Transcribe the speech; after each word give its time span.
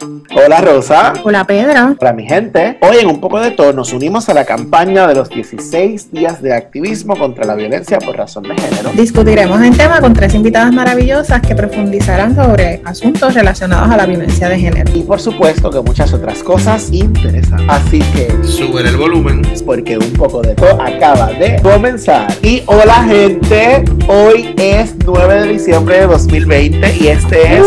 Hola 0.00 0.60
Rosa. 0.60 1.12
Hola 1.24 1.44
Pedro. 1.44 1.96
Hola 1.98 2.12
mi 2.12 2.24
gente. 2.24 2.78
Hoy 2.82 2.98
en 3.00 3.08
un 3.08 3.20
poco 3.20 3.40
de 3.40 3.50
todo 3.50 3.72
nos 3.72 3.92
unimos 3.92 4.28
a 4.28 4.34
la 4.34 4.44
campaña 4.44 5.08
de 5.08 5.16
los 5.16 5.28
16 5.28 6.12
días 6.12 6.40
de 6.40 6.54
activismo 6.54 7.16
contra 7.18 7.44
la 7.44 7.56
violencia 7.56 7.98
por 7.98 8.16
razón 8.16 8.44
de 8.44 8.54
género. 8.54 8.90
Discutiremos 8.94 9.60
el 9.60 9.76
tema 9.76 10.00
con 10.00 10.14
tres 10.14 10.34
invitadas 10.34 10.72
maravillosas 10.72 11.42
que 11.42 11.56
profundizarán 11.56 12.36
sobre 12.36 12.80
asuntos 12.84 13.34
relacionados 13.34 13.90
a 13.90 13.96
la 13.96 14.06
violencia 14.06 14.48
de 14.48 14.60
género. 14.60 14.88
Y 14.94 15.02
por 15.02 15.20
supuesto 15.20 15.68
que 15.68 15.80
muchas 15.80 16.12
otras 16.14 16.44
cosas 16.44 16.92
interesantes. 16.92 17.66
Así 17.68 17.98
que 17.98 18.28
suben 18.44 18.86
el 18.86 18.96
volumen 18.96 19.42
porque 19.66 19.98
un 19.98 20.12
poco 20.12 20.42
de 20.42 20.54
todo 20.54 20.80
acaba 20.80 21.26
de 21.32 21.60
comenzar. 21.60 22.32
Y 22.40 22.62
hola 22.66 23.02
gente, 23.02 23.84
hoy 24.06 24.54
es 24.58 24.94
9 25.04 25.42
de 25.42 25.48
diciembre 25.54 26.00
de 26.00 26.06
2020 26.06 26.96
y 27.00 27.08
este 27.08 27.56
es 27.56 27.66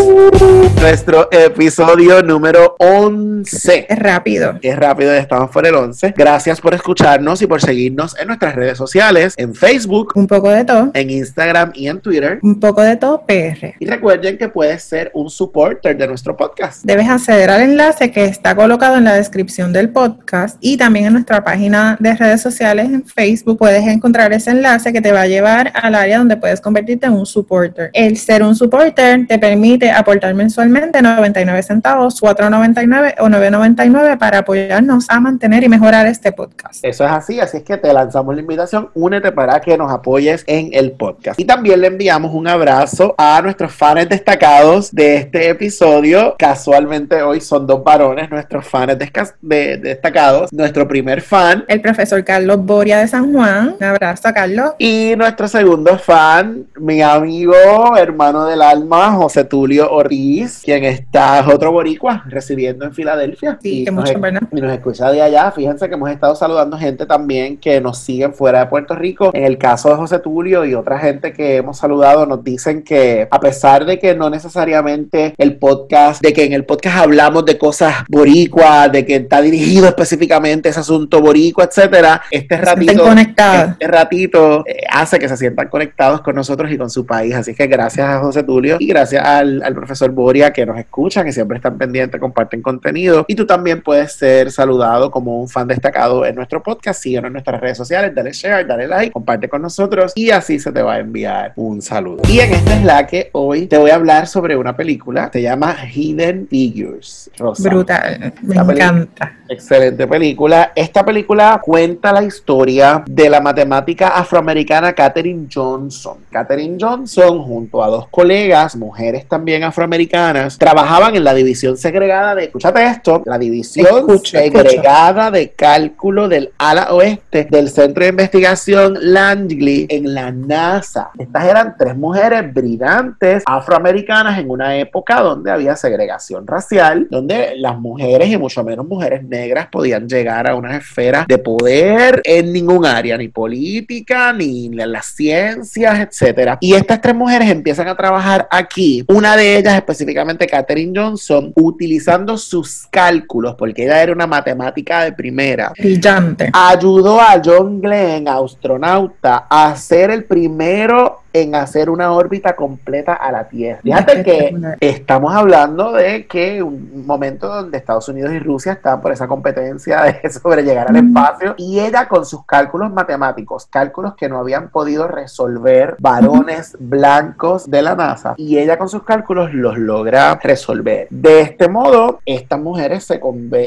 nuestro 0.80 1.28
episodio 1.30 2.21
número 2.22 2.76
11. 2.78 3.86
Es 3.88 3.98
rápido. 3.98 4.58
Es 4.62 4.76
rápido, 4.76 5.12
estamos 5.12 5.50
por 5.50 5.66
el 5.66 5.74
11. 5.74 6.14
Gracias 6.16 6.60
por 6.60 6.74
escucharnos 6.74 7.42
y 7.42 7.46
por 7.46 7.60
seguirnos 7.60 8.18
en 8.18 8.28
nuestras 8.28 8.54
redes 8.54 8.78
sociales, 8.78 9.34
en 9.36 9.54
Facebook, 9.54 10.12
un 10.14 10.26
poco 10.26 10.50
de 10.50 10.64
todo, 10.64 10.90
en 10.94 11.10
Instagram 11.10 11.72
y 11.74 11.88
en 11.88 12.00
Twitter. 12.00 12.38
Un 12.42 12.60
poco 12.60 12.82
de 12.82 12.96
todo 12.96 13.24
PR. 13.26 13.74
Y 13.78 13.86
recuerden 13.86 14.38
que 14.38 14.48
puedes 14.48 14.82
ser 14.82 15.10
un 15.14 15.28
supporter 15.28 15.96
de 15.96 16.06
nuestro 16.06 16.36
podcast. 16.36 16.84
Debes 16.84 17.08
acceder 17.08 17.50
al 17.50 17.62
enlace 17.62 18.10
que 18.10 18.24
está 18.24 18.54
colocado 18.54 18.96
en 18.96 19.04
la 19.04 19.14
descripción 19.14 19.72
del 19.72 19.90
podcast 19.90 20.56
y 20.60 20.76
también 20.76 21.06
en 21.06 21.14
nuestra 21.14 21.42
página 21.44 21.96
de 22.00 22.14
redes 22.14 22.40
sociales 22.40 22.86
en 22.86 23.04
Facebook 23.04 23.58
puedes 23.58 23.86
encontrar 23.86 24.32
ese 24.32 24.50
enlace 24.50 24.92
que 24.92 25.00
te 25.00 25.12
va 25.12 25.22
a 25.22 25.26
llevar 25.26 25.72
al 25.74 25.94
área 25.94 26.18
donde 26.18 26.36
puedes 26.36 26.60
convertirte 26.60 27.06
en 27.06 27.12
un 27.12 27.26
supporter. 27.26 27.90
El 27.92 28.16
ser 28.16 28.42
un 28.42 28.54
supporter 28.54 29.26
te 29.26 29.38
permite 29.38 29.90
aportar 29.90 30.34
mensualmente 30.34 31.02
99 31.02 31.62
centavos 31.62 32.11
4.99 32.20 33.14
o 33.20 33.26
9.99 33.26 34.18
para 34.18 34.38
apoyarnos 34.38 35.06
a 35.08 35.20
mantener 35.20 35.62
y 35.62 35.68
mejorar 35.68 36.06
este 36.06 36.32
podcast. 36.32 36.84
Eso 36.84 37.04
es 37.04 37.10
así, 37.10 37.38
así 37.38 37.58
es 37.58 37.62
que 37.62 37.76
te 37.76 37.92
lanzamos 37.92 38.34
la 38.34 38.40
invitación, 38.40 38.90
únete 38.94 39.30
para 39.30 39.60
que 39.60 39.78
nos 39.78 39.92
apoyes 39.92 40.42
en 40.46 40.70
el 40.72 40.92
podcast. 40.92 41.38
Y 41.38 41.44
también 41.44 41.80
le 41.80 41.86
enviamos 41.86 42.34
un 42.34 42.48
abrazo 42.48 43.14
a 43.16 43.40
nuestros 43.42 43.72
fans 43.72 44.08
destacados 44.08 44.90
de 44.92 45.16
este 45.16 45.50
episodio. 45.50 46.34
Casualmente 46.38 47.22
hoy 47.22 47.40
son 47.40 47.66
dos 47.66 47.84
varones, 47.84 48.30
nuestros 48.30 48.66
fans 48.66 48.98
de 49.40 49.76
destacados. 49.78 50.52
Nuestro 50.52 50.88
primer 50.88 51.20
fan, 51.20 51.64
el 51.68 51.80
profesor 51.80 52.24
Carlos 52.24 52.64
Boria 52.64 52.98
de 52.98 53.08
San 53.08 53.32
Juan. 53.32 53.76
Un 53.78 53.84
abrazo 53.84 54.28
a 54.28 54.32
Carlos. 54.32 54.72
Y 54.78 55.14
nuestro 55.16 55.46
segundo 55.48 55.98
fan, 55.98 56.66
mi 56.76 57.02
amigo, 57.02 57.54
hermano 57.96 58.46
del 58.46 58.62
alma, 58.62 59.12
José 59.12 59.44
Tulio 59.44 59.90
Ortiz, 59.90 60.62
quien 60.64 60.84
está, 60.84 61.44
otro 61.46 61.72
boricua 61.72 62.01
recibiendo 62.26 62.84
en 62.84 62.92
Filadelfia. 62.92 63.58
Sí, 63.62 63.84
y, 63.86 63.90
nos, 63.90 64.10
y 64.10 64.60
nos 64.60 64.72
escucha 64.72 65.10
de 65.10 65.22
allá. 65.22 65.50
Fíjense 65.52 65.88
que 65.88 65.94
hemos 65.94 66.10
estado 66.10 66.34
saludando 66.34 66.76
gente 66.76 67.06
también 67.06 67.56
que 67.56 67.80
nos 67.80 67.98
siguen 67.98 68.34
fuera 68.34 68.60
de 68.60 68.66
Puerto 68.66 68.94
Rico. 68.94 69.30
En 69.32 69.44
el 69.44 69.58
caso 69.58 69.90
de 69.90 69.96
José 69.96 70.18
Tulio 70.18 70.64
y 70.64 70.74
otra 70.74 70.98
gente 70.98 71.32
que 71.32 71.56
hemos 71.56 71.78
saludado, 71.78 72.26
nos 72.26 72.42
dicen 72.42 72.82
que 72.82 73.28
a 73.30 73.40
pesar 73.40 73.84
de 73.84 73.98
que 73.98 74.14
no 74.14 74.30
necesariamente 74.30 75.34
el 75.38 75.56
podcast, 75.56 76.22
de 76.22 76.32
que 76.32 76.44
en 76.44 76.52
el 76.52 76.64
podcast 76.64 76.98
hablamos 76.98 77.44
de 77.44 77.56
cosas 77.58 77.94
boricuas, 78.08 78.90
de 78.90 79.06
que 79.06 79.16
está 79.16 79.40
dirigido 79.40 79.86
específicamente 79.86 80.68
ese 80.68 80.80
asunto 80.80 81.20
boricua, 81.20 81.64
etcétera, 81.64 82.22
este 82.30 82.56
ratito, 82.56 83.06
este 83.12 83.86
ratito 83.86 84.64
eh, 84.66 84.82
hace 84.90 85.18
que 85.18 85.28
se 85.28 85.36
sientan 85.36 85.68
conectados 85.68 86.20
con 86.20 86.34
nosotros 86.34 86.70
y 86.70 86.76
con 86.76 86.90
su 86.90 87.06
país. 87.06 87.34
Así 87.34 87.54
que 87.54 87.66
gracias 87.66 88.08
a 88.08 88.18
José 88.20 88.42
Tulio 88.42 88.76
y 88.80 88.86
gracias 88.86 89.24
al, 89.24 89.62
al 89.62 89.74
profesor 89.74 90.10
Boria 90.10 90.52
que 90.52 90.66
nos 90.66 90.78
escucha, 90.78 91.24
que 91.24 91.32
siempre 91.32 91.56
están 91.56 91.78
pendientes 91.78 91.91
comparten 92.18 92.62
contenido 92.62 93.24
y 93.28 93.34
tú 93.34 93.46
también 93.46 93.82
puedes 93.82 94.12
ser 94.12 94.50
saludado 94.50 95.10
como 95.10 95.40
un 95.40 95.48
fan 95.48 95.68
destacado 95.68 96.24
en 96.26 96.34
nuestro 96.34 96.62
podcast. 96.62 97.02
Síguenos 97.02 97.28
en 97.28 97.32
nuestras 97.34 97.60
redes 97.60 97.76
sociales, 97.76 98.14
dale 98.14 98.32
share, 98.32 98.66
dale 98.66 98.86
like, 98.86 99.12
comparte 99.12 99.48
con 99.48 99.62
nosotros 99.62 100.12
y 100.14 100.30
así 100.30 100.58
se 100.58 100.72
te 100.72 100.82
va 100.82 100.94
a 100.94 100.98
enviar 100.98 101.52
un 101.56 101.82
saludo. 101.82 102.22
Y 102.28 102.40
en 102.40 102.52
esta 102.52 102.74
es 102.74 102.84
la 102.84 103.06
que 103.06 103.30
hoy 103.32 103.66
te 103.66 103.78
voy 103.78 103.90
a 103.90 103.96
hablar 103.96 104.26
sobre 104.26 104.56
una 104.56 104.76
película, 104.76 105.30
se 105.32 105.42
llama 105.42 105.76
Hidden 105.86 106.48
Figures. 106.48 107.30
Brutal, 107.58 108.32
me 108.42 108.56
encanta. 108.56 109.36
Excelente 109.48 110.06
película. 110.06 110.72
Esta 110.74 111.04
película 111.04 111.60
cuenta 111.62 112.12
la 112.12 112.22
historia 112.22 113.02
de 113.06 113.28
la 113.28 113.40
matemática 113.40 114.08
afroamericana 114.08 114.92
Katherine 114.94 115.46
Johnson. 115.52 116.18
Katherine 116.30 116.78
Johnson, 116.80 117.42
junto 117.42 117.82
a 117.82 117.88
dos 117.88 118.08
colegas, 118.08 118.76
mujeres 118.76 119.28
también 119.28 119.64
afroamericanas, 119.64 120.58
trabajaban 120.58 121.16
en 121.16 121.24
la 121.24 121.34
división 121.34 121.76
segregada 121.82 122.34
de, 122.34 122.44
escúchate 122.44 122.86
esto, 122.86 123.22
la 123.26 123.38
división 123.38 124.06
segregada 124.24 125.30
de 125.30 125.50
cálculo 125.50 126.28
del 126.28 126.52
ala 126.58 126.92
oeste 126.94 127.46
del 127.50 127.68
Centro 127.68 128.04
de 128.04 128.10
Investigación 128.10 128.96
Langley 129.00 129.86
en 129.88 130.14
la 130.14 130.30
NASA. 130.30 131.10
Estas 131.18 131.44
eran 131.44 131.74
tres 131.76 131.96
mujeres 131.96 132.52
brillantes 132.54 133.42
afroamericanas 133.46 134.38
en 134.38 134.48
una 134.50 134.76
época 134.76 135.20
donde 135.20 135.50
había 135.50 135.76
segregación 135.76 136.46
racial, 136.46 137.08
donde 137.10 137.54
las 137.56 137.78
mujeres 137.78 138.28
y 138.28 138.38
mucho 138.38 138.62
menos 138.62 138.86
mujeres 138.86 139.24
negras 139.24 139.66
podían 139.70 140.08
llegar 140.08 140.48
a 140.48 140.54
unas 140.54 140.76
esferas 140.76 141.26
de 141.26 141.38
poder 141.38 142.22
en 142.24 142.52
ningún 142.52 142.86
área, 142.86 143.18
ni 143.18 143.28
política, 143.28 144.32
ni 144.32 144.66
en 144.66 144.92
las 144.92 145.06
ciencias, 145.06 145.98
etcétera. 145.98 146.58
Y 146.60 146.74
estas 146.74 147.00
tres 147.00 147.14
mujeres 147.14 147.50
empiezan 147.50 147.88
a 147.88 147.96
trabajar 147.96 148.46
aquí. 148.50 149.04
Una 149.08 149.36
de 149.36 149.58
ellas, 149.58 149.74
específicamente 149.74 150.46
Katherine 150.46 150.92
Johnson, 150.94 151.52
utilizando 151.72 152.38
sus 152.38 152.86
cálculos, 152.90 153.54
porque 153.56 153.84
ella 153.84 154.02
era 154.02 154.12
una 154.12 154.26
matemática 154.26 155.04
de 155.04 155.12
primera. 155.12 155.72
Brillante. 155.78 156.50
Ayudó 156.52 157.20
a 157.20 157.40
John 157.44 157.80
Glenn, 157.80 158.28
astronauta, 158.28 159.46
a 159.48 159.74
ser 159.76 160.10
el 160.10 160.24
primero 160.24 161.22
en 161.32 161.54
hacer 161.54 161.88
una 161.88 162.12
órbita 162.12 162.54
completa 162.54 163.14
a 163.14 163.32
la 163.32 163.48
Tierra. 163.48 163.80
Fíjate 163.82 164.22
que 164.22 164.54
estamos 164.80 165.34
hablando 165.34 165.92
de 165.92 166.26
que 166.26 166.62
un 166.62 167.06
momento 167.06 167.48
donde 167.48 167.78
Estados 167.78 168.08
Unidos 168.08 168.32
y 168.32 168.38
Rusia 168.38 168.72
están 168.72 169.00
por 169.00 169.12
esa 169.12 169.26
competencia 169.26 170.02
de 170.02 170.30
sobre 170.42 170.62
llegar 170.62 170.88
al 170.88 170.96
espacio 170.96 171.54
y 171.56 171.80
ella 171.80 172.06
con 172.06 172.26
sus 172.26 172.44
cálculos 172.44 172.92
matemáticos, 172.92 173.66
cálculos 173.66 174.14
que 174.14 174.28
no 174.28 174.38
habían 174.38 174.68
podido 174.68 175.08
resolver 175.08 175.96
varones 175.98 176.76
blancos 176.78 177.70
de 177.70 177.82
la 177.82 177.94
NASA 177.94 178.34
y 178.36 178.58
ella 178.58 178.78
con 178.78 178.88
sus 178.88 179.02
cálculos 179.02 179.52
los 179.54 179.78
logra 179.78 180.38
resolver. 180.42 181.06
De 181.10 181.40
este 181.40 181.61
modo, 181.68 182.20
estas 182.26 182.60
mujeres 182.60 183.04
se, 183.04 183.20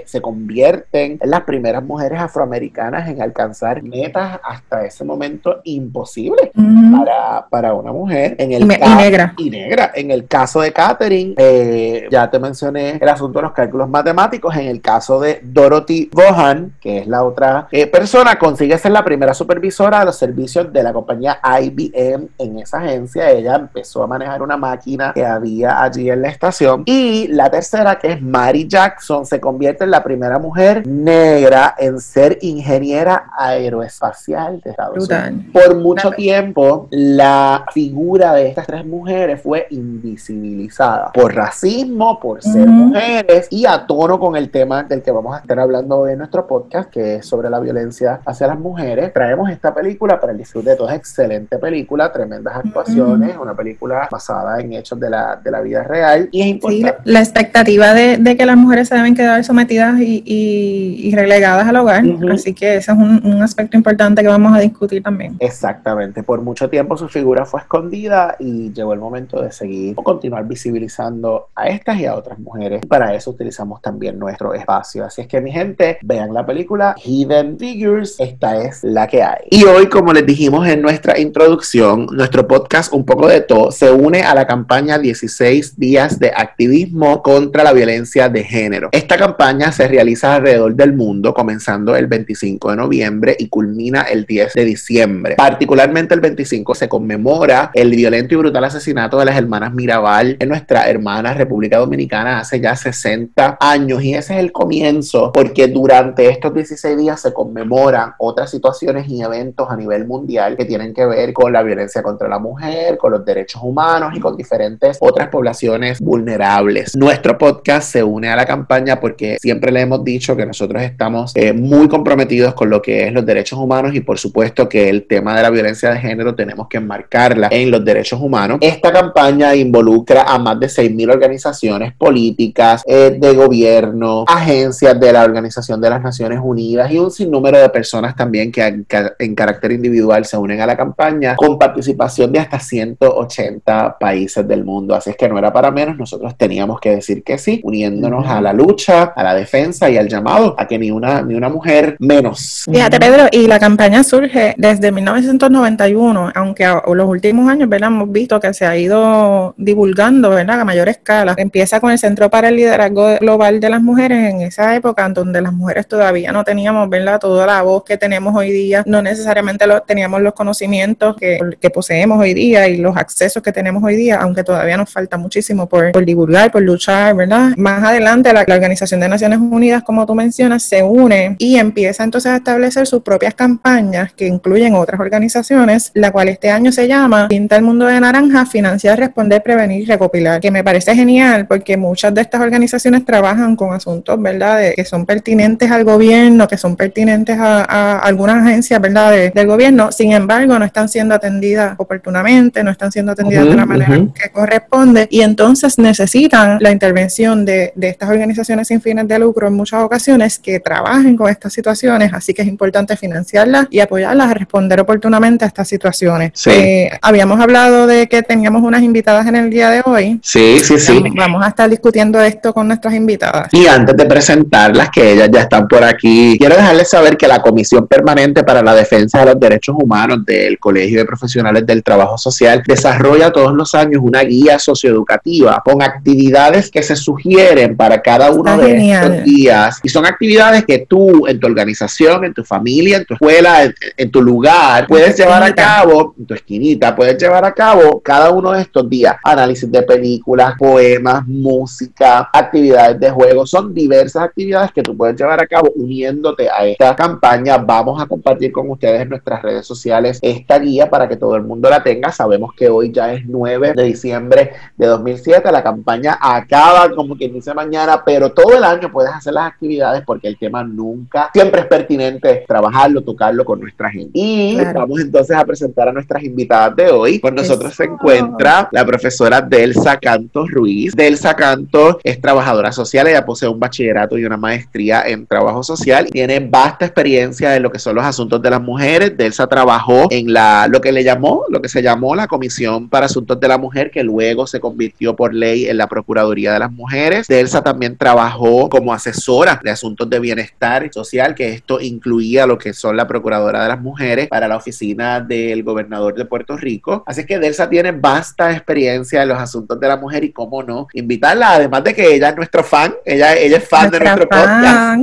se 0.06 0.22
convierten 0.22 1.20
en 1.22 1.30
las 1.30 1.42
primeras 1.42 1.84
mujeres 1.84 2.20
afroamericanas 2.20 3.08
en 3.10 3.22
alcanzar 3.22 3.84
metas 3.84 4.40
hasta 4.44 4.86
ese 4.86 5.04
momento 5.04 5.62
imposibles 5.64 6.52
para 6.54 7.46
para 7.50 7.74
una 7.74 7.92
mujer. 7.92 8.36
En 8.38 8.52
el 8.52 8.64
y, 8.64 8.66
negra. 8.66 9.34
Y 9.38 9.50
negra. 9.50 9.92
En 9.96 10.12
el 10.12 10.28
caso 10.28 10.62
de 10.62 10.72
Catherine, 10.72 11.36
eh, 11.38 12.08
ya 12.12 12.30
te 12.30 12.40
mencioné 12.40 12.98
el 13.02 13.10
asunto 13.10 13.40
de 13.40 13.44
los 13.44 13.52
cálculos 13.54 13.90
matemáticos. 13.90 14.56
En 14.56 14.68
el 14.68 14.82
caso 14.82 15.20
de 15.20 15.42
Dorothy 15.44 16.10
Bohan, 16.12 16.74
que 16.80 17.00
es 17.00 17.08
la 17.08 17.24
otra 17.24 17.68
eh, 17.72 17.88
persona, 17.88 18.38
consigue 18.38 18.78
ser 18.78 18.92
la 18.92 19.04
primera 19.04 19.34
supervisora 19.34 20.00
de 20.00 20.06
los 20.06 20.18
servicios 20.18 20.72
de 20.72 20.84
la 20.84 20.94
compañía 20.94 21.40
IBM 21.62 22.30
en 22.38 22.60
esa 22.60 22.80
agencia. 22.80 23.30
Ella 23.30 23.56
empezó 23.56 24.04
a 24.04 24.08
manejar 24.08 24.42
una 24.42 24.58
máquina 24.58 25.14
que 25.14 25.26
había 25.26 25.82
allí 25.82 26.10
en 26.10 26.22
la 26.22 26.30
estación. 26.30 26.84
Y 26.86 27.28
la 27.30 27.50
tercera, 27.50 27.85
que 27.94 28.14
es 28.14 28.22
Mary 28.22 28.68
Jackson, 28.68 29.26
se 29.26 29.40
convierte 29.40 29.84
en 29.84 29.92
la 29.92 30.04
primera 30.04 30.40
mujer 30.40 30.86
negra 30.88 31.76
en 31.78 32.00
ser 32.00 32.40
ingeniera 32.42 33.30
aeroespacial 33.38 34.60
de 34.62 34.72
Estados 34.72 35.08
Unidos. 35.08 35.46
Por 35.54 35.76
mucho 35.76 36.10
tiempo, 36.12 36.88
la 36.90 37.66
figura 37.72 38.34
de 38.34 38.48
estas 38.48 38.66
tres 38.66 38.86
mujeres 38.86 39.42
fue 39.42 39.68
invisibilizada 39.70 41.12
por 41.14 41.36
racismo, 41.36 42.20
por 42.20 42.42
ser 42.42 42.68
mujeres 42.68 43.48
y 43.52 43.66
a 43.66 43.86
tono 43.86 44.20
con 44.20 44.36
el 44.36 44.50
tema 44.50 44.84
del 44.84 45.04
que 45.04 45.12
vamos 45.12 45.36
a 45.36 45.40
estar 45.40 45.60
hablando 45.60 46.08
en 46.08 46.18
nuestro 46.18 46.48
podcast, 46.48 46.90
que 46.90 47.16
es 47.16 47.26
sobre 47.28 47.50
la 47.50 47.60
violencia 47.60 48.22
hacia 48.26 48.48
las 48.48 48.60
mujeres. 48.60 49.14
Traemos 49.14 49.50
esta 49.50 49.74
película 49.74 50.20
para 50.20 50.32
el 50.32 50.38
disfrute 50.38 50.72
de 50.72 50.76
todos. 50.76 50.92
Excelente 50.92 51.58
película, 51.58 52.12
tremendas 52.12 52.56
actuaciones, 52.58 53.38
una 53.38 53.54
película 53.54 54.08
basada 54.10 54.60
en 54.60 54.74
hechos 54.74 55.00
de 55.00 55.10
la, 55.10 55.36
de 55.36 55.52
la 55.52 55.62
vida 55.62 55.84
real. 55.84 56.30
Y 56.32 56.42
es 56.42 56.48
importante. 56.48 57.02
la 57.04 57.20
expectativa 57.20 57.65
de, 57.66 58.18
de, 58.18 58.38
que 58.38 58.46
las 58.46 58.58
mujeres 58.58 58.88
se 58.88 58.96
deben 58.96 59.16
quedar 59.16 59.44
sometidas 59.44 60.00
y, 60.00 60.24
y, 60.26 61.16
relegadas 61.16 61.68
al 61.68 61.76
hogar. 61.78 62.04
Así 62.32 62.54
que 62.54 62.78
ese 62.78 62.92
es 62.92 62.98
un, 62.98 63.22
un 63.24 63.42
aspecto 63.42 63.78
importante 63.78 64.22
que 64.22 64.28
vamos 64.28 64.56
a 64.56 64.60
discutir 64.60 65.02
también. 65.04 65.36
Exactamente. 65.40 66.24
Por 66.24 66.42
mucho 66.42 66.70
tiempo 66.70 66.98
su 66.98 67.08
figura 67.08 67.46
fue 67.46 67.62
escondida 67.62 68.36
y 68.40 68.72
llegó 68.74 68.94
el 68.94 69.00
momento 69.00 69.42
de 69.42 69.52
seguir 69.52 69.94
o 69.98 70.04
continuar 70.04 70.48
visibilizando 70.48 71.48
a 71.56 71.68
estas 71.68 72.00
y 72.00 72.06
a 72.06 72.16
otras 72.16 72.40
mujeres. 72.40 72.86
Para 72.86 73.14
eso 73.14 73.32
utilizamos 73.32 73.82
también 73.82 74.20
nuestro 74.20 74.54
espacio. 74.54 75.06
Así 75.06 75.22
es 75.22 75.28
que 75.28 75.42
mi 75.42 75.52
gente, 75.52 75.98
vean 76.04 76.34
la 76.34 76.46
película 76.46 76.96
Hidden 77.04 77.58
Figures. 77.58 78.16
Esta 78.20 78.62
es 78.62 78.84
la 78.84 79.08
que 79.08 79.24
hay. 79.24 79.46
Y 79.50 79.64
hoy, 79.64 79.88
como 79.88 80.14
les 80.14 80.26
dijimos 80.26 80.68
en 80.68 80.82
nuestra 80.82 81.20
introducción, 81.20 82.08
nuestro 82.12 82.48
podcast 82.48 82.94
Un 82.94 83.06
poco 83.06 83.28
de 83.28 83.42
todo 83.42 83.72
se 83.72 83.92
une 83.92 84.22
a 84.22 84.36
la 84.36 84.46
campaña 84.46 84.98
16 84.98 85.78
días 85.78 86.20
de 86.20 86.32
activismo 86.36 87.22
contra 87.22 87.55
contra 87.56 87.72
la 87.72 87.74
violencia 87.74 88.28
de 88.28 88.44
género. 88.44 88.90
Esta 88.92 89.16
campaña 89.16 89.72
se 89.72 89.88
realiza 89.88 90.36
alrededor 90.36 90.76
del 90.76 90.92
mundo, 90.92 91.34
comenzando 91.34 91.96
el 91.96 92.08
25 92.08 92.72
de 92.72 92.76
noviembre 92.76 93.38
y 93.40 93.48
culmina 93.48 94.02
el 94.02 94.26
10 94.26 94.56
de 94.56 94.66
diciembre. 94.66 95.36
Particularmente 95.38 96.14
el 96.14 96.20
25 96.20 96.76
se 96.76 96.90
conmemora 96.90 97.72
el 97.74 97.92
violento 97.92 98.34
y 98.34 98.38
brutal 98.38 98.66
asesinato 98.66 99.18
de 99.20 99.24
las 99.24 99.38
hermanas 99.38 99.74
Mirabal 99.74 100.36
en 100.38 100.50
nuestra 100.50 100.90
hermana 100.90 101.34
República 101.34 101.78
Dominicana 101.78 102.40
hace 102.40 102.60
ya 102.60 102.76
60 102.76 103.58
años 103.62 104.04
y 104.04 104.16
ese 104.16 104.34
es 104.34 104.40
el 104.42 104.52
comienzo 104.52 105.32
porque 105.32 105.70
durante 105.70 106.28
estos 106.28 106.54
16 106.54 106.98
días 106.98 107.22
se 107.22 107.32
conmemoran 107.32 108.16
otras 108.18 108.52
situaciones 108.52 109.08
y 109.08 109.22
eventos 109.22 109.70
a 109.70 109.78
nivel 109.78 110.06
mundial 110.06 110.58
que 110.58 110.66
tienen 110.66 110.94
que 110.94 111.06
ver 111.06 111.32
con 111.32 111.54
la 111.54 111.64
violencia 111.64 112.04
contra 112.04 112.28
la 112.28 112.38
mujer, 112.38 112.98
con 112.98 113.14
los 113.14 113.24
derechos 113.24 113.62
humanos 113.64 114.12
y 114.14 114.20
con 114.20 114.36
diferentes 114.36 114.98
otras 115.00 115.30
poblaciones 115.30 116.02
vulnerables. 116.02 116.98
Nuestro 116.98 117.38
podcast 117.46 117.92
se 117.92 118.04
une 118.04 118.28
a 118.28 118.36
la 118.36 118.44
campaña 118.44 119.00
porque 119.00 119.38
siempre 119.40 119.72
le 119.72 119.82
hemos 119.82 120.04
dicho 120.04 120.36
que 120.36 120.48
nosotros 120.48 120.82
estamos 120.82 121.32
eh, 121.36 121.54
muy 121.54 121.88
comprometidos 121.88 122.56
con 122.56 122.72
lo 122.72 122.82
que 122.82 123.06
es 123.06 123.14
los 123.14 123.24
derechos 123.24 123.60
humanos 123.60 123.94
y 123.94 124.00
por 124.00 124.18
supuesto 124.18 124.68
que 124.68 124.90
el 124.90 125.06
tema 125.06 125.36
de 125.36 125.44
la 125.44 125.52
violencia 125.52 125.92
de 125.92 126.00
género 126.00 126.34
tenemos 126.34 126.68
que 126.68 126.78
enmarcarla 126.78 127.50
en 127.52 127.70
los 127.70 127.86
derechos 127.86 128.20
humanos. 128.20 128.58
Esta 128.62 128.92
campaña 128.92 129.54
involucra 129.54 130.24
a 130.24 130.40
más 130.40 130.60
de 130.60 130.66
6.000 130.66 131.12
organizaciones 131.12 131.94
políticas, 131.94 132.82
eh, 132.88 133.16
de 133.16 133.36
gobierno, 133.36 134.26
agencias 134.28 135.00
de 135.00 135.14
la 135.14 135.24
Organización 135.24 135.80
de 135.80 135.92
las 135.92 136.02
Naciones 136.02 136.40
Unidas 136.42 136.92
y 136.92 136.98
un 136.98 137.12
sinnúmero 137.12 137.60
de 137.60 137.70
personas 137.70 138.16
también 138.16 138.52
que 138.52 138.86
en 139.20 139.36
carácter 139.36 139.72
individual 139.72 140.26
se 140.26 140.36
unen 140.36 140.62
a 140.62 140.66
la 140.66 140.76
campaña 140.76 141.36
con 141.36 141.60
participación 141.60 142.32
de 142.32 142.40
hasta 142.40 142.60
180 142.60 143.98
países 144.00 144.48
del 144.48 144.66
mundo. 144.66 144.96
Así 144.96 145.12
es 145.12 145.16
que 145.16 145.30
no 145.30 145.38
era 145.38 145.54
para 145.54 145.70
menos, 145.70 145.96
nosotros 145.96 146.36
teníamos 146.36 146.80
que 146.80 146.96
decir 146.96 147.24
que 147.24 147.35
sí, 147.38 147.62
uniéndonos 147.64 148.28
a 148.28 148.42
la 148.42 148.54
lucha, 148.54 149.14
a 149.16 149.24
la 149.24 149.34
defensa 149.34 149.90
y 149.90 149.98
al 149.98 150.08
llamado 150.08 150.56
a 150.58 150.68
que 150.68 150.78
ni 150.78 150.92
una, 150.92 151.22
ni 151.22 151.36
una 151.36 151.50
mujer 151.50 151.96
menos. 152.00 152.66
Fíjate, 152.72 153.00
Pedro, 153.00 153.28
y 153.32 153.48
la 153.48 153.60
campaña 153.60 154.04
surge 154.04 154.56
desde 154.58 154.92
1991, 154.92 156.32
aunque 156.36 156.66
a 156.66 156.82
los 156.94 157.08
últimos 157.08 157.50
años, 157.50 157.70
¿verdad? 157.70 157.90
Hemos 157.90 158.12
visto 158.12 158.40
que 158.40 158.54
se 158.54 158.66
ha 158.66 158.78
ido 158.78 159.54
divulgando, 159.58 160.30
¿verdad? 160.30 160.62
A 160.62 160.66
mayor 160.66 160.90
escala. 160.90 161.34
Empieza 161.38 161.80
con 161.80 161.92
el 161.92 162.00
Centro 162.00 162.30
para 162.30 162.50
el 162.50 162.56
Liderazgo 162.56 163.18
Global 163.20 163.60
de 163.60 163.70
las 163.70 163.82
Mujeres 163.82 164.32
en 164.32 164.42
esa 164.42 164.76
época, 164.76 165.08
donde 165.10 165.42
las 165.42 165.54
mujeres 165.54 165.88
todavía 165.88 166.32
no 166.32 166.44
teníamos, 166.44 166.90
¿verdad? 166.90 167.20
Toda 167.20 167.46
la 167.46 167.62
voz 167.62 167.84
que 167.84 167.98
tenemos 167.98 168.36
hoy 168.36 168.52
día, 168.52 168.84
no 168.86 169.02
necesariamente 169.02 169.68
lo, 169.68 169.82
teníamos 169.82 170.22
los 170.22 170.34
conocimientos 170.34 171.16
que, 171.16 171.40
que 171.60 171.70
poseemos 171.70 172.20
hoy 172.20 172.34
día 172.34 172.68
y 172.68 172.78
los 172.78 172.96
accesos 172.98 173.42
que 173.42 173.52
tenemos 173.52 173.84
hoy 173.84 173.96
día, 173.96 174.18
aunque 174.22 174.44
todavía 174.44 174.78
nos 174.78 174.90
falta 174.92 175.18
muchísimo 175.18 175.68
por, 175.68 175.92
por 175.92 176.06
divulgar, 176.06 176.52
por 176.52 176.62
luchar, 176.62 177.16
¿verdad? 177.16 177.25
Más 177.58 177.84
adelante 177.84 178.34
la, 178.34 178.44
la 178.48 178.56
Organización 178.56 179.00
de 179.00 179.10
Naciones 179.10 179.40
Unidas, 179.40 179.84
como 179.84 180.06
tú 180.06 180.16
mencionas, 180.16 180.64
se 180.64 180.84
une 180.84 181.36
y 181.40 181.58
empieza 181.58 182.04
entonces 182.04 182.32
a 182.32 182.38
establecer 182.38 182.88
sus 182.88 183.02
propias 183.02 183.34
campañas 183.34 184.14
que 184.14 184.28
incluyen 184.28 184.76
otras 184.76 185.00
organizaciones, 185.00 185.92
la 185.94 186.12
cual 186.12 186.30
este 186.30 186.52
año 186.52 186.72
se 186.72 186.88
llama 186.88 187.28
Pinta 187.28 187.56
el 187.56 187.64
Mundo 187.64 187.86
de 187.86 188.00
Naranja, 188.00 188.46
financiar, 188.46 189.00
responder, 189.00 189.42
prevenir 189.42 189.82
y 189.82 189.86
recopilar, 189.86 190.42
que 190.42 190.52
me 190.52 190.64
parece 190.64 190.96
genial 190.96 191.48
porque 191.48 191.78
muchas 191.78 192.14
de 192.14 192.22
estas 192.22 192.42
organizaciones 192.42 193.06
trabajan 193.06 193.56
con 193.56 193.74
asuntos, 193.74 194.22
¿verdad?, 194.22 194.74
que 194.76 194.86
son 194.86 195.06
pertinentes 195.06 195.72
al 195.72 195.84
gobierno, 195.84 196.48
que 196.48 196.58
son 196.58 196.76
pertinentes 196.76 197.38
a, 197.40 198.00
algunas 198.00 198.44
agencias, 198.44 198.80
¿verdad?, 198.80 199.32
del 199.34 199.48
gobierno, 199.48 199.92
sin 199.92 200.12
embargo, 200.12 200.58
no 200.60 200.66
están 200.66 200.90
siendo 200.90 201.16
atendidas 201.16 201.76
oportunamente, 201.78 202.64
no 202.64 202.72
están 202.72 202.92
siendo 202.92 203.14
atendidas 203.14 203.46
de 203.46 203.56
la 203.56 203.66
manera 203.66 204.00
que 204.14 204.30
corresponde 204.32 205.08
y 205.10 205.22
entonces 205.22 205.78
necesitan 205.78 206.58
la 206.60 206.72
intervención 206.72 207.15
de, 207.16 207.72
de 207.76 207.88
estas 207.88 208.10
organizaciones 208.10 208.68
sin 208.68 208.82
fines 208.82 209.08
de 209.08 209.18
lucro 209.18 209.48
en 209.48 209.54
muchas 209.54 209.82
ocasiones 209.84 210.38
que 210.38 210.60
trabajen 210.60 211.16
con 211.16 211.30
estas 211.30 211.54
situaciones, 211.54 212.12
así 212.14 212.34
que 212.34 212.42
es 212.42 212.48
importante 212.48 212.98
financiarlas 212.98 213.68
y 213.70 213.80
apoyarlas 213.80 214.32
a 214.32 214.34
responder 214.34 214.80
oportunamente 214.82 215.46
a 215.46 215.48
estas 215.48 215.68
situaciones. 215.68 216.32
Eh, 216.48 216.90
habíamos 217.02 217.40
hablado 217.40 217.88
de 217.88 218.08
que 218.08 218.22
teníamos 218.22 218.64
unas 218.64 218.82
invitadas 218.82 219.26
en 219.28 219.36
el 219.36 219.50
día 219.50 219.70
de 219.70 219.82
hoy. 219.86 220.20
Sí, 220.22 220.60
sí, 220.62 220.78
sí. 220.78 221.04
Vamos 221.16 221.44
a 221.46 221.50
estar 221.50 221.70
discutiendo 221.70 222.20
esto 222.22 222.54
con 222.54 222.68
nuestras 222.68 222.94
invitadas. 222.94 223.48
Y 223.54 223.66
antes 223.66 223.96
de 223.96 224.06
presentarlas, 224.06 224.90
que 224.90 225.14
ellas 225.14 225.30
ya 225.32 225.42
están 225.42 225.68
por 225.68 225.84
aquí, 225.84 226.36
quiero 226.38 226.56
dejarles 226.56 226.90
saber 226.90 227.16
que 227.16 227.28
la 227.28 227.42
Comisión 227.42 227.88
Permanente 227.88 228.44
para 228.44 228.62
la 228.62 228.76
Defensa 228.76 229.20
de 229.20 229.28
los 229.28 229.40
Derechos 229.40 229.76
Humanos 229.80 230.26
del 230.26 230.60
Colegio 230.60 231.00
de 231.00 231.06
Profesionales 231.06 231.66
del 231.66 231.82
Trabajo 231.82 232.18
Social 232.18 232.62
desarrolla 232.68 233.32
todos 233.32 233.54
los 233.54 233.74
años 233.74 234.02
una 234.04 234.22
guía 234.22 234.60
socioeducativa 234.60 235.62
con 235.64 235.82
actividades 235.82 236.70
que 236.70 236.84
se 236.84 236.96
sugieren 237.06 237.78
para 237.78 238.02
cada 238.02 238.32
uno 238.32 238.58
de 238.58 238.92
estos 238.92 239.24
días. 239.24 239.80
Y 239.84 239.90
son 239.90 240.06
actividades 240.06 240.66
que 240.66 240.80
tú, 240.80 241.28
en 241.28 241.40
tu 241.40 241.48
organización, 241.48 242.26
en 242.26 242.34
tu 242.34 242.44
familia, 242.44 242.98
en 242.98 243.06
tu 243.06 243.14
escuela, 243.14 243.72
en, 243.98 244.12
tu 244.12 244.22
lugar, 244.22 244.88
puedes 244.88 245.18
llevar 245.18 245.44
a 245.44 245.54
cabo, 245.54 246.16
en 246.18 246.26
tu 246.26 246.34
esquinita, 246.34 246.96
puedes 246.96 247.18
llevar 247.22 247.46
a 247.46 247.52
cabo 247.52 248.02
cada 248.02 248.32
uno 248.32 248.52
de 248.52 248.62
estos 248.62 248.90
días. 248.90 249.16
Análisis 249.24 249.72
de 249.72 249.84
películas, 249.84 250.56
poemas, 250.58 251.26
música, 251.28 252.30
actividades 252.34 253.00
de 253.00 253.12
juego. 253.12 253.46
Son 253.46 253.74
diversas 253.74 254.24
actividades 254.24 254.72
que 254.72 254.82
tú 254.82 254.98
puedes 254.98 255.16
llevar 255.16 255.42
a 255.42 255.48
cabo 255.48 255.72
uniéndote 255.76 256.50
a 256.50 256.66
esta 256.66 256.96
campaña. 256.96 257.58
Vamos 257.58 258.02
a 258.02 258.08
compartir 258.08 258.52
con 258.52 258.70
ustedes 258.70 259.02
en 259.02 259.10
nuestras 259.10 259.42
redes 259.42 259.66
sociales 259.66 260.20
esta 260.22 260.60
guía 260.60 260.90
para 260.90 261.08
que 261.08 261.18
todo 261.18 261.36
el 261.36 261.44
mundo 261.44 261.70
la 261.70 261.84
tenga. 261.84 262.12
Sabemos 262.12 262.52
que 262.56 262.70
hoy 262.70 262.92
ya 262.92 263.14
es 263.14 263.26
9 263.26 263.74
de 263.76 263.84
diciembre 263.84 264.52
de 264.78 264.88
2007. 264.88 265.52
La 265.52 265.64
campaña 265.64 266.18
acaba 266.20 266.90
como 266.96 267.16
quien 267.16 267.34
dice 267.34 267.54
mañana, 267.54 268.04
pero 268.06 268.32
todo 268.32 268.58
el 268.58 268.64
año 268.64 268.92
puedes 268.92 269.12
hacer 269.12 269.34
las 269.34 269.48
actividades 269.48 270.04
porque 270.06 270.28
el 270.28 270.38
tema 270.38 270.64
nunca, 270.64 271.30
siempre 271.34 271.62
es 271.62 271.68
pertinente 271.68 272.44
trabajarlo, 272.48 273.02
tocarlo 273.02 273.46
con 273.46 273.60
nuestra 273.60 273.90
gente. 273.90 274.12
Y 274.14 274.58
vamos 274.74 275.00
entonces 275.00 275.36
a 275.36 275.46
presentar 275.46 275.90
a 275.90 275.92
nuestras 275.92 276.24
invitadas 276.24 276.76
de 276.76 276.90
hoy. 276.90 277.20
Con 277.20 277.36
nosotros 277.36 277.74
se 277.74 277.86
encuentra 277.86 278.70
la 278.72 278.86
profesora 278.86 279.42
Delsa 279.42 279.98
Cantos 279.98 280.50
Ruiz. 280.52 280.94
Delsa 280.96 281.36
Cantos 281.36 281.98
es 282.04 282.20
trabajadora 282.20 282.72
social, 282.72 283.08
ella 283.08 283.26
posee 283.26 283.50
un 283.50 283.60
bachillerato 283.60 284.18
y 284.18 284.26
una 284.26 284.38
maestría 284.38 285.04
en 285.08 285.26
trabajo 285.26 285.64
social. 285.64 286.08
Tiene 286.12 286.40
vasta 286.40 286.86
experiencia 286.86 287.56
en 287.56 287.64
lo 287.64 287.72
que 287.72 287.80
son 287.80 287.96
los 287.96 288.06
asuntos 288.06 288.42
de 288.42 288.50
las 288.50 288.62
mujeres. 288.62 289.18
Delsa 289.18 289.48
trabajó 289.48 290.08
en 290.10 290.32
la 290.32 290.68
lo 290.70 290.82
que 290.82 290.92
le 290.92 291.04
llamó, 291.04 291.44
lo 291.50 291.62
que 291.62 291.70
se 291.70 291.82
llamó 291.82 292.16
la 292.16 292.28
Comisión 292.28 292.90
para 292.90 293.06
Asuntos 293.06 293.40
de 293.40 293.48
la 293.48 293.58
Mujer, 293.58 293.92
que 293.92 294.04
luego 294.04 294.48
se 294.48 294.60
convirtió 294.60 295.16
por 295.16 295.34
ley 295.34 295.68
en 295.68 295.78
la 295.78 295.88
Procuraduría 295.88 296.54
de 296.54 296.60
las 296.60 296.72
Mujeres. 296.76 297.28
Delsa 297.28 297.62
también 297.62 297.98
trabajó 297.98 298.70
como 298.70 298.94
asesora 298.94 299.60
de 299.64 299.72
asuntos 299.72 300.10
de 300.10 300.20
bienestar 300.20 300.90
social, 300.92 301.34
que 301.34 301.54
esto 301.54 301.80
incluía 301.80 302.46
lo 302.46 302.58
que 302.58 302.74
son 302.74 302.98
la 302.98 303.08
Procuradora 303.08 303.64
de 303.64 303.70
las 303.70 303.82
Mujeres 303.82 304.28
para 304.28 304.48
la 304.48 304.58
oficina 304.58 305.20
del 305.20 305.64
gobernador 305.64 306.16
de 306.16 306.26
Puerto 306.26 306.58
Rico. 306.58 307.04
Así 307.06 307.26
que 307.26 307.40
Delsa 307.40 307.70
tiene 307.70 307.92
vasta 307.92 308.52
experiencia 308.52 309.24
en 309.24 309.30
los 309.30 309.40
asuntos 309.40 309.80
de 309.80 309.88
la 309.88 309.98
mujer 309.98 310.24
y 310.24 310.32
cómo 310.32 310.64
no 310.64 310.88
invitarla, 310.94 311.54
además 311.54 311.84
de 311.84 311.94
que 311.94 312.16
ella 312.16 312.30
es 312.30 312.36
nuestro 312.36 312.64
fan, 312.64 312.94
ella, 313.06 313.36
ella 313.36 313.58
es 313.58 313.68
fan 313.68 313.90
de 313.90 314.00
nuestro 314.00 314.28
podcast. 314.28 315.02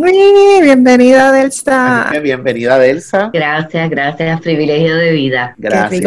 bienvenida 0.62 1.32
Delsa. 1.32 2.12
bienvenida 2.22 2.78
Delsa. 2.78 3.30
Gracias, 3.32 3.90
gracias, 3.90 4.40
privilegio 4.40 4.96
de 4.96 5.12
vida. 5.12 5.54
Gracias. 5.58 6.02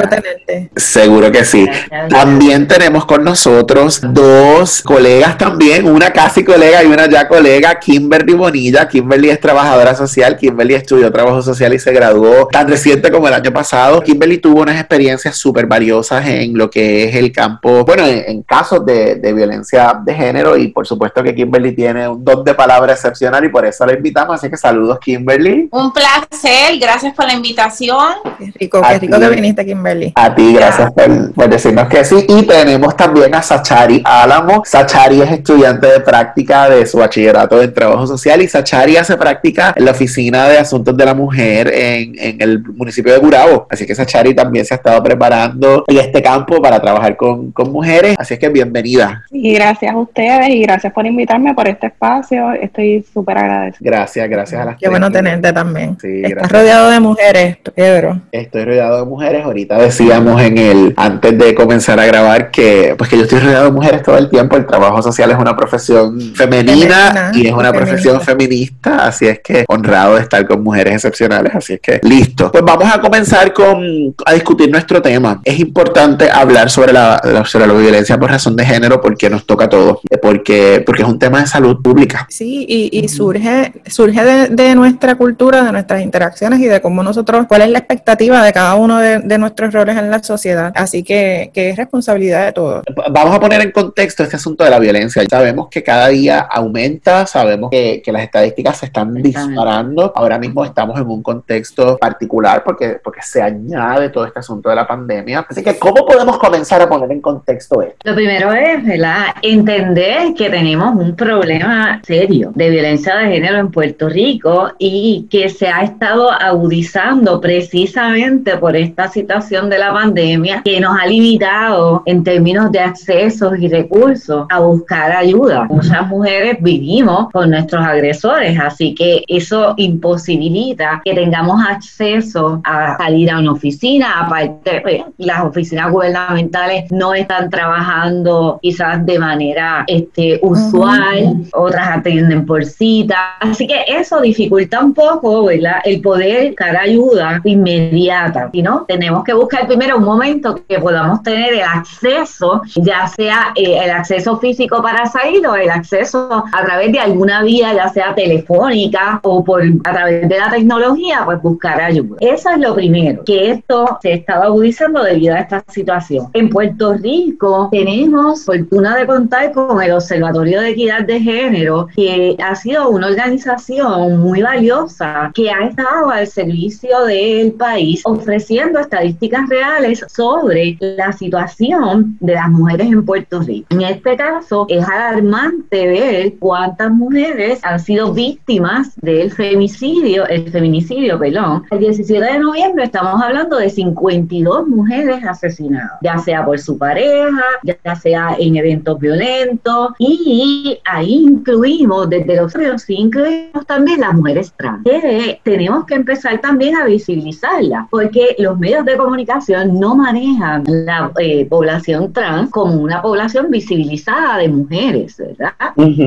Seguro 0.76 1.32
que 1.32 1.44
sí. 1.44 1.68
También 2.10 2.68
tenemos 2.68 3.06
con 3.06 3.24
nosotros 3.24 4.02
dos 4.04 4.82
colegas 4.82 5.38
también, 5.38 5.55
una 5.84 6.12
casi 6.12 6.44
colega 6.44 6.84
y 6.84 6.88
una 6.88 7.08
ya 7.08 7.28
colega, 7.28 7.80
Kimberly 7.80 8.34
Bonilla. 8.34 8.88
Kimberly 8.88 9.30
es 9.30 9.40
trabajadora 9.40 9.96
social, 9.96 10.38
Kimberly 10.38 10.76
estudió 10.76 11.12
trabajo 11.12 11.42
social 11.42 11.74
y 11.74 11.80
se 11.80 11.92
graduó 11.92 12.48
tan 12.48 12.68
reciente 12.68 13.12
como 13.12 13.28
el 13.28 13.34
año 13.34 13.52
pasado. 13.52 14.02
Kimberly 14.02 14.38
tuvo 14.38 14.62
unas 14.62 14.80
experiencias 14.80 15.36
súper 15.38 15.66
valiosas 15.66 16.28
en 16.28 16.58
lo 16.58 16.70
que 16.70 17.06
es 17.06 17.16
el 17.16 17.32
campo, 17.32 17.86
bueno, 17.86 18.04
en, 18.06 18.44
casos 18.44 18.86
de, 18.86 19.34
violencia 19.34 20.00
de 20.04 20.14
género 20.14 20.56
y 20.56 20.70
por 20.70 20.86
supuesto 20.88 21.24
que 21.24 21.34
Kimberly 21.34 21.74
tiene 21.74 22.08
un 22.08 22.24
don 22.24 22.44
de 22.44 22.54
palabra 22.54 22.94
excepcional 22.94 23.44
y 23.44 23.50
por 23.50 23.66
eso 23.66 23.86
la 23.86 23.94
invitamos. 23.94 24.36
Así 24.36 24.50
que 24.50 24.58
saludos, 24.58 25.00
Kimberly. 25.00 25.70
Un 25.72 25.92
placer, 25.92 26.78
gracias 26.80 27.14
por 27.14 27.26
la 27.26 27.34
invitación. 27.34 28.16
Qué 28.38 28.54
rico, 28.60 28.82
qué 28.82 29.00
rico 29.00 29.20
que 29.20 29.30
viniste, 29.30 29.66
Kimberly. 29.66 30.14
A 30.16 30.34
ti, 30.34 30.54
gracias 30.54 30.92
por, 30.92 31.50
decirnos 31.50 31.88
que 31.88 32.04
sí. 32.04 32.26
Y 32.28 32.44
tenemos 32.44 32.96
también 32.96 33.34
a 33.36 33.42
Sachari 33.42 34.02
Álamo. 34.04 34.64
Sachari 34.66 35.22
es 35.22 35.32
estudiante 35.46 35.86
de 35.86 36.00
práctica 36.00 36.68
de 36.70 36.88
su 36.88 36.98
bachillerato 36.98 37.62
en 37.62 37.72
trabajo 37.72 38.08
social 38.08 38.42
y 38.42 38.48
Sachari 38.48 38.98
hace 38.98 39.16
práctica 39.16 39.74
en 39.76 39.86
la 39.86 39.92
oficina 39.92 40.50
de 40.50 40.58
asuntos 40.58 40.98
de 40.98 41.06
la 41.06 41.14
mujer 41.14 41.72
en, 41.72 42.16
en 42.18 42.42
el 42.42 42.64
municipio 42.64 43.14
de 43.14 43.20
Gurabo. 43.20 43.68
Así 43.70 43.86
que 43.86 43.94
Sachari 43.94 44.34
también 44.34 44.66
se 44.66 44.74
ha 44.74 44.78
estado 44.78 45.04
preparando 45.04 45.86
en 45.88 45.98
este 45.98 46.24
campo 46.24 46.60
para 46.60 46.80
trabajar 46.80 47.16
con, 47.16 47.52
con 47.52 47.72
mujeres. 47.72 48.16
Así 48.18 48.34
es 48.34 48.40
que 48.40 48.50
bienvenida. 48.50 49.24
Y 49.30 49.54
gracias 49.54 49.94
a 49.94 49.98
ustedes 49.98 50.50
y 50.50 50.62
gracias 50.64 50.92
por 50.92 51.06
invitarme 51.06 51.54
por 51.54 51.68
este 51.68 51.88
espacio. 51.88 52.52
Estoy 52.54 53.06
súper 53.14 53.38
agradecida. 53.38 53.92
Gracias, 53.92 54.28
gracias 54.28 54.62
a 54.62 54.66
las 54.66 54.78
Qué 54.78 54.90
bueno 54.90 55.12
tenerte 55.12 55.54
también. 55.54 55.96
Estás 56.02 56.52
rodeado 56.52 56.90
de 56.90 57.00
mujeres, 57.00 57.58
Pedro. 57.76 58.20
Estoy 58.32 58.66
rodeado 58.66 58.98
de 58.98 59.06
mujeres. 59.06 59.46
Ahorita 59.46 59.78
decíamos 59.78 60.42
en 60.42 60.58
el, 60.58 60.94
antes 60.98 61.38
de 61.38 61.54
comenzar 61.54 62.00
a 62.00 62.06
grabar, 62.08 62.50
que 62.50 62.96
pues 62.98 63.12
que 63.12 63.18
yo 63.18 63.24
estoy 63.24 63.40
rodeado 63.40 63.66
de 63.66 63.72
mujeres 63.72 64.02
todo 64.02 64.18
el 64.18 64.30
tiempo. 64.32 64.58
El 64.58 64.66
trabajo 64.66 65.04
social 65.04 65.30
es 65.30 65.35
una 65.40 65.56
profesión 65.56 66.20
femenina, 66.36 67.32
y 67.34 67.48
es 67.48 67.54
una 67.54 67.72
profesión 67.72 68.22
feminista, 68.22 69.08
así 69.08 69.28
es 69.28 69.40
que 69.40 69.66
honrado 69.68 70.16
de 70.16 70.22
estar 70.22 70.46
con 70.48 70.64
mujeres 70.64 70.96
excepcionales, 70.96 71.54
así 71.56 71.74
es 71.74 71.80
que 71.80 72.00
listo. 72.04 72.52
Pues 72.52 72.64
vamos 72.64 72.94
a 72.94 73.00
comenzar 73.00 73.54
con 73.54 74.14
a 74.26 74.34
discutir 74.34 74.70
nuestro 74.70 75.02
tema. 75.02 75.42
Es 75.44 75.60
importante 75.60 76.30
hablar 76.30 76.70
sobre 76.70 76.94
la, 76.94 77.44
sobre 77.46 77.68
la 77.68 77.74
violencia 77.74 78.18
por 78.18 78.30
razón 78.30 78.56
de 78.56 78.66
género 78.66 79.02
porque 79.02 79.30
nos 79.30 79.46
toca 79.46 79.66
a 79.66 79.70
todos, 79.70 80.00
porque, 80.22 80.84
porque 80.86 81.02
es 81.04 81.08
un 81.08 81.20
tema 81.20 81.42
de 81.42 81.48
salud 81.48 81.82
pública. 81.82 82.28
Sí, 82.30 82.66
y, 82.68 83.08
surge, 83.08 83.74
surge 83.88 84.50
de, 84.50 84.76
nuestra 84.76 85.16
cultura, 85.16 85.64
de 85.64 85.72
nuestras 85.72 86.02
interacciones 86.02 86.60
y 86.60 86.66
de 86.66 86.82
cómo 86.82 87.04
nosotros, 87.04 87.46
cuál 87.48 87.62
es 87.62 87.70
la 87.70 87.80
expectativa 87.80 88.44
de 88.44 88.54
cada 88.54 88.76
uno 88.76 88.98
de, 89.00 89.20
de 89.20 89.38
nuestros 89.38 89.74
roles 89.74 89.98
en 89.98 90.10
la 90.10 90.22
sociedad. 90.22 90.72
Así 90.76 91.04
que, 91.04 91.52
que 91.54 91.70
es 91.70 91.78
responsabilidad 91.78 92.46
de 92.46 92.52
todos. 92.52 92.84
Vamos 93.12 93.36
a 93.36 93.40
poner 93.40 93.62
en 93.62 93.72
contexto 93.72 94.24
este 94.24 94.36
asunto 94.36 94.64
de 94.64 94.70
la 94.70 94.80
violencia. 94.80 95.24
Sabemos 95.30 95.68
que 95.70 95.84
cada 95.84 96.08
día 96.10 96.40
aumenta, 96.40 97.26
sabemos 97.26 97.70
que, 97.72 98.02
que 98.04 98.12
las 98.12 98.24
estadísticas 98.24 98.78
se 98.78 98.88
están 98.88 99.14
disparando. 99.14 100.14
Ahora 100.16 100.38
mismo 100.38 100.64
estamos 100.64 101.00
en 101.00 101.08
un 101.08 101.22
contexto 101.22 101.98
particular 101.98 102.64
porque, 102.64 103.00
porque 103.04 103.22
se 103.22 103.42
añade 103.42 104.10
todo 104.10 104.26
este 104.26 104.40
asunto 104.40 104.70
de 104.70 104.76
la 104.76 104.88
pandemia. 104.88 105.46
Así 105.48 105.64
que, 105.64 105.78
¿cómo 105.78 106.06
podemos 106.06 106.38
comenzar 106.38 106.82
a 106.82 106.90
poner 106.90 107.12
en 107.12 107.22
contexto 107.22 107.82
esto? 107.82 107.98
Lo 108.04 108.16
primero 108.16 108.54
es, 108.54 108.86
¿verdad? 108.86 109.28
Entender 109.42 110.34
que 110.36 110.50
tenemos 110.50 110.96
un 110.96 111.16
problema 111.16 112.02
serio 112.06 112.52
de 112.56 112.70
violencia 112.70 113.16
de 113.18 113.28
género 113.34 113.58
en 113.58 113.72
Puerto 113.72 114.10
Rico 114.10 114.72
y 114.78 115.28
que 115.30 115.50
se 115.50 115.68
ha 115.68 115.82
estado 115.82 116.32
agudizando 116.32 117.40
precisamente 117.42 118.58
por 118.58 118.76
esta 118.76 119.10
situación 119.10 119.70
de 119.70 119.80
la 119.80 119.94
pandemia 119.94 120.62
que 120.64 120.80
nos 120.80 121.00
ha 121.00 121.06
limitado 121.06 122.04
en 122.06 122.24
términos 122.24 122.72
de 122.72 122.80
accesos 122.80 123.58
y 123.60 123.68
recursos 123.68 124.46
a 124.50 124.60
buscar 124.60 125.12
ayuda. 125.16 125.66
Muchas 125.70 126.08
mujeres 126.08 126.58
vivimos 126.60 127.30
con 127.32 127.50
nuestros 127.50 127.86
agresores, 127.86 128.60
así 128.60 128.94
que 128.96 129.24
eso 129.28 129.74
imposibilita 129.78 131.02
que 131.04 131.14
tengamos 131.14 131.62
acceso 131.68 132.62
a 132.64 132.98
salir 132.98 133.32
a 133.32 133.40
una 133.40 133.54
oficina. 133.54 134.22
Aparte, 134.22 134.82
pues, 134.82 135.04
las 135.18 135.44
oficinas 135.44 135.92
gubernamentales 135.92 136.92
no 136.92 137.14
están 137.14 137.50
trabajando 137.50 138.60
quizás 138.62 139.06
de 139.06 139.20
manera 139.20 139.84
este, 139.88 140.40
usual, 140.42 141.46
otras 141.54 141.98
atienden 141.98 142.46
por 142.46 142.66
cita. 142.66 143.36
Así 143.40 143.68
que 143.68 143.86
eso 143.88 144.22
dificulta 144.22 144.84
un 144.84 144.94
poco 144.94 145.46
¿verdad? 145.46 145.78
el 145.84 146.02
poder 146.02 146.50
buscar 146.50 146.78
ayuda 146.78 147.42
inmediata. 147.44 148.50
¿no? 148.54 148.86
Tenemos 148.88 149.24
que 149.24 149.34
buscar 149.34 149.68
primero 149.68 149.98
un 149.98 150.04
momento 150.04 150.62
que 150.68 150.80
podamos 150.80 151.22
tener 151.24 151.54
el 151.54 151.64
acceso, 151.64 152.62
ya 152.76 153.08
sea 153.08 153.52
eh, 153.56 153.80
el 153.84 153.92
acceso 153.92 154.38
físico 154.38 154.82
para 154.82 155.05
salir 155.08 155.46
o 155.48 155.56
el 155.56 155.70
acceso 155.70 156.44
a 156.52 156.66
través 156.66 156.92
de 156.92 157.00
alguna 157.00 157.44
vía, 157.44 157.74
ya 157.74 157.88
sea 157.90 158.16
telefónica 158.16 159.20
o 159.24 159.44
por 159.44 159.64
a 159.84 159.94
través 159.94 160.28
de 160.28 160.38
la 160.38 160.50
tecnología, 160.50 161.22
pues 161.26 161.42
buscar 161.42 161.82
ayuda. 161.82 162.18
Eso 162.20 162.50
es 162.50 162.60
lo 162.60 162.76
primero, 162.76 163.24
que 163.24 163.52
esto 163.52 163.98
se 164.02 164.14
estaba 164.14 164.46
agudizando 164.46 165.04
debido 165.04 165.36
a 165.36 165.40
esta 165.40 165.64
situación. 165.68 166.28
En 166.34 166.50
Puerto 166.50 166.94
Rico 166.94 167.70
tenemos 167.72 168.46
fortuna 168.46 168.96
de 168.96 169.06
contar 169.06 169.52
con 169.52 169.82
el 169.82 169.92
Observatorio 169.92 170.62
de 170.62 170.70
Equidad 170.70 171.02
de 171.02 171.20
Género, 171.20 171.88
que 171.96 172.36
ha 172.44 172.56
sido 172.56 172.90
una 172.90 173.08
organización 173.08 174.20
muy 174.20 174.42
valiosa 174.42 175.32
que 175.34 175.50
ha 175.50 175.66
estado 175.66 176.10
al 176.10 176.28
servicio 176.28 177.06
del 177.06 177.54
país 177.54 178.02
ofreciendo 178.06 178.80
estadísticas 178.80 179.48
reales 179.50 180.04
sobre 180.08 180.78
la 180.80 181.12
situación 181.12 182.18
de 182.20 182.34
las 182.34 182.50
mujeres 182.50 182.88
en 182.88 183.06
Puerto 183.06 183.42
Rico. 183.42 183.68
En 183.70 183.82
este 183.82 184.16
caso, 184.16 184.66
es 184.70 184.86
alarmante 184.96 185.88
ver 185.88 186.34
cuántas 186.40 186.92
mujeres 186.92 187.60
han 187.64 187.80
sido 187.80 188.14
víctimas 188.14 188.94
del 189.02 189.32
femicidio, 189.32 190.28
el 190.28 190.50
feminicidio, 190.52 191.20
perdón. 191.20 191.64
El 191.72 191.80
17 191.80 192.24
de 192.24 192.40
noviembre 192.40 192.86
estamos 192.86 193.22
hablando 193.22 193.58
de 193.58 193.70
52 193.70 194.68
mujeres 194.68 195.24
asesinadas, 195.26 195.92
ya 196.02 196.18
sea 196.18 196.46
por 196.46 196.60
su 196.60 196.78
pareja, 196.78 197.44
ya 197.64 197.96
sea 197.96 198.36
en 198.40 198.56
eventos 198.56 199.00
violentos, 199.00 199.94
y 200.00 200.80
ahí 200.86 201.26
incluimos 201.26 202.10
desde 202.10 202.36
los 202.36 202.54
sí 202.82 202.96
incluimos 202.96 203.66
también 203.66 204.02
las 204.02 204.14
mujeres 204.14 204.54
trans, 204.58 204.84
que 204.84 205.40
tenemos 205.44 205.86
que 205.86 205.96
empezar 205.96 206.40
también 206.40 206.76
a 206.76 206.86
visibilizarlas, 206.86 207.88
porque 207.90 208.36
los 208.40 208.58
medios 208.58 208.86
de 208.86 208.98
comunicación 208.98 209.80
no 209.80 209.96
manejan 209.96 210.64
la 210.68 211.12
eh, 211.20 211.46
población 211.46 212.14
trans 212.14 212.50
como 212.52 212.76
una 212.76 213.02
población 213.02 213.50
visibilizada 213.50 214.38
de 214.38 214.50
mujeres, 214.50 214.75
¿verdad? 215.18 215.54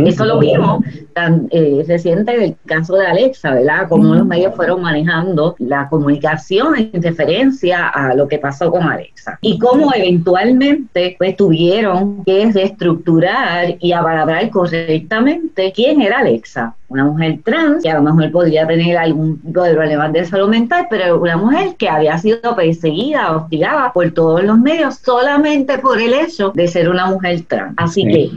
Eso 0.07 0.25
lo 0.25 0.39
vimos 0.39 0.85
tan 1.15 1.49
eh, 1.51 1.85
reciente 1.87 2.35
en 2.35 2.43
el 2.43 2.57
caso 2.67 2.97
de 2.97 3.07
Alexa, 3.07 3.55
¿verdad? 3.55 3.89
Cómo 3.89 4.15
los 4.15 4.27
medios 4.27 4.55
fueron 4.55 4.83
manejando 4.83 5.57
la 5.59 5.89
comunicación 5.89 6.91
en 6.93 7.03
referencia 7.03 7.89
a 7.89 8.15
lo 8.15 8.29
que 8.29 8.39
pasó 8.39 8.71
con 8.71 8.83
Alexa 8.83 9.39
y 9.41 9.59
cómo 9.59 9.93
eventualmente 9.95 11.17
pues 11.19 11.37
tuvieron 11.37 12.25
que 12.25 12.51
reestructurar 12.53 13.77
y 13.81 13.93
apalabrar 13.93 14.51
correctamente 14.51 15.73
quién 15.75 16.01
era 16.01 16.19
Alexa 16.19 16.75
una 16.89 17.05
mujer 17.05 17.39
trans 17.45 17.83
que 17.83 17.91
a 17.91 17.95
lo 17.95 18.03
mejor 18.03 18.31
podría 18.33 18.67
tener 18.67 18.97
algún 18.97 19.39
tipo 19.41 19.63
de 19.63 19.75
problemas 19.75 20.13
de 20.13 20.25
salud 20.25 20.49
mental, 20.49 20.87
pero 20.89 21.21
una 21.21 21.37
mujer 21.37 21.77
que 21.77 21.89
había 21.89 22.17
sido 22.19 22.57
perseguida, 22.57 23.37
hostigada 23.37 23.93
por 23.93 24.11
todos 24.11 24.43
los 24.43 24.59
medios 24.59 24.97
solamente 25.05 25.79
por 25.79 26.01
el 26.01 26.15
hecho 26.15 26.53
de 26.55 26.67
ser 26.69 26.89
una 26.89 27.07
mujer 27.07 27.43
trans. 27.47 27.75
Así 27.77 28.05
que 28.05 28.31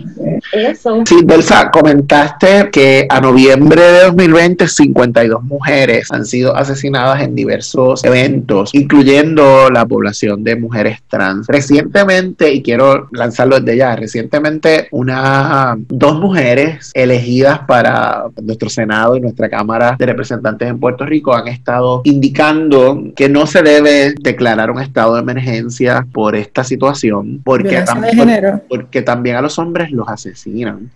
eso. 0.52 1.02
Sí, 1.06 1.22
Belsa, 1.24 1.72
comentaste 1.72 2.70
que 2.72 3.08
a 3.10 3.22
noviembre 3.22 3.82
de 3.82 4.04
2020 4.06 4.68
52 4.68 5.44
mujeres 5.44 6.08
han 6.12 6.26
sido 6.26 6.56
asesinadas 6.56 7.22
en 7.22 7.36
diversos 7.36 8.04
eventos, 8.04 8.72
incluyendo 8.74 9.70
la 9.70 9.86
población 9.86 10.44
de 10.44 10.56
mujeres 10.56 11.00
trans. 11.08 11.48
Recientemente, 11.48 12.54
y 12.54 12.62
quiero 12.62 13.08
lanzarlo 13.12 13.60
desde 13.60 13.78
ya, 13.78 13.96
recientemente 13.96 14.88
una 14.92 15.78
dos 15.88 16.20
mujeres 16.20 16.92
elegidas 16.94 17.60
para 17.68 18.26
nuestro 18.42 18.70
Senado 18.70 19.16
y 19.16 19.22
nuestra 19.22 19.50
Cámara 19.50 19.96
de 19.98 20.06
Representantes 20.06 20.70
en 20.70 20.80
Puerto 20.80 21.06
Rico 21.06 21.34
han 21.34 21.48
estado 21.48 22.02
indicando 22.04 23.04
que 23.16 23.30
no 23.30 23.46
se 23.46 23.62
debe 23.62 24.14
declarar 24.20 24.72
un 24.72 24.82
estado 24.82 25.16
de 25.16 25.22
emergencia 25.22 26.06
por 26.12 26.36
esta 26.36 26.64
situación, 26.64 27.42
porque, 27.44 27.82
también, 27.82 28.62
porque 28.68 29.02
también 29.02 29.36
a 29.36 29.42
los 29.42 29.58
hombres 29.60 29.92
los 29.92 30.08
asesinan. 30.08 30.90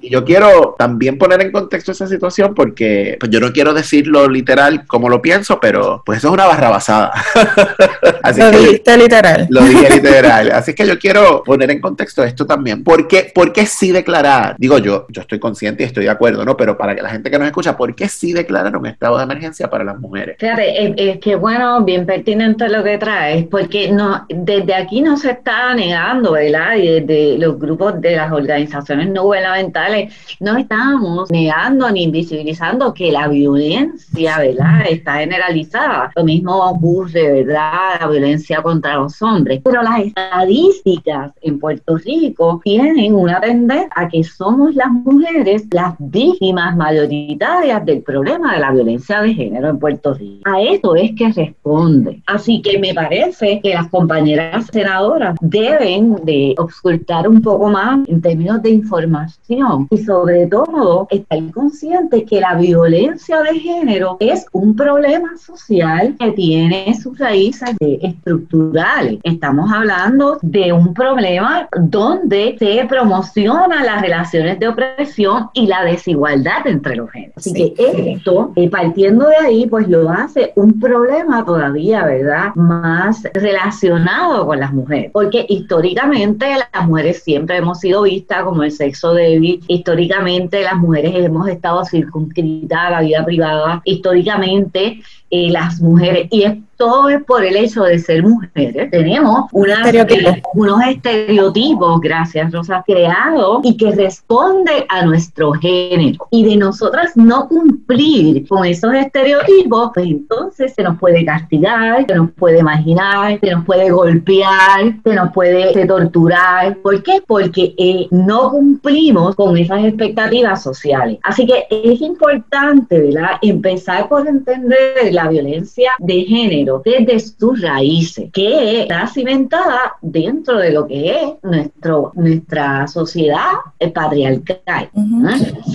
Y 0.00 0.10
yo 0.10 0.24
quiero 0.24 0.74
también 0.78 1.18
poner 1.18 1.40
en 1.42 1.52
contexto 1.52 1.92
esa 1.92 2.06
situación 2.06 2.54
porque 2.54 3.16
pues, 3.18 3.30
yo 3.30 3.40
no 3.40 3.52
quiero 3.52 3.74
decirlo 3.74 4.28
literal 4.28 4.86
como 4.86 5.08
lo 5.08 5.22
pienso, 5.22 5.58
pero 5.60 6.02
pues 6.04 6.18
eso 6.18 6.28
es 6.28 6.34
una 6.34 6.46
barra 6.46 6.70
basada. 6.70 7.12
lo 8.36 8.50
dijiste 8.50 8.96
literal. 8.96 9.46
Lo 9.50 9.62
dije 9.62 9.90
literal. 9.94 10.52
Así 10.52 10.74
que 10.74 10.86
yo 10.86 10.98
quiero 10.98 11.42
poner 11.44 11.70
en 11.70 11.80
contexto 11.80 12.24
esto 12.24 12.46
también. 12.46 12.84
¿Por 12.84 13.08
qué, 13.08 13.30
¿Por 13.34 13.52
qué 13.52 13.66
sí 13.66 13.92
declarar? 13.92 14.56
Digo 14.58 14.78
yo, 14.78 15.06
yo 15.08 15.22
estoy 15.22 15.38
consciente 15.38 15.82
y 15.82 15.86
estoy 15.86 16.04
de 16.04 16.10
acuerdo, 16.10 16.44
¿no? 16.44 16.56
Pero 16.56 16.69
para 16.76 16.94
que 16.94 17.02
la 17.02 17.10
gente 17.10 17.30
que 17.30 17.38
nos 17.38 17.46
escucha, 17.46 17.76
¿por 17.76 17.94
qué 17.94 18.08
sí 18.08 18.32
declararon 18.32 18.86
estado 18.86 19.18
de 19.18 19.24
emergencia 19.24 19.68
para 19.68 19.84
las 19.84 19.98
mujeres? 19.98 20.36
Fíjate, 20.38 21.10
es, 21.10 21.18
que 21.18 21.36
bueno, 21.36 21.82
bien 21.84 22.06
pertinente 22.06 22.68
lo 22.68 22.82
que 22.82 22.98
traes, 22.98 23.46
porque 23.46 23.90
no, 23.90 24.26
desde 24.28 24.74
aquí 24.74 25.00
no 25.00 25.16
se 25.16 25.32
está 25.32 25.74
negando, 25.74 26.32
¿verdad? 26.32 26.76
Y 26.76 27.00
desde 27.00 27.38
los 27.38 27.58
grupos 27.58 28.00
de 28.00 28.16
las 28.16 28.32
organizaciones 28.32 29.08
no 29.08 29.24
gubernamentales 29.24 30.14
no 30.40 30.56
estamos 30.56 31.30
negando 31.30 31.90
ni 31.90 32.04
invisibilizando 32.04 32.92
que 32.94 33.12
la 33.12 33.28
violencia, 33.28 34.38
¿verdad? 34.38 34.82
Está 34.88 35.14
generalizada. 35.14 36.12
Lo 36.16 36.24
mismo 36.24 36.56
ocurre, 36.56 37.44
¿verdad? 37.44 38.00
La 38.00 38.06
violencia 38.06 38.62
contra 38.62 38.96
los 38.96 39.20
hombres. 39.22 39.60
Pero 39.64 39.82
las 39.82 40.00
estadísticas 40.00 41.32
en 41.42 41.58
Puerto 41.58 41.96
Rico 41.96 42.60
tienen 42.64 43.14
una 43.14 43.40
tendencia 43.40 43.88
a 43.94 44.08
que 44.08 44.22
somos 44.24 44.74
las 44.74 44.90
mujeres 44.90 45.66
las 45.70 45.94
víctimas 45.98 46.59
mayoritarias 46.76 47.84
del 47.84 48.02
problema 48.02 48.54
de 48.54 48.60
la 48.60 48.70
violencia 48.72 49.20
de 49.22 49.34
género 49.34 49.68
en 49.68 49.78
Puerto 49.78 50.14
Rico. 50.14 50.42
A 50.44 50.60
eso 50.60 50.94
es 50.94 51.12
que 51.16 51.32
responde. 51.32 52.22
Así 52.26 52.60
que 52.62 52.78
me 52.78 52.94
parece 52.94 53.60
que 53.62 53.74
las 53.74 53.88
compañeras 53.88 54.66
senadoras 54.72 55.36
deben 55.40 56.16
de 56.24 56.54
ocultar 56.58 57.28
un 57.28 57.40
poco 57.42 57.68
más 57.68 58.06
en 58.08 58.20
términos 58.20 58.62
de 58.62 58.70
información 58.70 59.88
y 59.90 59.98
sobre 59.98 60.46
todo 60.46 61.06
estar 61.10 61.38
conscientes 61.52 62.24
que 62.28 62.40
la 62.40 62.54
violencia 62.54 63.40
de 63.42 63.58
género 63.58 64.16
es 64.20 64.46
un 64.52 64.76
problema 64.76 65.36
social 65.36 66.14
que 66.18 66.32
tiene 66.32 66.94
sus 66.94 67.18
raíces 67.18 67.70
estructurales. 67.80 69.18
Estamos 69.22 69.70
hablando 69.72 70.38
de 70.42 70.72
un 70.72 70.94
problema 70.94 71.68
donde 71.78 72.56
se 72.58 72.84
promociona 72.88 73.84
las 73.84 74.02
relaciones 74.02 74.58
de 74.58 74.68
opresión 74.68 75.50
y 75.54 75.66
la 75.66 75.84
desigualdad 75.84 76.49
entre 76.66 76.96
los 76.96 77.10
géneros. 77.10 77.36
Así 77.36 77.52
que 77.52 77.74
esto, 78.12 78.52
eh, 78.56 78.68
partiendo 78.68 79.26
de 79.28 79.36
ahí, 79.36 79.66
pues 79.66 79.88
lo 79.88 80.10
hace 80.10 80.52
un 80.56 80.78
problema 80.80 81.44
todavía, 81.44 82.04
¿verdad? 82.04 82.54
Más 82.54 83.22
relacionado 83.34 84.46
con 84.46 84.60
las 84.60 84.72
mujeres, 84.72 85.10
porque 85.12 85.46
históricamente 85.48 86.46
las 86.72 86.86
mujeres 86.86 87.22
siempre 87.22 87.56
hemos 87.56 87.80
sido 87.80 88.02
vistas 88.02 88.42
como 88.44 88.62
el 88.62 88.72
sexo 88.72 89.14
débil, 89.14 89.62
históricamente 89.68 90.62
las 90.62 90.76
mujeres 90.76 91.14
hemos 91.14 91.48
estado 91.48 91.84
circunscritas 91.84 92.78
a 92.78 92.90
la 92.90 93.00
vida 93.00 93.24
privada, 93.24 93.82
históricamente 93.84 95.00
eh, 95.30 95.50
las 95.50 95.80
mujeres, 95.80 96.28
y 96.30 96.42
es 96.42 96.54
todo 96.80 97.10
es 97.10 97.22
por 97.24 97.44
el 97.44 97.56
hecho 97.56 97.82
de 97.82 97.98
ser 97.98 98.22
mujeres. 98.22 98.90
Tenemos 98.90 99.50
unos 99.52 100.82
estereotipos, 100.88 102.00
gracias 102.00 102.50
Rosa, 102.50 102.82
creados 102.86 103.60
y 103.64 103.76
que 103.76 103.92
responde 103.92 104.86
a 104.88 105.04
nuestro 105.04 105.52
género. 105.52 106.26
Y 106.30 106.42
de 106.48 106.56
nosotras 106.56 107.14
no 107.16 107.48
cumplir 107.48 108.48
con 108.48 108.64
esos 108.64 108.94
estereotipos, 108.94 109.90
pues 109.92 110.06
entonces 110.06 110.72
se 110.72 110.82
nos 110.82 110.98
puede 110.98 111.22
castigar, 111.22 112.06
se 112.06 112.14
nos 112.14 112.30
puede 112.30 112.60
imaginar, 112.60 113.38
se 113.38 113.50
nos 113.50 113.66
puede 113.66 113.90
golpear, 113.90 114.94
se 115.04 115.14
nos 115.14 115.32
puede 115.34 115.86
torturar. 115.86 116.78
¿Por 116.78 117.02
qué? 117.02 117.22
Porque 117.26 117.74
eh, 117.76 118.06
no 118.10 118.52
cumplimos 118.52 119.36
con 119.36 119.54
esas 119.58 119.84
expectativas 119.84 120.62
sociales. 120.62 121.18
Así 121.24 121.46
que 121.46 121.66
es 121.68 122.00
importante, 122.00 122.98
¿verdad? 123.02 123.32
Empezar 123.42 124.08
por 124.08 124.26
entender 124.26 125.12
la 125.12 125.28
violencia 125.28 125.90
de 125.98 126.22
género 126.22 126.69
desde 126.78 127.18
sus 127.20 127.60
raíces, 127.60 128.30
que 128.32 128.82
está 128.82 129.06
cimentada 129.06 129.96
dentro 130.00 130.58
de 130.58 130.70
lo 130.70 130.86
que 130.86 131.10
es 131.10 131.30
nuestro, 131.42 132.12
nuestra 132.14 132.86
sociedad 132.86 133.50
patriarcal. 133.92 134.90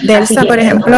Delsa, 0.03 0.43
por 0.43 0.59
ejemplo, 0.59 0.95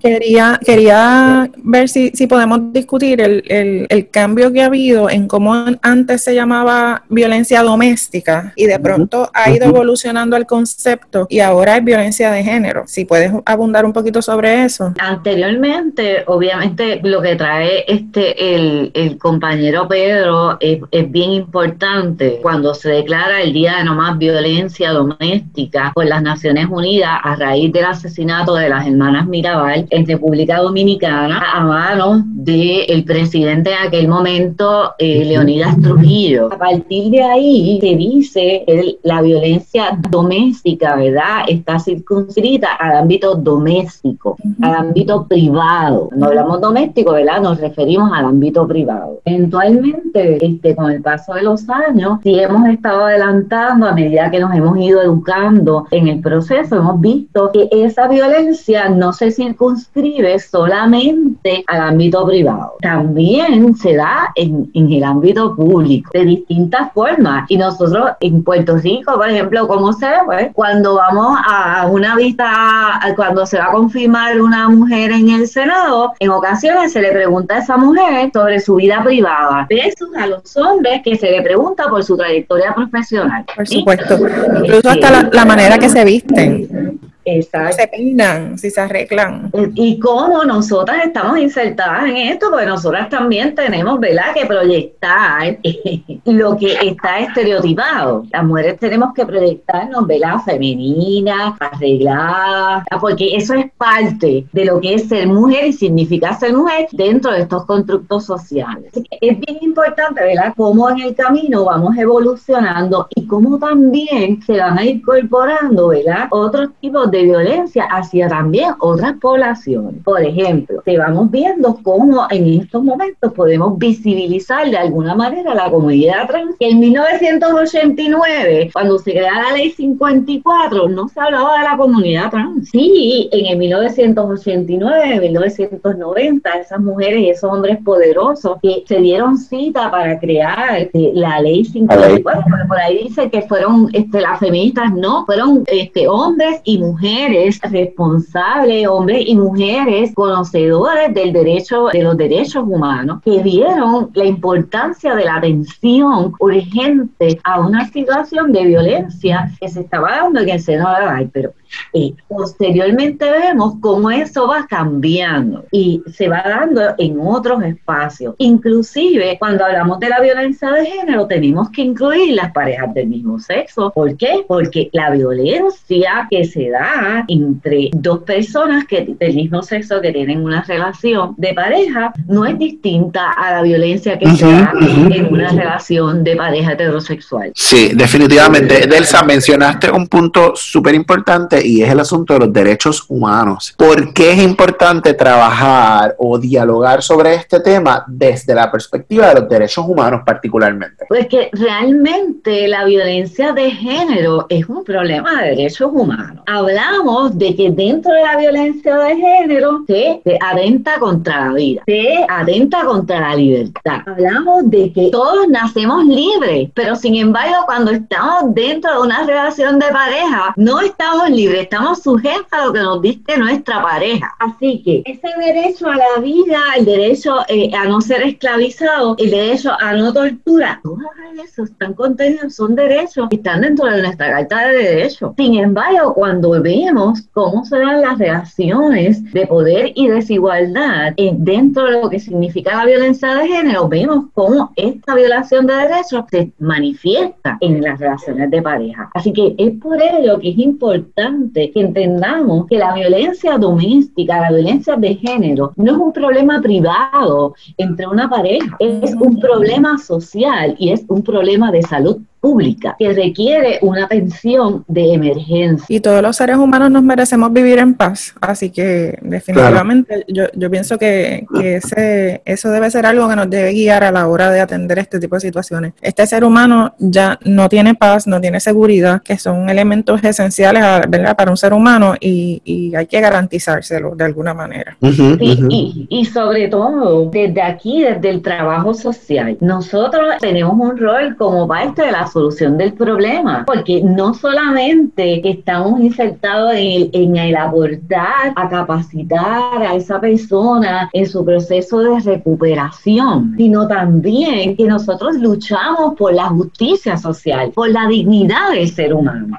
quería, 0.00 0.60
quería 0.64 1.50
ver 1.56 1.88
si, 1.88 2.10
si 2.10 2.26
podemos 2.26 2.72
discutir 2.72 3.20
el, 3.20 3.42
el, 3.48 3.86
el, 3.88 4.08
cambio 4.10 4.52
que 4.52 4.62
ha 4.62 4.66
habido 4.66 5.08
en 5.08 5.26
cómo 5.26 5.54
antes 5.82 6.22
se 6.22 6.34
llamaba 6.34 7.04
violencia 7.08 7.62
doméstica 7.62 8.52
y 8.56 8.66
de 8.66 8.78
pronto 8.78 9.30
ha 9.32 9.50
ido 9.50 9.66
evolucionando 9.66 10.36
el 10.36 10.46
concepto 10.46 11.26
y 11.28 11.40
ahora 11.40 11.76
es 11.76 11.84
violencia 11.84 12.30
de 12.30 12.44
género. 12.44 12.84
Si 12.86 13.04
puedes 13.04 13.32
abundar 13.44 13.84
un 13.84 13.92
poquito 13.92 14.22
sobre 14.22 14.64
eso. 14.64 14.92
Anteriormente, 14.98 16.24
obviamente, 16.26 17.00
lo 17.02 17.22
que 17.22 17.36
trae 17.36 17.84
este 17.88 18.54
el, 18.54 18.91
el 18.94 19.18
compañero 19.18 19.88
Pedro 19.88 20.56
es, 20.60 20.80
bien 21.10 21.32
importante 21.32 22.38
cuando 22.42 22.74
se 22.74 22.90
declara 22.90 23.42
el 23.42 23.52
Día 23.52 23.78
de 23.78 23.84
No 23.84 23.94
Más 23.94 24.18
Violencia 24.18 24.92
Doméstica 24.92 25.92
por 25.94 26.06
las 26.06 26.22
Naciones 26.22 26.66
Unidas 26.70 27.18
a 27.22 27.36
raíz 27.36 27.72
del 27.72 27.84
asesinato 27.84 28.54
de 28.54 28.68
las 28.68 28.86
hermanas 28.86 29.26
Mirabal 29.26 29.86
en 29.90 30.06
República 30.06 30.58
Dominicana 30.58 31.42
a 31.52 31.60
manos 31.64 32.22
del 32.26 33.04
presidente 33.04 33.70
de 33.70 33.76
aquel 33.76 34.08
momento, 34.08 34.94
eh, 34.98 35.24
Leonidas 35.24 35.80
Trujillo. 35.80 36.52
A 36.52 36.58
partir 36.58 37.10
de 37.10 37.22
ahí 37.22 37.78
se 37.80 37.96
dice 37.96 38.64
que 38.66 38.98
la 39.02 39.22
violencia 39.22 39.98
doméstica, 40.10 40.96
¿verdad?, 40.96 41.44
está 41.48 41.78
circunscrita 41.78 42.74
al 42.74 42.96
ámbito 42.96 43.34
doméstico, 43.34 44.36
al 44.60 44.74
ámbito 44.74 45.26
privado. 45.26 46.08
No 46.16 46.26
hablamos 46.26 46.60
doméstico, 46.60 47.12
¿verdad?, 47.12 47.40
nos 47.40 47.60
referimos 47.60 48.10
al 48.12 48.26
ámbito 48.26 48.66
privado. 48.66 48.81
Eventualmente, 49.24 50.44
este, 50.44 50.76
con 50.76 50.90
el 50.90 51.02
paso 51.02 51.34
de 51.34 51.42
los 51.42 51.68
años, 51.68 52.18
sí 52.22 52.38
hemos 52.38 52.68
estado 52.68 53.04
adelantando 53.04 53.86
a 53.86 53.92
medida 53.92 54.30
que 54.30 54.40
nos 54.40 54.54
hemos 54.54 54.78
ido 54.78 55.02
educando 55.02 55.86
en 55.90 56.08
el 56.08 56.20
proceso, 56.20 56.76
hemos 56.76 57.00
visto 57.00 57.50
que 57.52 57.68
esa 57.70 58.08
violencia 58.08 58.88
no 58.88 59.12
se 59.12 59.30
circunscribe 59.30 60.38
solamente 60.38 61.64
al 61.66 61.80
ámbito 61.80 62.26
privado, 62.26 62.74
también 62.80 63.74
se 63.76 63.96
da 63.96 64.32
en, 64.34 64.70
en 64.74 64.92
el 64.92 65.04
ámbito 65.04 65.54
público 65.54 66.10
de 66.12 66.24
distintas 66.24 66.92
formas. 66.92 67.44
Y 67.48 67.56
nosotros 67.56 68.10
en 68.20 68.42
Puerto 68.42 68.76
Rico, 68.76 69.14
por 69.14 69.28
ejemplo, 69.28 69.66
¿cómo 69.66 69.92
se 69.92 70.06
ve? 70.06 70.16
Pues, 70.24 70.50
cuando 70.54 70.96
vamos 70.96 71.38
a 71.46 71.86
una 71.90 72.16
vista, 72.16 73.00
cuando 73.16 73.46
se 73.46 73.58
va 73.58 73.66
a 73.66 73.72
confirmar 73.72 74.40
una 74.40 74.68
mujer 74.68 75.12
en 75.12 75.30
el 75.30 75.46
Senado, 75.46 76.12
en 76.18 76.30
ocasiones 76.30 76.92
se 76.92 77.00
le 77.00 77.12
pregunta 77.12 77.56
a 77.56 77.58
esa 77.58 77.76
mujer 77.76 78.30
sobre 78.32 78.60
su 78.62 78.76
vida 78.76 79.02
privada, 79.04 79.66
versus 79.68 80.14
a 80.16 80.26
los 80.26 80.56
hombres 80.56 81.02
que 81.04 81.16
se 81.16 81.30
le 81.30 81.42
pregunta 81.42 81.88
por 81.88 82.02
su 82.02 82.16
trayectoria 82.16 82.74
profesional. 82.74 83.44
Por 83.54 83.66
supuesto, 83.66 84.18
incluso 84.62 84.88
hasta 84.88 85.28
la, 85.30 85.44
manera 85.44 85.78
que 85.78 85.88
se 85.88 86.04
visten. 86.04 87.00
Exacto. 87.24 87.76
Se 87.76 87.88
peinan, 87.88 88.58
si 88.58 88.70
se 88.70 88.80
arreglan. 88.80 89.50
Y 89.74 89.98
cómo 89.98 90.44
nosotras 90.44 91.06
estamos 91.06 91.38
insertadas 91.38 92.04
en 92.04 92.16
esto, 92.16 92.50
porque 92.50 92.66
nosotras 92.66 93.08
también 93.08 93.54
tenemos, 93.54 94.00
¿verdad?, 94.00 94.34
que 94.34 94.46
proyectar 94.46 95.58
lo 96.24 96.56
que 96.56 96.72
está 96.82 97.20
estereotipado. 97.20 98.24
Las 98.32 98.44
mujeres 98.44 98.78
tenemos 98.78 99.14
que 99.14 99.24
proyectarnos, 99.24 100.06
¿verdad?, 100.06 100.38
femeninas, 100.44 101.54
arregladas, 101.60 102.84
porque 103.00 103.36
eso 103.36 103.54
es 103.54 103.66
parte 103.76 104.46
de 104.52 104.64
lo 104.64 104.80
que 104.80 104.94
es 104.94 105.08
ser 105.08 105.28
mujer 105.28 105.66
y 105.66 105.72
significa 105.72 106.34
ser 106.34 106.54
mujer 106.54 106.88
dentro 106.92 107.32
de 107.32 107.42
estos 107.42 107.64
constructos 107.66 108.26
sociales. 108.26 108.92
es 108.94 109.40
bien 109.40 109.58
importante, 109.60 110.22
¿verdad?, 110.22 110.54
cómo 110.56 110.90
en 110.90 111.00
el 111.00 111.14
camino 111.14 111.66
vamos 111.66 111.96
evolucionando 111.96 113.06
y 113.14 113.26
cómo 113.26 113.58
también 113.58 114.42
se 114.42 114.58
van 114.58 114.78
a 114.78 114.84
ir 114.84 114.96
incorporando, 114.96 115.88
¿verdad?, 115.88 116.26
otros 116.30 116.70
tipos 116.80 117.11
de 117.12 117.22
violencia 117.24 117.84
hacia 117.84 118.26
también 118.28 118.74
otras 118.80 119.12
poblaciones. 119.20 120.02
Por 120.02 120.22
ejemplo, 120.22 120.82
te 120.84 120.98
vamos 120.98 121.30
viendo 121.30 121.78
cómo 121.82 122.26
en 122.30 122.60
estos 122.60 122.82
momentos 122.82 123.32
podemos 123.34 123.78
visibilizar 123.78 124.68
de 124.68 124.78
alguna 124.78 125.14
manera 125.14 125.54
la 125.54 125.70
comunidad 125.70 126.26
trans. 126.26 126.56
En 126.58 126.80
1989, 126.80 128.70
cuando 128.72 128.98
se 128.98 129.12
crea 129.12 129.42
la 129.42 129.56
ley 129.56 129.70
54, 129.70 130.88
no 130.88 131.08
se 131.08 131.20
hablaba 131.20 131.58
de 131.58 131.64
la 131.64 131.76
comunidad 131.76 132.30
trans. 132.30 132.70
Sí, 132.70 133.28
en 133.30 133.46
el 133.46 133.58
1989, 133.58 135.20
1990, 135.20 136.50
esas 136.50 136.80
mujeres 136.80 137.20
y 137.20 137.30
esos 137.30 137.52
hombres 137.52 137.78
poderosos 137.84 138.56
que 138.62 138.84
se 138.86 138.98
dieron 139.00 139.36
cita 139.36 139.90
para 139.90 140.18
crear 140.18 140.88
eh, 140.92 141.12
la 141.14 141.40
ley 141.40 141.64
54, 141.64 142.42
por 142.66 142.78
ahí 142.78 143.04
dice 143.04 143.28
que 143.30 143.42
fueron 143.42 143.90
este, 143.92 144.20
las 144.22 144.38
feministas, 144.38 144.94
no, 144.94 145.26
fueron 145.26 145.64
este, 145.66 146.08
hombres 146.08 146.60
y 146.64 146.78
mujeres 146.78 147.01
mujeres 147.02 147.60
responsables, 147.68 148.86
hombres 148.86 149.24
y 149.26 149.34
mujeres 149.34 150.12
conocedores 150.14 151.12
del 151.12 151.32
derecho, 151.32 151.88
de 151.92 152.00
los 152.00 152.16
derechos 152.16 152.62
humanos, 152.64 153.20
que 153.24 153.42
vieron 153.42 154.10
la 154.14 154.24
importancia 154.24 155.16
de 155.16 155.24
la 155.24 155.36
atención 155.36 156.32
urgente 156.38 157.40
a 157.42 157.58
una 157.58 157.88
situación 157.88 158.52
de 158.52 158.66
violencia 158.66 159.50
que 159.60 159.68
se 159.68 159.80
estaba 159.80 160.12
dando 160.12 160.40
en 160.40 160.48
el 160.50 160.60
seno 160.60 160.88
de 160.94 161.04
la 161.04 161.28
pero 161.32 161.52
y 161.92 162.14
posteriormente 162.28 163.30
vemos 163.30 163.74
cómo 163.80 164.10
eso 164.10 164.46
va 164.48 164.66
cambiando 164.66 165.64
y 165.70 166.02
se 166.12 166.28
va 166.28 166.42
dando 166.44 166.80
en 166.98 167.18
otros 167.20 167.62
espacios. 167.62 168.34
Inclusive 168.38 169.36
cuando 169.38 169.64
hablamos 169.64 169.98
de 170.00 170.08
la 170.08 170.20
violencia 170.20 170.70
de 170.70 170.86
género 170.86 171.26
tenemos 171.26 171.70
que 171.70 171.82
incluir 171.82 172.34
las 172.34 172.52
parejas 172.52 172.92
del 172.94 173.08
mismo 173.08 173.38
sexo. 173.38 173.90
¿Por 173.94 174.16
qué? 174.16 174.44
Porque 174.46 174.88
la 174.92 175.10
violencia 175.10 176.26
que 176.30 176.44
se 176.44 176.70
da 176.70 177.24
entre 177.28 177.90
dos 177.92 178.20
personas 178.20 178.86
que 178.86 179.14
del 179.18 179.34
mismo 179.34 179.62
sexo 179.62 180.00
que 180.00 180.12
tienen 180.12 180.44
una 180.44 180.62
relación 180.62 181.34
de 181.36 181.54
pareja 181.54 182.12
no 182.26 182.44
es 182.44 182.58
distinta 182.58 183.32
a 183.32 183.52
la 183.52 183.62
violencia 183.62 184.18
que 184.18 184.30
se 184.30 184.46
da 184.46 184.72
en 185.10 185.32
una 185.32 185.50
relación 185.50 186.24
de 186.24 186.36
pareja 186.36 186.72
heterosexual. 186.72 187.52
Sí, 187.54 187.92
definitivamente. 187.94 188.86
Delsa, 188.86 189.22
mencionaste 189.22 189.90
un 189.90 190.06
punto 190.08 190.52
súper 190.54 190.94
importante 190.94 191.61
y 191.64 191.82
es 191.82 191.90
el 191.90 192.00
asunto 192.00 192.34
de 192.34 192.40
los 192.40 192.52
derechos 192.52 193.04
humanos. 193.08 193.74
¿Por 193.76 194.12
qué 194.12 194.32
es 194.32 194.42
importante 194.42 195.14
trabajar 195.14 196.14
o 196.18 196.38
dialogar 196.38 197.02
sobre 197.02 197.34
este 197.34 197.60
tema 197.60 198.04
desde 198.06 198.54
la 198.54 198.70
perspectiva 198.70 199.28
de 199.28 199.40
los 199.40 199.48
derechos 199.48 199.84
humanos 199.86 200.22
particularmente? 200.24 201.04
Pues 201.08 201.26
que 201.26 201.50
realmente 201.52 202.68
la 202.68 202.84
violencia 202.84 203.52
de 203.52 203.70
género 203.70 204.46
es 204.48 204.68
un 204.68 204.84
problema 204.84 205.42
de 205.42 205.50
derechos 205.50 205.90
humanos. 205.92 206.42
Hablamos 206.46 207.38
de 207.38 207.54
que 207.54 207.70
dentro 207.70 208.12
de 208.12 208.22
la 208.22 208.36
violencia 208.36 208.96
de 208.96 209.16
género 209.16 209.84
se, 209.86 210.20
se 210.24 210.38
atenta 210.40 210.98
contra 210.98 211.48
la 211.48 211.54
vida, 211.54 211.82
se 211.86 212.24
atenta 212.28 212.84
contra 212.84 213.20
la 213.20 213.36
libertad. 213.36 214.00
Hablamos 214.06 214.70
de 214.70 214.92
que 214.92 215.10
todos 215.10 215.48
nacemos 215.48 216.04
libres, 216.04 216.70
pero 216.74 216.96
sin 216.96 217.16
embargo 217.16 217.56
cuando 217.66 217.90
estamos 217.90 218.54
dentro 218.54 218.92
de 218.92 219.00
una 219.00 219.24
relación 219.24 219.78
de 219.78 219.86
pareja 219.86 220.52
no 220.56 220.80
estamos 220.80 221.30
libres 221.30 221.51
estamos 221.60 222.02
sujetos 222.02 222.46
a 222.50 222.66
lo 222.66 222.72
que 222.72 222.80
nos 222.80 223.02
dice 223.02 223.36
nuestra 223.36 223.82
pareja. 223.82 224.34
Así 224.38 224.82
que 224.84 225.02
ese 225.04 225.28
derecho 225.38 225.88
a 225.88 225.96
la 225.96 226.20
vida, 226.20 226.58
el 226.76 226.84
derecho 226.84 227.36
eh, 227.48 227.70
a 227.74 227.84
no 227.86 228.00
ser 228.00 228.22
esclavizado, 228.22 229.14
el 229.18 229.30
derecho 229.30 229.72
a 229.78 229.94
no 229.94 230.12
tortura, 230.12 230.80
todos 230.82 231.00
esos 231.44 231.70
están 231.70 231.94
contenidos, 231.94 232.54
son 232.54 232.74
derechos 232.74 233.28
están 233.30 233.62
dentro 233.62 233.86
de 233.86 234.02
nuestra 234.02 234.30
carta 234.30 234.68
de 234.68 234.78
derechos. 234.78 235.32
Sin 235.36 235.54
embargo, 235.56 236.14
cuando 236.14 236.50
vemos 236.62 237.22
cómo 237.32 237.64
se 237.64 237.78
dan 237.78 238.00
las 238.00 238.18
reacciones 238.18 239.22
de 239.32 239.46
poder 239.46 239.92
y 239.94 240.08
desigualdad 240.08 241.14
dentro 241.16 241.84
de 241.84 242.02
lo 242.02 242.10
que 242.10 242.20
significa 242.20 242.76
la 242.76 242.86
violencia 242.86 243.34
de 243.34 243.48
género, 243.48 243.88
vemos 243.88 244.26
cómo 244.34 244.72
esta 244.76 245.14
violación 245.14 245.66
de 245.66 245.74
derechos 245.74 246.24
se 246.30 246.52
manifiesta 246.58 247.56
en 247.60 247.82
las 247.82 247.98
relaciones 247.98 248.50
de 248.50 248.62
pareja. 248.62 249.10
Así 249.14 249.32
que 249.32 249.54
es 249.58 249.72
por 249.80 250.00
ello 250.00 250.38
que 250.38 250.50
es 250.50 250.58
importante 250.58 251.41
que 251.52 251.72
entendamos 251.74 252.66
que 252.66 252.78
la 252.78 252.94
violencia 252.94 253.58
doméstica, 253.58 254.40
la 254.40 254.50
violencia 254.50 254.96
de 254.96 255.14
género, 255.16 255.72
no 255.76 255.92
es 255.92 255.98
un 255.98 256.12
problema 256.12 256.60
privado 256.60 257.54
entre 257.76 258.06
una 258.06 258.28
pareja, 258.28 258.76
es 258.78 259.14
un 259.14 259.40
problema 259.40 259.98
social 259.98 260.74
y 260.78 260.90
es 260.90 261.04
un 261.08 261.22
problema 261.22 261.70
de 261.70 261.82
salud 261.82 262.18
pública 262.42 262.96
que 262.98 263.12
requiere 263.12 263.78
una 263.82 264.06
atención 264.06 264.84
de 264.88 265.14
emergencia. 265.14 265.86
Y 265.88 266.00
todos 266.00 266.20
los 266.20 266.36
seres 266.36 266.56
humanos 266.56 266.90
nos 266.90 267.04
merecemos 267.04 267.52
vivir 267.52 267.78
en 267.78 267.94
paz, 267.94 268.34
así 268.40 268.70
que 268.70 269.16
definitivamente 269.22 270.24
yo, 270.26 270.46
yo, 270.52 270.68
pienso 270.68 270.98
que, 270.98 271.46
que, 271.54 271.76
ese, 271.76 272.42
eso 272.44 272.70
debe 272.70 272.90
ser 272.90 273.06
algo 273.06 273.28
que 273.28 273.36
nos 273.36 273.48
debe 273.48 273.72
guiar 273.72 274.02
a 274.02 274.10
la 274.10 274.26
hora 274.26 274.50
de 274.50 274.60
atender 274.60 274.98
este 274.98 275.20
tipo 275.20 275.36
de 275.36 275.40
situaciones. 275.40 275.92
Este 276.02 276.26
ser 276.26 276.42
humano 276.42 276.94
ya 276.98 277.38
no 277.44 277.68
tiene 277.68 277.94
paz, 277.94 278.26
no 278.26 278.40
tiene 278.40 278.58
seguridad, 278.58 279.22
que 279.22 279.38
son 279.38 279.70
elementos 279.70 280.22
esenciales 280.24 280.82
¿verdad? 281.08 281.36
para 281.36 281.52
un 281.52 281.56
ser 281.56 281.72
humano 281.72 282.16
y, 282.18 282.60
y 282.64 282.96
hay 282.96 283.06
que 283.06 283.20
garantizárselo 283.20 284.16
de 284.16 284.24
alguna 284.24 284.52
manera. 284.52 284.96
Y, 285.00 286.08
y 286.10 286.24
sobre 286.24 286.66
todo, 286.66 287.30
desde 287.30 287.62
aquí, 287.62 288.02
desde 288.02 288.30
el 288.30 288.42
trabajo 288.42 288.94
social, 288.94 289.56
nosotros 289.60 290.34
tenemos 290.40 290.74
un 290.76 290.98
rol 290.98 291.36
como 291.36 291.68
parte 291.68 292.02
de 292.02 292.10
la 292.10 292.31
solución 292.32 292.78
del 292.78 292.94
problema, 292.94 293.64
porque 293.66 294.02
no 294.02 294.34
solamente 294.34 295.46
estamos 295.48 296.00
insertados 296.00 296.72
en 296.74 296.78
el, 296.78 297.10
en 297.12 297.36
el 297.36 297.56
abortar, 297.56 298.52
a 298.56 298.68
capacitar 298.68 299.82
a 299.82 299.94
esa 299.94 300.20
persona 300.20 301.10
en 301.12 301.26
su 301.26 301.44
proceso 301.44 302.00
de 302.00 302.20
recuperación, 302.20 303.54
sino 303.56 303.86
también 303.86 304.76
que 304.76 304.86
nosotros 304.86 305.36
luchamos 305.36 306.14
por 306.16 306.32
la 306.32 306.48
justicia 306.48 307.16
social, 307.16 307.70
por 307.74 307.90
la 307.90 308.06
dignidad 308.08 308.72
del 308.72 308.88
ser 308.88 309.14
humano. 309.14 309.58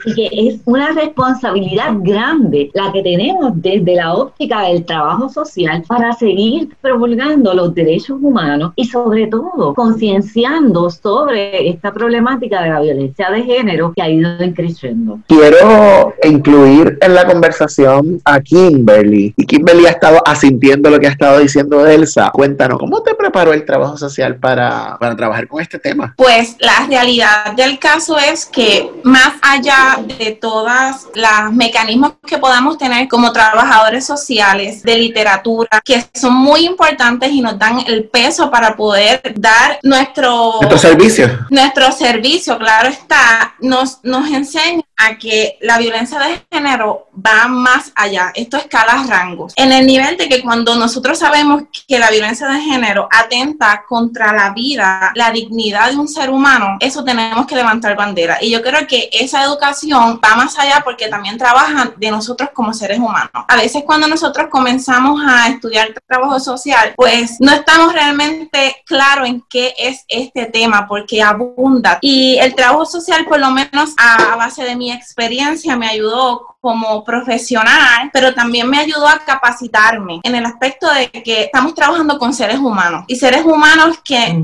Así 0.00 0.14
que 0.14 0.28
es 0.32 0.60
una 0.64 0.92
responsabilidad 0.92 1.92
grande 2.00 2.70
la 2.72 2.92
que 2.92 3.02
tenemos 3.02 3.52
desde 3.56 3.96
la 3.96 4.14
óptica 4.14 4.62
del 4.62 4.84
trabajo 4.84 5.28
social 5.28 5.82
para 5.88 6.12
seguir 6.12 6.68
promulgando 6.80 7.52
los 7.52 7.74
derechos 7.74 8.18
humanos 8.22 8.72
y 8.76 8.84
sobre 8.84 9.26
todo 9.26 9.74
concienciando 9.74 10.88
sobre 10.90 11.68
esta 11.68 11.92
problemática 11.92 12.07
de 12.10 12.68
la 12.68 12.80
violencia 12.80 13.30
de 13.30 13.42
género 13.42 13.92
que 13.94 14.02
ha 14.02 14.08
ido 14.08 14.28
creciendo. 14.54 15.20
Quiero 15.26 16.14
incluir 16.22 16.98
en 17.00 17.14
la 17.14 17.26
conversación 17.26 18.20
a 18.24 18.40
Kimberly 18.40 19.34
y 19.36 19.46
Kimberly 19.46 19.86
ha 19.86 19.90
estado 19.90 20.20
asintiendo 20.26 20.90
lo 20.90 20.98
que 20.98 21.06
ha 21.06 21.10
estado 21.10 21.38
diciendo 21.38 21.86
Elsa. 21.86 22.30
Cuéntanos, 22.32 22.78
¿cómo 22.78 23.02
te 23.02 23.14
preparó 23.14 23.52
el 23.52 23.64
trabajo 23.64 23.96
social 23.96 24.36
para, 24.36 24.96
para 24.98 25.16
trabajar 25.16 25.48
con 25.48 25.60
este 25.60 25.78
tema? 25.78 26.14
Pues 26.16 26.56
la 26.58 26.86
realidad 26.88 27.52
del 27.56 27.78
caso 27.78 28.16
es 28.18 28.46
que 28.46 28.90
más 29.02 29.34
allá 29.42 29.98
de 30.18 30.32
todas 30.32 31.08
los 31.14 31.52
mecanismos 31.52 32.12
que 32.26 32.38
podamos 32.38 32.78
tener 32.78 33.08
como 33.08 33.32
trabajadores 33.32 34.04
sociales 34.04 34.82
de 34.82 34.96
literatura, 34.96 35.80
que 35.84 36.04
son 36.14 36.34
muy 36.34 36.66
importantes 36.66 37.30
y 37.32 37.40
nos 37.40 37.58
dan 37.58 37.80
el 37.86 38.04
peso 38.04 38.50
para 38.50 38.76
poder 38.76 39.20
dar 39.36 39.78
nuestro, 39.82 40.54
nuestro 40.60 40.78
servicio. 40.78 41.28
Nuestro 41.50 41.90
servicio, 41.98 42.56
claro 42.58 42.88
está, 42.88 43.54
nos, 43.60 44.02
nos 44.04 44.30
enseña 44.30 44.82
a 44.98 45.16
que 45.16 45.56
la 45.60 45.78
violencia 45.78 46.18
de 46.18 46.42
género 46.50 47.08
va 47.14 47.46
más 47.46 47.92
allá. 47.94 48.32
Esto 48.34 48.56
escala 48.56 49.04
rangos. 49.08 49.52
En 49.56 49.72
el 49.72 49.86
nivel 49.86 50.16
de 50.16 50.28
que 50.28 50.42
cuando 50.42 50.74
nosotros 50.74 51.18
sabemos 51.18 51.62
que 51.86 51.98
la 51.98 52.10
violencia 52.10 52.48
de 52.48 52.60
género 52.60 53.08
atenta 53.10 53.84
contra 53.88 54.32
la 54.32 54.50
vida, 54.50 55.12
la 55.14 55.30
dignidad 55.30 55.90
de 55.90 55.96
un 55.96 56.08
ser 56.08 56.30
humano, 56.30 56.76
eso 56.80 57.04
tenemos 57.04 57.46
que 57.46 57.54
levantar 57.54 57.96
bandera. 57.96 58.38
Y 58.40 58.50
yo 58.50 58.60
creo 58.60 58.86
que 58.86 59.08
esa 59.12 59.44
educación 59.44 60.20
va 60.22 60.34
más 60.34 60.58
allá 60.58 60.82
porque 60.84 61.08
también 61.08 61.38
trabaja 61.38 61.92
de 61.96 62.10
nosotros 62.10 62.50
como 62.52 62.74
seres 62.74 62.98
humanos. 62.98 63.44
A 63.46 63.56
veces 63.56 63.84
cuando 63.86 64.08
nosotros 64.08 64.48
comenzamos 64.50 65.20
a 65.24 65.48
estudiar 65.48 65.94
trabajo 66.08 66.40
social, 66.40 66.94
pues 66.96 67.36
no 67.38 67.52
estamos 67.52 67.92
realmente 67.92 68.82
claros 68.84 69.28
en 69.28 69.44
qué 69.48 69.74
es 69.78 70.04
este 70.08 70.46
tema 70.46 70.88
porque 70.88 71.22
abunda. 71.22 71.98
Y 72.00 72.36
el 72.38 72.54
trabajo 72.56 72.84
social, 72.84 73.24
por 73.26 73.38
lo 73.38 73.50
menos 73.52 73.94
a 73.96 74.34
base 74.36 74.64
de 74.64 74.74
mi 74.74 74.87
experiencia 74.90 75.76
me 75.76 75.86
ayudó 75.86 76.57
como 76.60 77.04
profesional, 77.04 78.10
pero 78.12 78.34
también 78.34 78.68
me 78.68 78.78
ayudó 78.78 79.06
a 79.06 79.18
capacitarme 79.20 80.20
en 80.22 80.34
el 80.34 80.44
aspecto 80.44 80.92
de 80.92 81.08
que 81.08 81.44
estamos 81.44 81.74
trabajando 81.74 82.18
con 82.18 82.34
seres 82.34 82.58
humanos 82.58 83.04
y 83.06 83.16
seres 83.16 83.44
humanos 83.44 83.98
que 84.04 84.34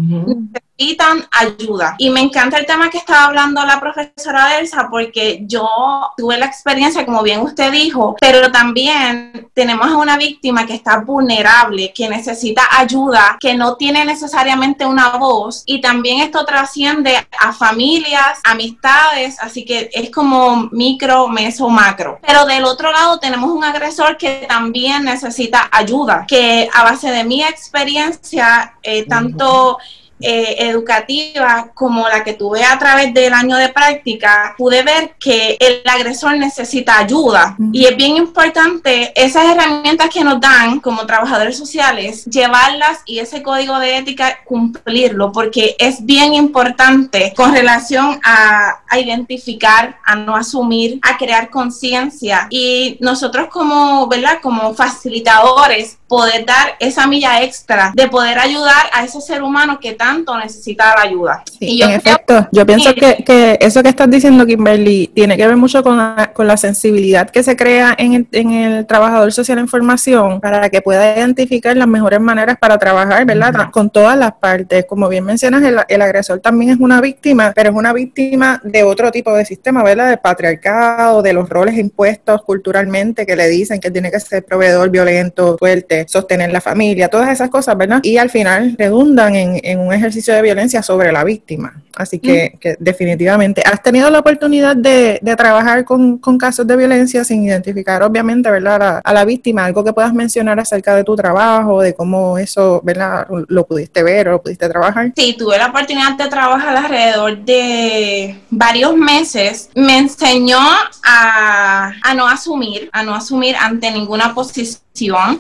necesitan 0.77 1.27
ayuda. 1.31 1.95
Y 1.99 2.11
me 2.11 2.21
encanta 2.21 2.59
el 2.59 2.67
tema 2.67 2.91
que 2.91 2.99
estaba 2.99 3.25
hablando 3.25 3.65
la 3.65 3.81
profesora 3.81 4.59
Elsa 4.59 4.89
porque 4.91 5.45
yo 5.47 5.69
tuve 6.17 6.39
la 6.39 6.47
experiencia, 6.47 7.05
como 7.05 7.23
bien 7.23 7.41
usted 7.41 7.73
dijo, 7.73 8.17
pero 8.21 8.51
también 8.51 9.49
tenemos 9.55 9.87
a 9.87 9.97
una 9.97 10.17
víctima 10.17 10.67
que 10.67 10.75
está 10.75 10.99
vulnerable, 10.99 11.93
que 11.93 12.09
necesita 12.09 12.63
ayuda, 12.71 13.37
que 13.41 13.55
no 13.55 13.77
tiene 13.77 14.05
necesariamente 14.05 14.87
una 14.87 15.17
voz 15.17 15.63
y 15.67 15.81
también 15.81 16.21
esto 16.21 16.45
trasciende 16.45 17.17
a 17.41 17.53
familias, 17.53 18.41
amistades, 18.45 19.37
así 19.41 19.65
que 19.65 19.91
es 19.93 20.11
como 20.11 20.69
micro, 20.73 21.29
meso, 21.29 21.69
macro. 21.69 22.04
Pero 22.27 22.45
del 22.47 22.65
otro 22.65 22.93
lado 22.93 23.19
tenemos 23.19 23.51
un 23.51 23.65
agresor 23.65 24.17
que 24.17 24.47
también 24.49 25.05
necesita 25.05 25.69
ayuda, 25.71 26.25
que 26.27 26.69
a 26.73 26.85
base 26.85 27.11
de 27.11 27.25
mi 27.25 27.43
experiencia, 27.43 28.75
eh, 28.83 29.07
tanto... 29.07 29.79
Eh, 30.21 30.69
educativa 30.69 31.71
como 31.75 32.09
la 32.09 32.23
que 32.23 32.35
tuve 32.35 32.65
a 32.65 32.79
través 32.79 33.13
del 33.13 33.33
año 33.33 33.57
de 33.57 33.69
práctica, 33.69 34.55
pude 34.57 34.83
ver 34.83 35.17
que 35.19 35.57
el 35.59 35.83
agresor 35.87 36.39
necesita 36.39 36.99
ayuda. 36.99 37.57
Y 37.73 37.85
es 37.87 37.97
bien 37.97 38.17
importante 38.17 39.13
esas 39.21 39.45
herramientas 39.45 40.09
que 40.09 40.23
nos 40.23 40.41
dan 40.41 40.79
como 40.79 41.05
trabajadores 41.05 41.59
sociales, 41.59 42.25
llevarlas 42.27 43.01
y 43.07 43.19
ese 43.19 43.43
código 43.43 43.79
de 43.81 43.99
ética 43.99 44.39
cumplirlo, 44.45 45.33
porque 45.33 45.75
es 45.79 46.05
bien 46.07 46.33
importante 46.33 47.35
con 47.37 47.53
relación 47.53 48.21
a, 48.25 48.83
a 48.89 48.99
identificar, 48.99 49.99
a 50.07 50.15
no 50.15 50.37
asumir, 50.37 51.01
a 51.03 51.19
crear 51.19 51.51
conciencia. 51.51 52.47
Y 52.51 52.97
nosotros 53.01 53.49
como, 53.51 54.07
¿verdad? 54.07 54.39
Como 54.41 54.75
facilitadores, 54.75 55.99
poder 56.15 56.47
dar 56.47 56.77
esa 56.79 57.09
milla 57.09 57.43
extra 57.43 57.93
de 57.93 58.07
poder 58.07 58.39
ayudar 58.39 58.89
a 58.93 59.03
ese 59.03 59.21
ser 59.21 59.43
humano 59.43 59.81
que 59.81 59.95
tanto 60.05 60.37
necesita 60.37 60.95
la 60.97 61.03
ayuda. 61.03 61.43
y 61.61 61.79
yo 61.79 61.87
en 61.87 61.93
efecto, 61.93 62.47
yo 62.53 62.67
pienso 62.67 62.95
que, 62.95 63.25
que, 63.25 63.57
eso 63.59 63.83
que 63.83 63.89
estás 63.89 64.11
diciendo, 64.11 64.45
Kimberly, 64.45 65.11
tiene 65.15 65.35
que 65.39 65.47
ver 65.47 65.57
mucho 65.57 65.83
con 65.83 65.97
la, 65.97 66.31
con 66.35 66.47
la 66.47 66.59
sensibilidad 66.59 67.31
que 67.31 67.43
se 67.43 67.57
crea 67.57 67.95
en 67.99 68.13
el, 68.13 68.29
en 68.33 68.51
el 68.51 68.87
trabajador 68.87 69.33
social 69.33 69.59
en 69.59 69.67
formación 69.67 70.41
para 70.43 70.69
que 70.69 70.83
pueda 70.83 71.17
identificar 71.17 71.75
las 71.75 71.89
mejores 71.89 72.21
maneras 72.21 72.59
para 72.61 72.77
trabajar, 72.77 73.25
¿verdad? 73.25 73.71
Con 73.71 73.89
todas 73.89 74.19
las 74.19 74.33
partes. 74.33 74.85
Como 74.87 75.09
bien 75.09 75.25
mencionas, 75.25 75.63
el, 75.63 75.79
el 75.89 76.03
agresor 76.03 76.41
también 76.41 76.73
es 76.73 76.81
una 76.81 77.01
víctima, 77.01 77.53
pero 77.55 77.71
es 77.71 77.77
una 77.77 77.95
víctima 77.95 78.61
de 78.63 78.83
otro 78.83 79.11
tipo 79.11 79.33
de 79.33 79.47
sistema, 79.47 79.83
¿verdad? 79.83 80.11
Del 80.11 80.19
patriarcado, 80.19 81.23
de 81.23 81.33
los 81.33 81.49
roles 81.49 81.79
impuestos 81.79 82.43
culturalmente 82.43 83.25
que 83.25 83.37
le 83.37 83.49
dicen 83.49 83.81
que 83.81 83.91
tiene 83.91 84.11
que 84.11 84.21
ser 84.21 84.45
proveedor 84.45 84.91
violento, 84.91 85.57
fuerte, 85.59 86.05
sostener 86.09 86.53
la 86.53 86.61
familia, 86.61 87.09
todas 87.09 87.31
esas 87.31 87.49
cosas, 87.49 87.75
¿verdad? 87.79 88.01
Y 88.03 88.19
al 88.19 88.29
final 88.29 88.77
redundan 88.79 89.35
en, 89.35 89.61
en 89.63 89.79
un 89.79 89.94
ejercicio 89.95 90.35
de 90.35 90.43
violencia 90.43 90.83
sobre 90.83 91.13
la 91.13 91.25
víctima. 91.25 91.83
Así 91.97 92.19
que, 92.19 92.59
definitivamente, 92.81 93.63
¿has 93.65 93.83
tenido 93.83 94.11
la 94.11 94.19
oportunidad 94.19 94.77
de, 94.77 95.21
trabajar 95.37 95.85
con, 95.85 96.19
casos 96.39 96.67
de 96.67 96.77
violencia 96.77 97.25
sin 97.25 97.45
identificar, 97.45 98.03
obviamente, 98.03 98.51
¿verdad? 98.51 99.01
A, 99.05 99.13
la 99.13 99.25
víctima, 99.25 99.65
algo 99.65 99.85
que 99.85 99.93
puedas 99.93 100.13
mencionar 100.13 100.59
acerca 100.59 100.95
de 100.97 101.05
tu 101.05 101.15
trabajo, 101.15 101.81
de 101.81 101.95
cómo 101.95 102.37
eso, 102.39 102.81
¿verdad? 102.85 103.27
Lo 103.49 103.67
pudiste 103.67 104.03
ver 104.03 104.29
o 104.29 104.33
lo 104.33 104.43
pudiste 104.43 104.69
trabajar. 104.69 105.13
Sí, 105.17 105.37
tuve 105.39 105.57
la 105.59 105.69
oportunidad 105.69 106.17
de 106.17 106.29
trabajar 106.29 106.77
alrededor 106.77 107.39
de 107.45 108.39
varios 108.51 108.97
meses. 108.97 109.71
Me 109.75 109.99
enseñó 109.99 110.59
a, 111.05 111.93
a 112.03 112.15
no 112.15 112.27
asumir, 112.27 112.91
a 112.93 113.03
no 113.03 113.15
asumir 113.15 113.55
ante 113.57 113.91
ninguna 113.91 114.35
posición 114.35 114.84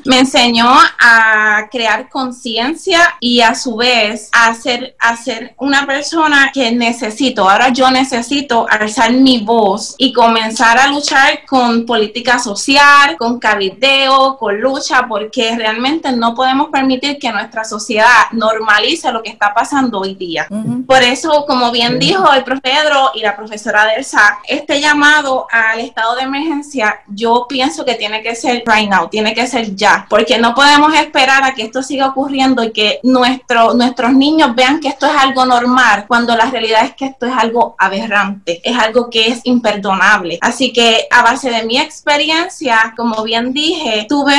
me 0.05 0.19
enseñó 0.19 0.69
a 0.99 1.69
crear 1.71 2.09
conciencia 2.09 3.14
y 3.21 3.40
a 3.40 3.55
su 3.55 3.77
vez 3.77 4.29
a 4.33 4.53
ser, 4.53 4.97
a 4.99 5.17
ser 5.17 5.55
una 5.59 5.87
persona 5.87 6.51
que 6.53 6.73
necesito, 6.73 7.49
ahora 7.49 7.69
yo 7.69 7.88
necesito 7.93 8.67
alzar 8.69 9.12
mi 9.12 9.45
voz 9.45 9.95
y 9.97 10.12
comenzar 10.12 10.77
a 10.79 10.88
luchar 10.88 11.47
con 11.47 11.87
política 11.87 12.40
social, 12.40 13.17
con 13.17 13.38
cabildeo, 13.38 14.37
con 14.38 14.61
lucha, 14.61 15.07
porque 15.09 15.55
realmente 15.57 16.11
no 16.11 16.35
podemos 16.35 16.71
permitir 16.71 17.21
que 17.21 17.31
nuestra 17.31 17.62
sociedad 17.62 18.31
normalice 18.33 19.12
lo 19.12 19.23
que 19.23 19.31
está 19.31 19.55
pasando 19.55 20.01
hoy 20.01 20.17
día. 20.17 20.49
Por 20.85 21.03
eso, 21.05 21.45
como 21.47 21.71
bien 21.71 22.01
dijo 22.01 22.33
el 22.33 22.43
profe 22.43 22.64
Pedro 22.64 23.12
y 23.14 23.21
la 23.21 23.37
profesora 23.37 23.85
Delsa, 23.85 24.38
este 24.49 24.81
llamado 24.81 25.47
al 25.51 25.79
estado 25.79 26.17
de 26.17 26.23
emergencia, 26.23 27.03
yo 27.07 27.47
pienso 27.49 27.85
que 27.85 27.95
tiene 27.95 28.23
que 28.23 28.35
ser 28.35 28.64
right 28.67 28.88
now, 28.88 29.09
tiene 29.09 29.35
que 29.35 29.43
ser 29.46 29.74
ya, 29.74 30.07
porque 30.09 30.38
no 30.38 30.54
podemos 30.54 30.94
esperar 30.94 31.44
a 31.44 31.54
que 31.54 31.62
esto 31.62 31.83
siga 31.83 32.09
ocurriendo 32.09 32.62
y 32.62 32.72
que 32.72 33.00
nuestro, 33.02 33.74
nuestros 33.74 34.12
niños 34.12 34.54
vean 34.54 34.80
que 34.80 34.88
esto 34.88 35.07
es 35.07 35.12
algo 35.16 35.44
normal, 35.44 36.04
cuando 36.07 36.37
la 36.37 36.46
realidad 36.46 36.85
es 36.85 36.94
que 36.94 37.07
esto 37.07 37.26
es 37.26 37.33
algo 37.37 37.74
aberrante, 37.78 38.61
es 38.64 38.76
algo 38.76 39.11
que 39.11 39.28
es 39.28 39.40
imperdonable. 39.44 40.38
Así 40.40 40.72
que 40.72 41.07
a 41.11 41.22
base 41.22 41.50
de 41.50 41.64
mi 41.64 41.78
experiencia, 41.78 42.94
como 42.96 43.22
bien 43.22 43.52
dije, 43.52 44.07
tuve, 44.09 44.37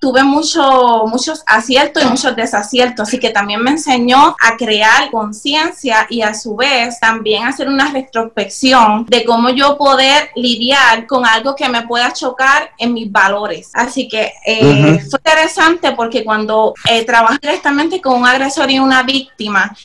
tuve 0.00 0.22
mucho, 0.22 1.04
muchos 1.06 1.42
aciertos 1.46 2.02
y 2.02 2.06
muchos 2.06 2.34
desaciertos, 2.36 3.08
así 3.08 3.18
que 3.18 3.30
también 3.30 3.62
me 3.62 3.70
enseñó 3.70 4.36
a 4.40 4.56
crear 4.56 5.10
conciencia 5.10 6.06
y 6.08 6.22
a 6.22 6.34
su 6.34 6.56
vez 6.56 6.98
también 7.00 7.44
hacer 7.44 7.68
una 7.68 7.90
retrospección 7.90 9.06
de 9.06 9.24
cómo 9.24 9.50
yo 9.50 9.76
poder 9.76 10.30
lidiar 10.34 11.06
con 11.06 11.26
algo 11.26 11.54
que 11.54 11.68
me 11.68 11.82
pueda 11.82 12.12
chocar 12.12 12.70
en 12.78 12.92
mis 12.92 13.10
valores. 13.10 13.70
Así 13.72 14.08
que 14.08 14.32
eh, 14.48 15.00
fue 15.10 15.18
interesante 15.18 15.90
porque 15.92 16.22
cuando 16.22 16.72
eh, 16.88 17.04
trabajo 17.04 17.36
directamente 17.42 18.00
con 18.00 18.20
un 18.20 18.26
agresor 18.26 18.70
y 18.70 18.78
una 18.78 19.02
víctima, 19.02 19.76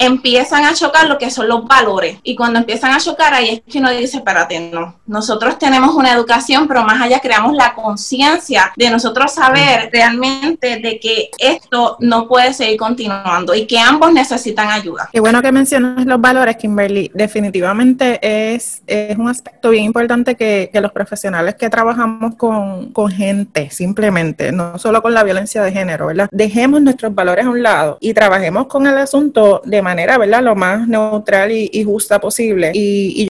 empiezan 0.00 0.64
a 0.64 0.72
chocar 0.72 1.06
lo 1.06 1.18
que 1.18 1.30
son 1.30 1.46
los 1.46 1.66
valores. 1.66 2.18
Y 2.22 2.34
cuando 2.34 2.58
empiezan 2.58 2.92
a 2.92 2.98
chocar, 2.98 3.34
ahí 3.34 3.50
es 3.50 3.62
que 3.70 3.78
uno 3.78 3.90
dice, 3.90 4.16
espérate, 4.16 4.58
no. 4.58 4.96
Nosotros 5.06 5.58
tenemos 5.58 5.94
una 5.94 6.12
educación, 6.12 6.66
pero 6.66 6.82
más 6.84 7.00
allá 7.02 7.20
creamos 7.20 7.54
la 7.54 7.74
conciencia 7.74 8.72
de 8.76 8.90
nosotros 8.90 9.32
saber 9.32 9.90
realmente 9.92 10.78
de 10.78 10.98
que 10.98 11.28
esto 11.38 11.98
no 12.00 12.26
puede 12.26 12.54
seguir 12.54 12.78
continuando 12.78 13.54
y 13.54 13.66
que 13.66 13.78
ambos 13.78 14.12
necesitan 14.12 14.70
ayuda. 14.70 15.10
Qué 15.12 15.20
bueno 15.20 15.42
que 15.42 15.52
mencionas 15.52 16.06
los 16.06 16.20
valores, 16.20 16.56
Kimberly. 16.56 17.10
Definitivamente 17.12 18.54
es, 18.54 18.82
es 18.86 19.18
un 19.18 19.28
aspecto 19.28 19.68
bien 19.68 19.84
importante 19.84 20.34
que, 20.34 20.70
que 20.72 20.80
los 20.80 20.92
profesionales 20.92 21.56
que 21.56 21.68
trabajamos 21.68 22.36
con, 22.36 22.90
con 22.92 23.10
gente, 23.10 23.68
simplemente, 23.68 24.50
no 24.50 24.78
solo 24.78 25.02
con 25.02 25.12
la 25.12 25.24
violencia 25.24 25.62
de 25.62 25.72
género, 25.72 26.06
¿verdad? 26.06 26.28
Dejemos 26.32 26.80
nuestros 26.80 27.14
valores 27.14 27.44
a 27.44 27.50
un 27.50 27.62
lado 27.62 27.98
y 28.00 28.14
trabajemos 28.14 28.66
con 28.66 28.86
el 28.86 28.96
asunto 28.96 29.60
de 29.64 29.82
manera 29.82 29.89
manera, 29.90 30.18
¿verdad? 30.18 30.42
Lo 30.42 30.54
más 30.54 30.86
neutral 30.86 31.50
y, 31.52 31.84
justa 31.84 32.20
posible. 32.20 32.70
Y, 32.74 33.24
y 33.24 33.29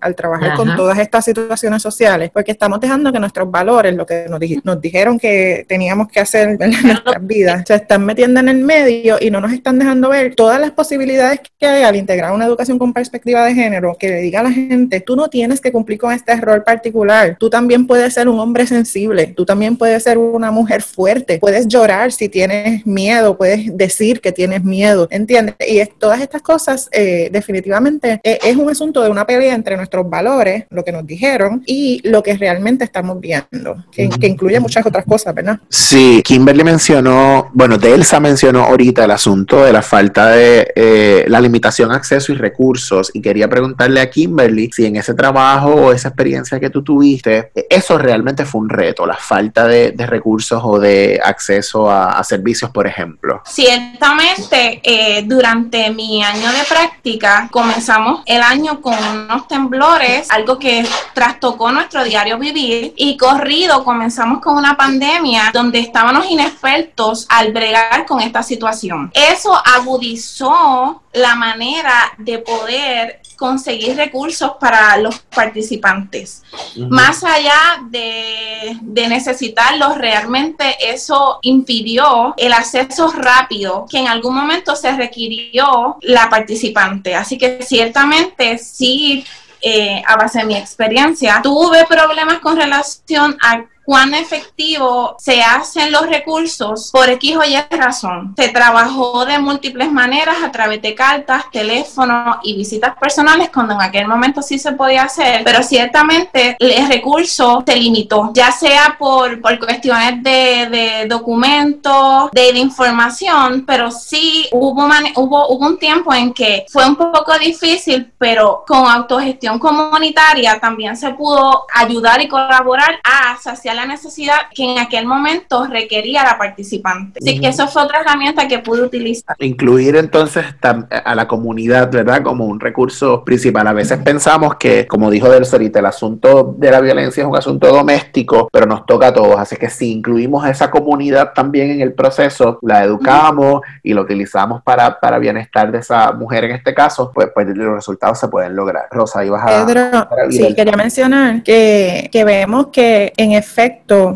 al, 0.00 0.14
trabajar 0.14 0.56
con 0.56 0.76
todas 0.76 0.98
estas 0.98 1.24
situaciones 1.24 1.82
sociales, 1.82 2.30
porque 2.32 2.52
estamos 2.52 2.80
dejando 2.80 3.12
que 3.12 3.18
nuestros 3.18 3.50
valores, 3.50 3.94
lo 3.94 4.06
que 4.06 4.26
nos, 4.28 4.40
nos 4.64 4.80
dijeron 4.80 5.18
que 5.18 5.64
teníamos 5.68 6.08
que 6.08 6.20
hacer 6.20 6.56
en 6.60 6.70
nuestras 6.70 7.26
vidas, 7.26 7.64
se 7.66 7.74
están 7.74 8.04
metiendo 8.04 8.40
en 8.40 8.48
el 8.48 8.58
medio 8.58 9.16
y 9.20 9.30
no 9.30 9.40
nos 9.40 9.52
están 9.52 9.78
dejando 9.78 10.08
ver 10.08 10.34
todas 10.34 10.60
las 10.60 10.70
posibilidades 10.70 11.40
que 11.58 11.66
hay 11.66 11.82
al 11.82 11.96
integrar 11.96 12.32
una 12.32 12.46
educación 12.46 12.78
con 12.78 12.92
perspectiva 12.92 13.44
de 13.44 13.54
género, 13.54 13.96
que 13.98 14.08
le 14.08 14.20
diga 14.20 14.40
a 14.40 14.44
la 14.44 14.52
gente, 14.52 15.00
tú 15.00 15.16
no 15.16 15.28
tienes 15.28 15.60
que 15.60 15.72
cumplir 15.72 15.98
con 15.98 16.12
este 16.12 16.34
rol 16.36 16.62
particular, 16.62 17.36
tú 17.38 17.50
también 17.50 17.86
puedes 17.86 18.14
ser 18.14 18.28
un 18.28 18.38
hombre 18.40 18.66
sensible, 18.66 19.26
tú 19.28 19.44
también 19.44 19.76
puedes 19.76 20.02
ser 20.02 20.18
una 20.18 20.50
mujer 20.50 20.82
fuerte, 20.82 21.38
puedes 21.38 21.68
llorar 21.68 22.12
si 22.12 22.28
tienes 22.28 22.86
miedo, 22.86 23.36
puedes 23.36 23.76
decir 23.76 24.20
que 24.20 24.32
tienes 24.32 24.64
miedo, 24.64 25.08
¿entiendes? 25.10 25.54
Y 25.66 25.78
es, 25.78 25.90
todas 25.98 26.20
estas 26.20 26.42
cosas 26.42 26.88
eh, 26.92 27.28
definitivamente 27.32 28.20
eh, 28.22 28.38
es 28.42 28.56
un 28.56 28.68
asunto 28.68 29.02
de 29.02 29.10
una 29.10 29.26
pelea 29.26 29.54
entre 29.54 29.73
nuestros 29.76 30.08
valores, 30.08 30.64
lo 30.70 30.84
que 30.84 30.92
nos 30.92 31.06
dijeron 31.06 31.62
y 31.66 32.00
lo 32.08 32.22
que 32.22 32.36
realmente 32.36 32.84
estamos 32.84 33.20
viendo, 33.20 33.84
que, 33.90 34.08
incluye 34.22 34.60
muchas 34.60 34.84
otras 34.86 35.04
cosas, 35.04 35.34
¿verdad? 35.34 35.58
Sí, 35.68 36.22
Kimberly 36.24 36.64
mencionó, 36.64 37.50
bueno, 37.52 37.78
Delsa 37.78 38.20
mencionó 38.20 38.64
ahorita 38.64 39.04
el 39.04 39.10
asunto 39.10 39.64
de 39.64 39.72
la 39.72 39.82
falta 39.82 40.28
de 40.28 40.72
eh, 40.74 41.24
la 41.28 41.40
limitación 41.40 41.92
a 41.92 41.96
acceso 41.96 42.32
y 42.32 42.36
recursos 42.36 43.10
y 43.14 43.20
quería 43.20 43.48
preguntarle 43.48 44.00
a 44.00 44.10
Kimberly 44.10 44.70
si 44.72 44.86
en 44.86 44.96
ese 44.96 45.14
trabajo 45.14 45.70
o 45.70 45.92
esa 45.92 46.08
experiencia 46.08 46.60
que 46.60 46.70
tú 46.70 46.82
tuviste, 46.82 47.50
eso 47.68 47.98
realmente 47.98 48.44
fue 48.44 48.62
un 48.62 48.68
reto, 48.68 49.06
la 49.06 49.16
falta 49.16 49.66
de, 49.66 49.94
recursos 50.04 50.60
o 50.62 50.78
de 50.78 51.20
acceso 51.24 51.90
a, 51.90 52.22
servicios, 52.24 52.70
por 52.70 52.86
ejemplo. 52.86 53.42
Ciertamente, 53.46 54.80
eh, 54.82 55.24
durante 55.26 55.90
mi 55.90 56.22
año 56.22 56.48
de 56.48 56.64
práctica 56.68 57.48
comenzamos 57.50 58.22
el 58.26 58.42
año 58.42 58.80
con 58.80 58.94
unos 58.94 59.48
temblores, 59.64 60.30
algo 60.30 60.58
que 60.58 60.86
trastocó 61.14 61.72
nuestro 61.72 62.04
diario 62.04 62.38
vivir 62.38 62.92
y 62.96 63.16
corrido 63.16 63.82
comenzamos 63.82 64.40
con 64.40 64.56
una 64.56 64.76
pandemia 64.76 65.50
donde 65.52 65.78
estábamos 65.78 66.26
inexpertos 66.30 67.26
al 67.30 67.52
bregar 67.52 68.04
con 68.06 68.20
esta 68.20 68.42
situación. 68.42 69.10
Eso 69.14 69.54
agudizó 69.54 71.02
la 71.12 71.34
manera 71.34 72.12
de 72.18 72.38
poder 72.38 73.20
conseguir 73.36 73.96
recursos 73.96 74.52
para 74.60 74.96
los 74.98 75.18
participantes. 75.18 76.42
Más 76.76 77.24
allá 77.24 77.82
de, 77.88 78.76
de, 78.80 79.08
necesitarlos, 79.08 79.98
realmente 79.98 80.76
eso 80.80 81.38
impidió 81.42 82.34
el 82.36 82.52
acceso 82.52 83.12
rápido 83.12 83.86
que 83.90 83.98
en 83.98 84.08
algún 84.08 84.34
momento 84.34 84.76
se 84.76 84.92
requirió 84.92 85.96
la 86.02 86.30
participante. 86.30 87.14
Así 87.14 87.36
que 87.38 87.62
ciertamente 87.62 88.58
sí 88.58 89.24
eh, 89.64 90.02
a 90.06 90.16
base 90.16 90.40
de 90.40 90.44
mi 90.44 90.56
experiencia, 90.56 91.40
tuve 91.42 91.86
problemas 91.86 92.40
con 92.40 92.56
relación 92.56 93.36
a 93.40 93.64
cuán 93.84 94.14
efectivo 94.14 95.16
se 95.18 95.42
hacen 95.42 95.92
los 95.92 96.06
recursos 96.08 96.90
por 96.92 97.08
X 97.10 97.36
o 97.36 97.44
Y 97.44 97.54
razón. 97.70 98.34
Se 98.36 98.48
trabajó 98.48 99.24
de 99.24 99.38
múltiples 99.38 99.90
maneras 99.90 100.36
a 100.42 100.50
través 100.50 100.80
de 100.82 100.94
cartas, 100.94 101.44
teléfono 101.52 102.38
y 102.42 102.56
visitas 102.56 102.96
personales 102.96 103.50
cuando 103.52 103.74
en 103.74 103.82
aquel 103.82 104.08
momento 104.08 104.42
sí 104.42 104.58
se 104.58 104.72
podía 104.72 105.04
hacer, 105.04 105.42
pero 105.44 105.62
ciertamente 105.62 106.56
el 106.58 106.88
recurso 106.88 107.62
se 107.66 107.76
limitó, 107.76 108.30
ya 108.34 108.50
sea 108.50 108.96
por, 108.98 109.40
por 109.40 109.58
cuestiones 109.58 110.22
de, 110.22 110.68
de 110.70 111.06
documentos, 111.08 112.30
de, 112.32 112.54
información, 112.54 113.64
pero 113.66 113.90
sí 113.90 114.46
hubo, 114.52 114.86
hubo, 115.16 115.48
hubo 115.48 115.66
un 115.66 115.76
tiempo 115.76 116.14
en 116.14 116.32
que 116.32 116.64
fue 116.68 116.86
un 116.86 116.94
poco 116.94 117.36
difícil, 117.38 118.12
pero 118.16 118.64
con 118.66 118.86
autogestión 118.86 119.58
comunitaria 119.58 120.60
también 120.60 120.96
se 120.96 121.10
pudo 121.10 121.66
ayudar 121.74 122.22
y 122.22 122.28
colaborar 122.28 123.00
a 123.02 123.36
saciar 123.42 123.73
la 123.74 123.86
necesidad 123.86 124.34
que 124.54 124.64
en 124.64 124.78
aquel 124.78 125.06
momento 125.06 125.66
requería 125.66 126.24
la 126.24 126.38
participante. 126.38 127.20
Así 127.22 127.40
que 127.40 127.48
eso 127.48 127.68
fue 127.68 127.82
otra 127.82 128.00
herramienta 128.00 128.48
que 128.48 128.58
pude 128.58 128.82
utilizar. 128.82 129.36
Incluir 129.38 129.96
entonces 129.96 130.44
a 130.62 131.14
la 131.14 131.28
comunidad, 131.28 131.90
¿verdad? 131.90 132.22
Como 132.22 132.46
un 132.46 132.60
recurso 132.60 133.24
principal. 133.24 133.66
A 133.66 133.72
veces 133.72 133.98
pensamos 133.98 134.56
que, 134.56 134.86
como 134.86 135.10
dijo 135.10 135.28
Del 135.28 135.44
ahorita, 135.50 135.78
el 135.78 135.86
asunto 135.86 136.54
de 136.56 136.70
la 136.70 136.80
violencia 136.80 137.22
es 137.22 137.28
un 137.28 137.36
asunto 137.36 137.68
doméstico, 137.68 138.48
pero 138.52 138.66
nos 138.66 138.86
toca 138.86 139.08
a 139.08 139.14
todos. 139.14 139.38
Así 139.38 139.56
que 139.56 139.68
si 139.68 139.92
incluimos 139.92 140.44
a 140.44 140.50
esa 140.50 140.70
comunidad 140.70 141.32
también 141.34 141.70
en 141.70 141.80
el 141.80 141.92
proceso, 141.92 142.58
la 142.62 142.84
educamos 142.84 143.60
y 143.82 143.92
lo 143.94 144.02
utilizamos 144.02 144.62
para, 144.62 145.00
para 145.00 145.18
bienestar 145.18 145.70
de 145.70 145.78
esa 145.78 146.12
mujer 146.12 146.44
en 146.44 146.52
este 146.52 146.74
caso, 146.74 147.10
pues, 147.14 147.28
pues 147.34 147.46
los 147.48 147.74
resultados 147.74 148.18
se 148.18 148.28
pueden 148.28 148.56
lograr. 148.56 148.86
Rosa, 148.90 149.24
ibas 149.24 149.42
a... 149.42 149.66
Pedro, 149.66 150.08
sí, 150.30 150.54
quería 150.54 150.76
mencionar 150.76 151.42
que, 151.42 152.08
que 152.12 152.24
vemos 152.24 152.68
que 152.68 153.12
en 153.16 153.32
efecto 153.32 153.63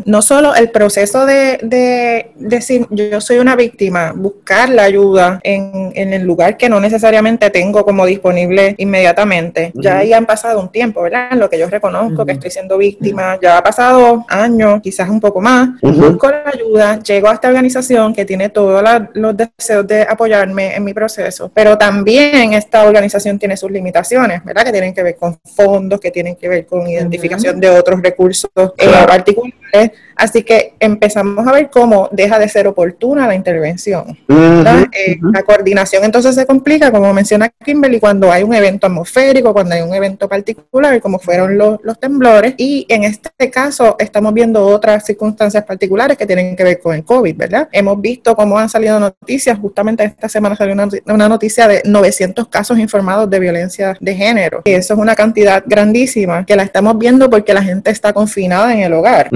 no 0.05 0.23
solo 0.23 0.55
el 0.55 0.71
proceso 0.71 1.27
de, 1.27 2.31
decir 2.37 2.87
yo 2.91 3.21
soy 3.21 3.39
una 3.39 3.57
víctima, 3.57 4.13
buscar 4.15 4.69
la 4.69 4.85
ayuda 4.85 5.41
en, 5.43 6.13
el 6.13 6.23
lugar 6.23 6.57
que 6.57 6.69
no 6.69 6.81
necesariamente 6.81 7.51
tengo 7.51 7.85
como 7.85 8.07
disponible 8.07 8.75
inmediatamente. 8.79 9.73
Ya 9.75 9.99
ahí 9.99 10.13
han 10.13 10.27
pasado 10.27 10.61
un 10.61 10.71
tiempo, 10.71 11.03
¿verdad? 11.03 11.33
lo 11.33 11.49
que 11.49 11.59
yo 11.59 11.69
reconozco 11.69 12.25
que 12.25 12.33
estoy 12.33 12.51
siendo 12.51 12.79
víctima, 12.79 13.39
ya 13.41 13.59
ha 13.59 13.63
pasado 13.63 14.25
años, 14.29 14.81
quizás 14.83 15.09
un 15.09 15.21
poco 15.21 15.41
más. 15.41 15.69
Busco 15.81 16.29
la 16.29 16.45
ayuda, 16.53 16.99
llego 17.01 17.29
a 17.29 17.35
esta 17.35 17.49
organización 17.49 18.15
que 18.15 18.25
tiene 18.25 18.49
todos 18.49 18.83
los 19.15 19.37
deseos 19.37 19.87
de 19.87 20.03
apoyarme 20.03 20.75
en 20.75 20.85
mi 20.85 20.95
proceso, 20.95 21.51
pero 21.53 21.77
también 21.77 22.53
esta 22.53 22.85
organización 22.85 23.39
tiene 23.39 23.57
sus 23.57 23.71
limitaciones, 23.71 24.45
¿verdad? 24.45 24.65
Que 24.65 24.73
tienen 24.73 24.95
que 24.95 25.03
ver 25.03 25.17
con 25.17 25.39
fondos, 25.45 26.01
que 26.01 26.11
tienen 26.11 26.37
que 26.37 26.49
ver 26.49 26.67
con 26.67 26.87
identificación 26.87 27.61
de 27.61 27.71
otros 27.71 28.01
recursos 28.03 28.51
eh, 28.77 28.89
particulares 29.07 29.38
segunda 29.39 29.55
é 29.75 29.91
Así 30.19 30.43
que 30.43 30.75
empezamos 30.81 31.47
a 31.47 31.53
ver 31.53 31.71
cómo 31.71 32.09
deja 32.11 32.41
de 32.41 32.49
ser 32.49 32.67
oportuna 32.67 33.29
la 33.29 33.37
intervención. 33.37 34.19
Eh, 34.29 35.19
la 35.33 35.45
coordinación 35.45 36.05
entonces 36.05 36.35
se 36.35 36.45
complica, 36.45 36.91
como 36.91 37.15
menciona 37.15 37.49
Kimberly, 37.65 38.01
cuando 38.01 38.33
hay 38.33 38.43
un 38.43 38.53
evento 38.53 38.89
atmosférico, 38.89 39.53
cuando 39.53 39.77
hay 39.77 39.83
un 39.83 39.95
evento 39.95 40.29
particular, 40.29 41.01
como 41.01 41.21
fueron 41.21 41.57
los, 41.57 41.79
los 41.85 42.01
temblores, 42.01 42.55
y 42.57 42.85
en 42.89 43.05
este 43.05 43.49
caso 43.49 43.95
estamos 44.01 44.35
viendo 44.35 44.67
otras 44.67 45.07
circunstancias 45.07 45.65
particulares 45.65 46.19
que 46.19 46.27
tienen 46.27 46.57
que 46.57 46.65
ver 46.65 46.81
con 46.81 46.97
el 46.97 47.05
COVID, 47.05 47.37
¿verdad? 47.37 47.69
Hemos 47.71 48.01
visto 48.01 48.35
cómo 48.35 48.59
han 48.59 48.69
salido 48.69 48.99
noticias, 48.99 49.57
justamente 49.57 50.03
esta 50.03 50.29
semana 50.29 50.57
salió 50.57 50.75
una, 50.75 50.89
una 51.07 51.29
noticia 51.29 51.69
de 51.69 51.83
900 51.85 52.49
casos 52.49 52.77
informados 52.79 53.31
de 53.31 53.39
violencia 53.39 53.97
de 54.01 54.15
género, 54.17 54.63
y 54.65 54.73
eso 54.73 54.95
es 54.95 54.99
una 54.99 55.15
cantidad 55.15 55.63
grandísima 55.65 56.45
que 56.45 56.57
la 56.57 56.65
estamos 56.65 56.99
viendo 56.99 57.31
porque 57.31 57.55
la 57.55 57.63
gente 57.63 57.93
está 57.93 58.13
confinada 58.13 58.73
en 58.73 58.81
el 58.81 58.93
hogar, 58.93 59.29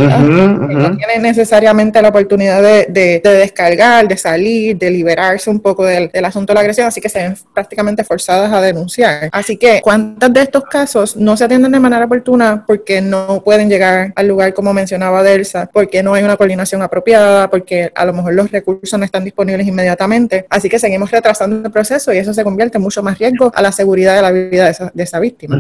no 0.73 0.97
tiene 0.97 1.19
necesariamente 1.19 2.01
la 2.03 2.09
oportunidad 2.09 2.63
de, 2.63 2.87
de, 2.89 3.21
descargar, 3.21 4.09
de 4.09 4.17
salir, 4.17 4.77
de 4.77 4.91
liberarse 4.91 5.51
un 5.51 5.61
poco 5.61 5.85
del, 5.85 6.11
del, 6.11 6.25
asunto 6.25 6.53
de 6.53 6.55
la 6.55 6.61
agresión, 6.61 6.87
así 6.87 7.01
que 7.01 7.09
se 7.09 7.21
ven 7.21 7.37
prácticamente 7.55 8.05
forzadas 8.05 8.53
a 8.53 8.61
denunciar. 8.61 9.29
Así 9.33 9.57
que, 9.57 9.81
¿cuántos 9.83 10.33
de 10.33 10.43
estos 10.43 10.65
casos 10.65 11.17
no 11.17 11.37
se 11.37 11.45
atienden 11.45 11.73
de 11.73 11.81
manera 11.81 12.05
oportuna 12.05 12.65
porque 12.67 13.01
no 13.01 13.43
pueden 13.45 13.69
llegar 13.69 14.13
al 14.17 14.29
lugar 14.29 14.55
como 14.55 14.73
mencionaba 14.73 15.23
Delsa, 15.23 15.69
porque 15.73 16.03
no 16.03 16.15
hay 16.15 16.25
una 16.25 16.37
coordinación 16.37 16.83
apropiada, 16.83 17.49
porque 17.51 17.93
a 17.95 18.05
lo 18.05 18.13
mejor 18.13 18.35
los 18.35 18.51
recursos 18.51 18.99
no 18.99 19.05
están 19.05 19.25
disponibles 19.25 19.67
inmediatamente? 19.67 20.47
Así 20.51 20.69
que 20.69 20.79
seguimos 20.79 21.11
retrasando 21.11 21.67
el 21.67 21.73
proceso 21.73 22.13
y 22.13 22.19
eso 22.19 22.35
se 22.35 22.45
convierte 22.45 22.79
en 22.79 22.83
mucho 22.83 23.03
más 23.03 23.19
riesgo 23.19 23.51
a 23.55 23.63
la 23.63 23.73
seguridad 23.73 24.17
de 24.17 24.23
la 24.23 24.31
vida 24.31 24.65
de 24.65 24.71
esa, 24.71 24.91
de 24.93 25.03
esa 25.03 25.19
víctima. 25.21 25.57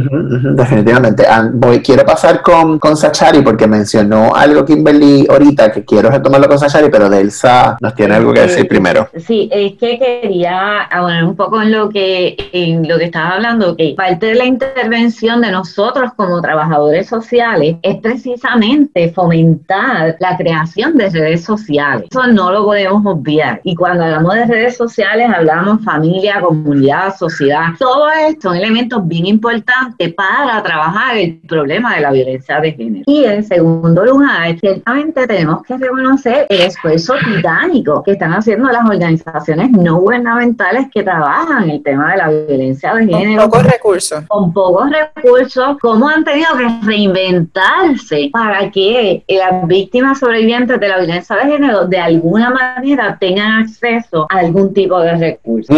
definitivamente. 0.55 1.25
Voy, 1.55 1.81
quiero 1.81 2.05
pasar 2.05 2.42
con, 2.42 2.79
con 2.79 2.96
Sachari 2.96 3.42
porque 3.42 3.66
mencionó 3.66 4.35
algo 4.35 4.64
Kimberly 4.64 5.02
ahorita 5.29 5.73
que 5.73 5.85
quiero 5.85 6.11
retomarlo 6.11 6.49
con 6.49 6.59
Sachari, 6.59 6.88
pero 6.91 7.09
Delsa 7.09 7.77
nos 7.81 7.95
tiene 7.95 8.15
algo 8.15 8.33
que 8.33 8.43
decir 8.43 8.69
primero. 8.69 9.09
Sí, 9.17 9.49
es 9.53 9.75
que 9.75 9.99
quería 9.99 10.83
abonar 10.83 11.25
un 11.25 11.37
poco 11.37 11.61
en 11.61 11.73
lo 11.73 11.88
que 11.88 12.37
en 12.53 12.88
lo 12.88 12.99
que 12.99 13.05
estaba 13.05 13.31
hablando, 13.31 13.77
que 13.77 13.95
parte 13.97 14.27
de 14.27 14.35
la 14.35 14.45
intervención 14.45 15.41
de 15.41 15.51
nosotros 15.51 16.12
como 16.17 16.41
trabajadores 16.41 17.09
sociales 17.09 17.77
es 17.83 17.97
precisamente 17.97 19.11
fomentar 19.12 20.17
la 20.21 20.37
creación 20.37 20.97
de 20.97 21.11
redes 21.11 21.45
sociales. 21.45 22.09
Eso 22.11 22.27
no 22.29 22.53
lo 22.53 22.65
podemos 22.65 23.05
obviar. 23.05 23.61
Y 23.65 23.75
cuando 23.75 24.05
hablamos 24.05 24.35
de 24.35 24.47
redes 24.47 24.77
sociales, 24.77 25.29
hablamos 25.35 25.83
familia, 25.85 26.41
comunidad, 26.41 27.15
sociedad. 27.17 27.69
Todo 27.79 28.09
esto 28.29 28.43
son 28.43 28.57
elementos 28.57 29.07
bien 29.07 29.27
importantes 29.27 30.12
para 30.15 30.62
trabajar 30.62 31.17
el 31.17 31.38
problema 31.47 31.95
de 31.95 32.01
la 32.01 32.11
violencia 32.11 32.61
de 32.61 32.73
género. 32.73 33.05
Y 33.07 33.25
en 33.25 33.45
segundo 33.45 34.05
lugar, 34.05 34.57
ciertamente 34.92 35.26
tenemos 35.26 35.62
que 35.62 35.76
reconocer 35.76 36.46
el 36.48 36.61
esfuerzo 36.62 37.14
titánico 37.24 38.02
que 38.02 38.12
están 38.12 38.33
haciendo 38.33 38.70
las 38.70 38.85
organizaciones 38.88 39.70
no 39.70 39.98
gubernamentales 39.98 40.87
que 40.92 41.02
trabajan 41.02 41.70
el 41.70 41.83
tema 41.83 42.12
de 42.12 42.16
la 42.18 42.28
violencia 42.28 42.94
de 42.94 43.07
género. 43.07 43.42
Con 43.42 43.50
pocos 43.50 43.66
recursos. 43.66 44.24
Con 44.28 44.52
pocos 44.52 44.90
recursos, 44.90 45.76
cómo 45.81 46.09
han 46.09 46.24
tenido 46.24 46.48
que 46.57 46.87
reinventarse 46.87 48.31
para 48.33 48.70
que 48.70 49.24
las 49.28 49.66
víctimas 49.66 50.18
sobrevivientes 50.18 50.78
de 50.78 50.88
la 50.88 50.98
violencia 50.98 51.37
de 51.37 51.52
género 51.52 51.87
de 51.87 51.98
alguna 51.98 52.50
manera 52.50 53.16
tengan 53.18 53.62
acceso 53.62 54.26
a 54.31 54.38
algún 54.38 54.72
tipo 54.74 55.00
de 55.00 55.16
recursos. 55.16 55.76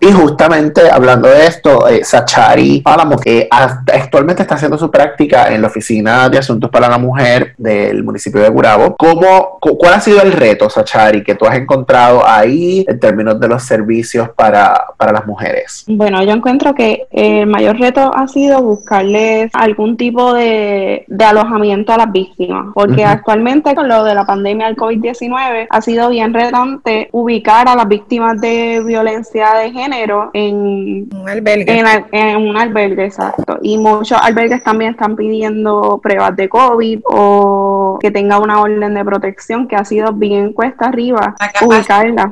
Y 0.00 0.12
justamente 0.12 0.90
hablando 0.90 1.28
de 1.28 1.46
esto, 1.46 1.88
eh, 1.88 2.04
Sachari 2.04 2.80
Pálamo, 2.80 3.18
que 3.18 3.48
actualmente 3.50 4.42
está 4.42 4.54
haciendo 4.54 4.78
su 4.78 4.90
práctica 4.90 5.52
en 5.52 5.62
la 5.62 5.68
Oficina 5.68 6.28
de 6.28 6.38
Asuntos 6.38 6.70
para 6.70 6.88
la 6.88 6.98
Mujer 6.98 7.54
del 7.56 8.02
municipio 8.02 8.19
de 8.28 8.48
Gurabo. 8.48 8.96
¿Cómo, 8.96 9.58
¿Cuál 9.60 9.94
ha 9.94 10.00
sido 10.00 10.22
el 10.22 10.32
reto, 10.32 10.68
Sachari, 10.68 11.22
que 11.22 11.34
tú 11.34 11.46
has 11.46 11.56
encontrado 11.56 12.26
ahí 12.26 12.84
en 12.86 13.00
términos 13.00 13.40
de 13.40 13.48
los 13.48 13.62
servicios 13.62 14.28
para, 14.30 14.74
para 14.96 15.12
las 15.12 15.26
mujeres? 15.26 15.84
Bueno, 15.88 16.22
yo 16.22 16.32
encuentro 16.32 16.74
que 16.74 17.06
el 17.10 17.46
mayor 17.46 17.78
reto 17.78 18.10
ha 18.14 18.28
sido 18.28 18.62
buscarles 18.62 19.50
algún 19.54 19.96
tipo 19.96 20.34
de, 20.34 21.04
de 21.06 21.24
alojamiento 21.24 21.92
a 21.92 21.98
las 21.98 22.12
víctimas, 22.12 22.66
porque 22.74 23.04
actualmente 23.04 23.74
con 23.74 23.88
lo 23.88 24.04
de 24.04 24.14
la 24.14 24.24
pandemia 24.24 24.66
del 24.66 24.76
COVID-19 24.76 25.66
ha 25.68 25.80
sido 25.80 26.10
bien 26.10 26.34
retante 26.34 27.08
ubicar 27.12 27.68
a 27.68 27.74
las 27.74 27.88
víctimas 27.88 28.40
de 28.40 28.82
violencia 28.84 29.54
de 29.54 29.72
género 29.72 30.30
en 30.32 31.08
un 31.14 31.28
albergue. 31.28 31.78
En, 31.78 31.86
en 32.12 32.36
un 32.36 32.56
albergue, 32.56 33.06
exacto. 33.06 33.58
Y 33.62 33.78
muchos 33.78 34.18
albergues 34.20 34.62
también 34.62 34.92
están 34.92 35.16
pidiendo 35.16 36.00
pruebas 36.02 36.36
de 36.36 36.48
COVID 36.48 37.00
o 37.04 37.98
que 38.00 38.10
tenga 38.10 38.38
una 38.38 38.60
orden 38.60 38.94
de 38.94 39.04
protección 39.04 39.68
que 39.68 39.76
ha 39.76 39.84
sido 39.84 40.12
bien 40.12 40.52
cuesta 40.52 40.86
arriba 40.86 41.34
ubicarla. 41.62 42.30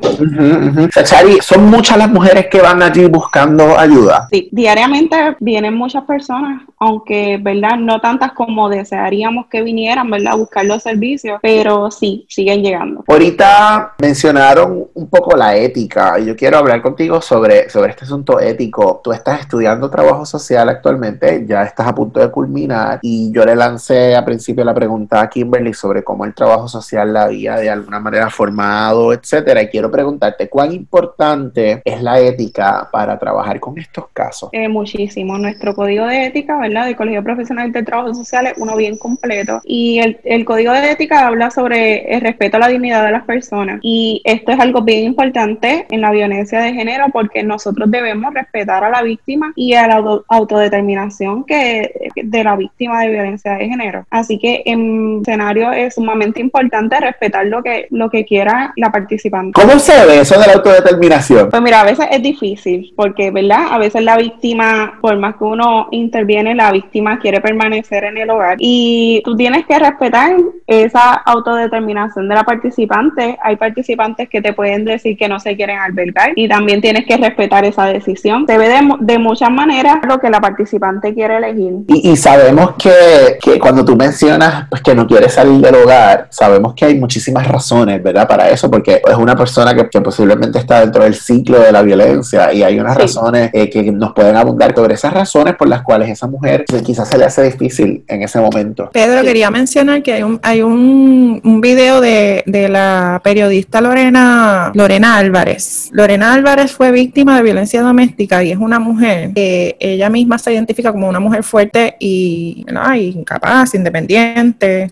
Sachari, 0.93 1.39
¿son 1.41 1.67
muchas 1.67 1.99
las 1.99 2.11
mujeres 2.11 2.47
que 2.47 2.61
van 2.61 2.83
allí 2.83 3.07
buscando 3.07 3.79
ayuda? 3.79 4.29
Sí, 4.31 4.49
diariamente 4.51 5.37
vienen 5.41 5.75
muchas 5.75 6.05
personas, 6.05 6.63
aunque, 6.79 7.39
¿verdad? 7.41 7.77
No 7.79 8.01
tantas 8.01 8.33
como 8.33 8.69
desearíamos 8.69 9.47
que 9.47 9.63
vinieran, 9.63 10.11
¿verdad? 10.11 10.33
A 10.33 10.37
buscar 10.37 10.65
los 10.65 10.83
servicios, 10.83 11.39
pero 11.43 11.91
sí, 11.91 12.27
siguen 12.29 12.63
llegando. 12.63 13.05
Ahorita 13.07 13.95
mencionaron 13.99 14.87
un 14.95 15.09
poco 15.09 15.37
la 15.37 15.57
ética 15.57 16.19
y 16.19 16.27
yo 16.27 16.37
quiero 16.37 16.59
hablar 16.59 16.81
contigo 16.83 17.21
sobre, 17.21 17.69
sobre 17.69 17.91
este 17.91 18.05
asunto 18.05 18.41
ético. 18.41 19.01
Tú 19.05 19.13
estás 19.13 19.41
estudiando 19.41 19.91
trabajo 19.91 20.25
social 20.25 20.69
actualmente, 20.69 21.45
ya 21.47 21.63
estás 21.63 21.87
a 21.87 21.95
punto 21.95 22.21
de 22.21 22.31
culminar 22.31 23.01
y 23.03 23.31
yo 23.33 23.45
le 23.45 23.55
lancé 23.55 24.17
a 24.17 24.25
principio 24.25 24.65
la 24.65 24.75
pregunta 24.75 25.21
a 25.21 25.29
Kimberly 25.29 25.58
sobre 25.75 26.03
cómo 26.03 26.25
el 26.25 26.35
trabajo 26.35 26.69
social 26.69 27.13
la 27.13 27.25
había 27.25 27.57
de 27.57 27.71
alguna 27.71 28.01
manera 28.01 28.31
formado, 28.31 29.13
etcétera. 29.13 29.63
Y 29.63 29.69
quiero 29.69 29.91
preguntarte, 29.91 30.49
¿cuán 30.49 30.73
importante 30.73 31.83
es 31.85 32.03
la 32.03 32.21
ética 32.21 32.89
para 32.91 33.19
trabajar 33.19 33.61
con 33.61 33.79
estos 33.79 34.07
casos? 34.13 34.51
Eh, 34.53 34.69
muchísimo. 34.69 35.39
Nuestro 35.39 35.75
código 35.75 36.07
de 36.07 36.27
ética, 36.27 36.59
¿verdad? 36.59 36.87
Del 36.87 36.97
Colegio 36.97 37.23
Profesional 37.23 37.73
del 37.73 37.85
Trabajo 37.85 38.15
Social 38.15 38.47
es 38.47 38.55
uno 38.57 38.77
bien 38.77 38.97
completo. 38.97 39.61
Y 39.65 39.99
el, 39.99 40.19
el 40.25 40.45
código 40.45 40.73
de 40.73 40.93
ética 40.93 41.27
habla 41.27 41.51
sobre 41.51 42.15
el 42.15 42.21
respeto 42.21 42.57
a 42.57 42.61
la 42.61 42.69
dignidad 42.69 43.05
de 43.05 43.13
las 43.13 43.25
personas. 43.25 43.81
Y 43.83 44.23
esto 44.25 44.53
es 44.53 44.61
algo 44.61 44.83
bien 44.83 45.05
importante 45.05 45.87
en 45.91 46.01
la 46.01 46.11
violencia 46.11 46.61
de 46.61 46.73
género 46.73 47.07
porque 47.13 47.43
nosotros 47.43 47.91
debemos 47.91 48.33
respetar 48.35 48.85
a 48.85 48.91
la 48.91 49.03
víctima 49.03 49.53
y 49.57 49.75
a 49.75 49.89
la 49.89 50.23
autodeterminación 50.29 51.45
que 51.45 52.11
de 52.15 52.45
la 52.45 52.57
víctima 52.57 53.03
de 53.03 53.11
violencia 53.11 53.55
de 53.55 53.69
género. 53.69 54.07
Así 54.11 54.39
que 54.39 54.63
en 54.65 55.23
es 55.57 55.95
sumamente 55.95 56.41
importante 56.41 56.99
respetar 57.01 57.47
lo 57.47 57.63
que, 57.63 57.87
lo 57.91 58.11
que 58.11 58.25
quiera 58.25 58.73
la 58.77 58.91
participante. 58.93 59.61
¿Cómo 59.61 59.79
se 59.79 60.07
ve 60.07 60.21
eso 60.21 60.39
de 60.39 60.47
la 60.47 60.55
autodeterminación? 60.55 61.51
Pues 61.51 61.63
mira, 61.63 61.81
a 61.81 61.85
veces 61.85 62.07
es 62.11 62.23
difícil 62.23 62.93
porque, 62.97 63.31
¿verdad? 63.31 63.69
A 63.71 63.79
veces 63.79 64.03
la 64.03 64.17
víctima, 64.17 64.99
por 65.01 65.17
más 65.19 65.37
que 65.37 65.45
uno 65.45 65.89
interviene, 65.91 66.55
la 66.55 66.73
víctima 66.73 67.19
quiere 67.19 67.41
permanecer 67.41 68.05
en 68.05 68.19
el 68.19 68.31
hogar 68.31 68.57
y 68.59 69.23
tú 69.25 69.37
tienes 69.37 69.67
que 69.67 69.79
respetar 69.79 70.37
esa 70.67 71.15
autodeterminación 71.15 72.29
de 72.29 72.35
la 72.35 72.45
participante. 72.45 73.39
Hay 73.43 73.57
participantes 73.57 74.29
que 74.29 74.43
te 74.43 74.53
pueden 74.53 74.85
decir 74.85 75.17
que 75.17 75.29
no 75.29 75.41
se 75.41 75.57
quieren 75.57 75.79
albergar 75.79 76.33
y 76.37 76.49
también 76.49 76.81
tienes 76.81 77.07
que 77.07 77.17
respetar 77.17 77.65
esa 77.65 77.87
decisión. 77.87 78.47
Se 78.47 78.59
ve 78.59 78.69
de, 78.69 78.81
de 79.01 79.19
muchas 79.19 79.51
maneras 79.51 79.99
lo 80.07 80.19
que 80.19 80.31
la 80.31 80.41
participante 80.41 81.15
quiere 81.15 81.37
elegir. 81.37 81.73
Y, 81.89 82.11
y 82.11 82.17
sabemos 82.17 82.75
que, 82.77 83.39
que, 83.43 83.59
cuando 83.59 83.85
tú 83.85 83.97
mencionas 83.97 84.67
pues, 84.69 84.83
que 84.83 84.95
no 84.95 85.07
quieres 85.07 85.38
salir 85.39 85.61
del 85.61 85.75
hogar, 85.77 86.27
sabemos 86.31 86.75
que 86.75 86.85
hay 86.85 86.99
muchísimas 86.99 87.47
razones, 87.47 88.03
¿verdad? 88.03 88.27
Para 88.27 88.51
eso, 88.51 88.69
porque 88.69 89.01
es 89.09 89.17
una 89.17 89.37
persona 89.37 89.73
que, 89.73 89.89
que 89.89 90.01
posiblemente 90.01 90.59
está 90.59 90.81
dentro 90.81 91.05
del 91.05 91.15
ciclo 91.15 91.61
de 91.61 91.71
la 91.71 91.83
violencia 91.83 92.53
y 92.53 92.65
hay 92.65 92.81
unas 92.81 92.95
sí. 92.95 93.03
razones 93.03 93.51
eh, 93.53 93.71
que 93.71 93.93
nos 93.93 94.13
pueden 94.15 94.37
abundar 94.37 94.75
sobre 94.75 94.95
esas 94.95 95.13
razones 95.13 95.55
por 95.55 95.69
las 95.69 95.83
cuales 95.83 96.09
esa 96.11 96.27
mujer 96.27 96.65
quizás 96.85 97.09
se 97.09 97.19
le 97.19 97.25
hace 97.25 97.43
difícil 97.45 98.05
en 98.09 98.23
ese 98.23 98.41
momento. 98.41 98.91
Pedro, 98.93 99.21
sí. 99.21 99.27
quería 99.27 99.51
mencionar 99.51 100.03
que 100.03 100.15
hay 100.15 100.23
un, 100.25 100.41
hay 100.43 100.63
un, 100.63 101.41
un 101.45 101.61
video 101.61 102.01
de, 102.01 102.43
de 102.47 102.69
la 102.69 103.21
periodista 103.23 103.81
Lorena, 103.81 104.73
Lorena 104.75 105.19
Álvarez. 105.19 105.89
Lorena 105.93 106.35
Álvarez 106.35 106.73
fue 106.73 106.91
víctima 106.91 107.37
de 107.37 107.43
violencia 107.43 107.81
doméstica 107.81 108.43
y 108.43 108.51
es 108.51 108.59
una 108.59 108.81
mujer 108.81 109.33
que 109.35 109.77
ella 109.79 110.11
misma 110.11 110.39
se 110.39 110.53
identifica 110.53 110.91
como 110.91 111.09
una 111.09 111.21
mujer 111.21 111.45
fuerte 111.45 111.97
y, 112.01 112.67
¿no? 112.73 112.95
y 112.97 113.23
capaz, 113.25 113.75
independiente, 113.75 114.91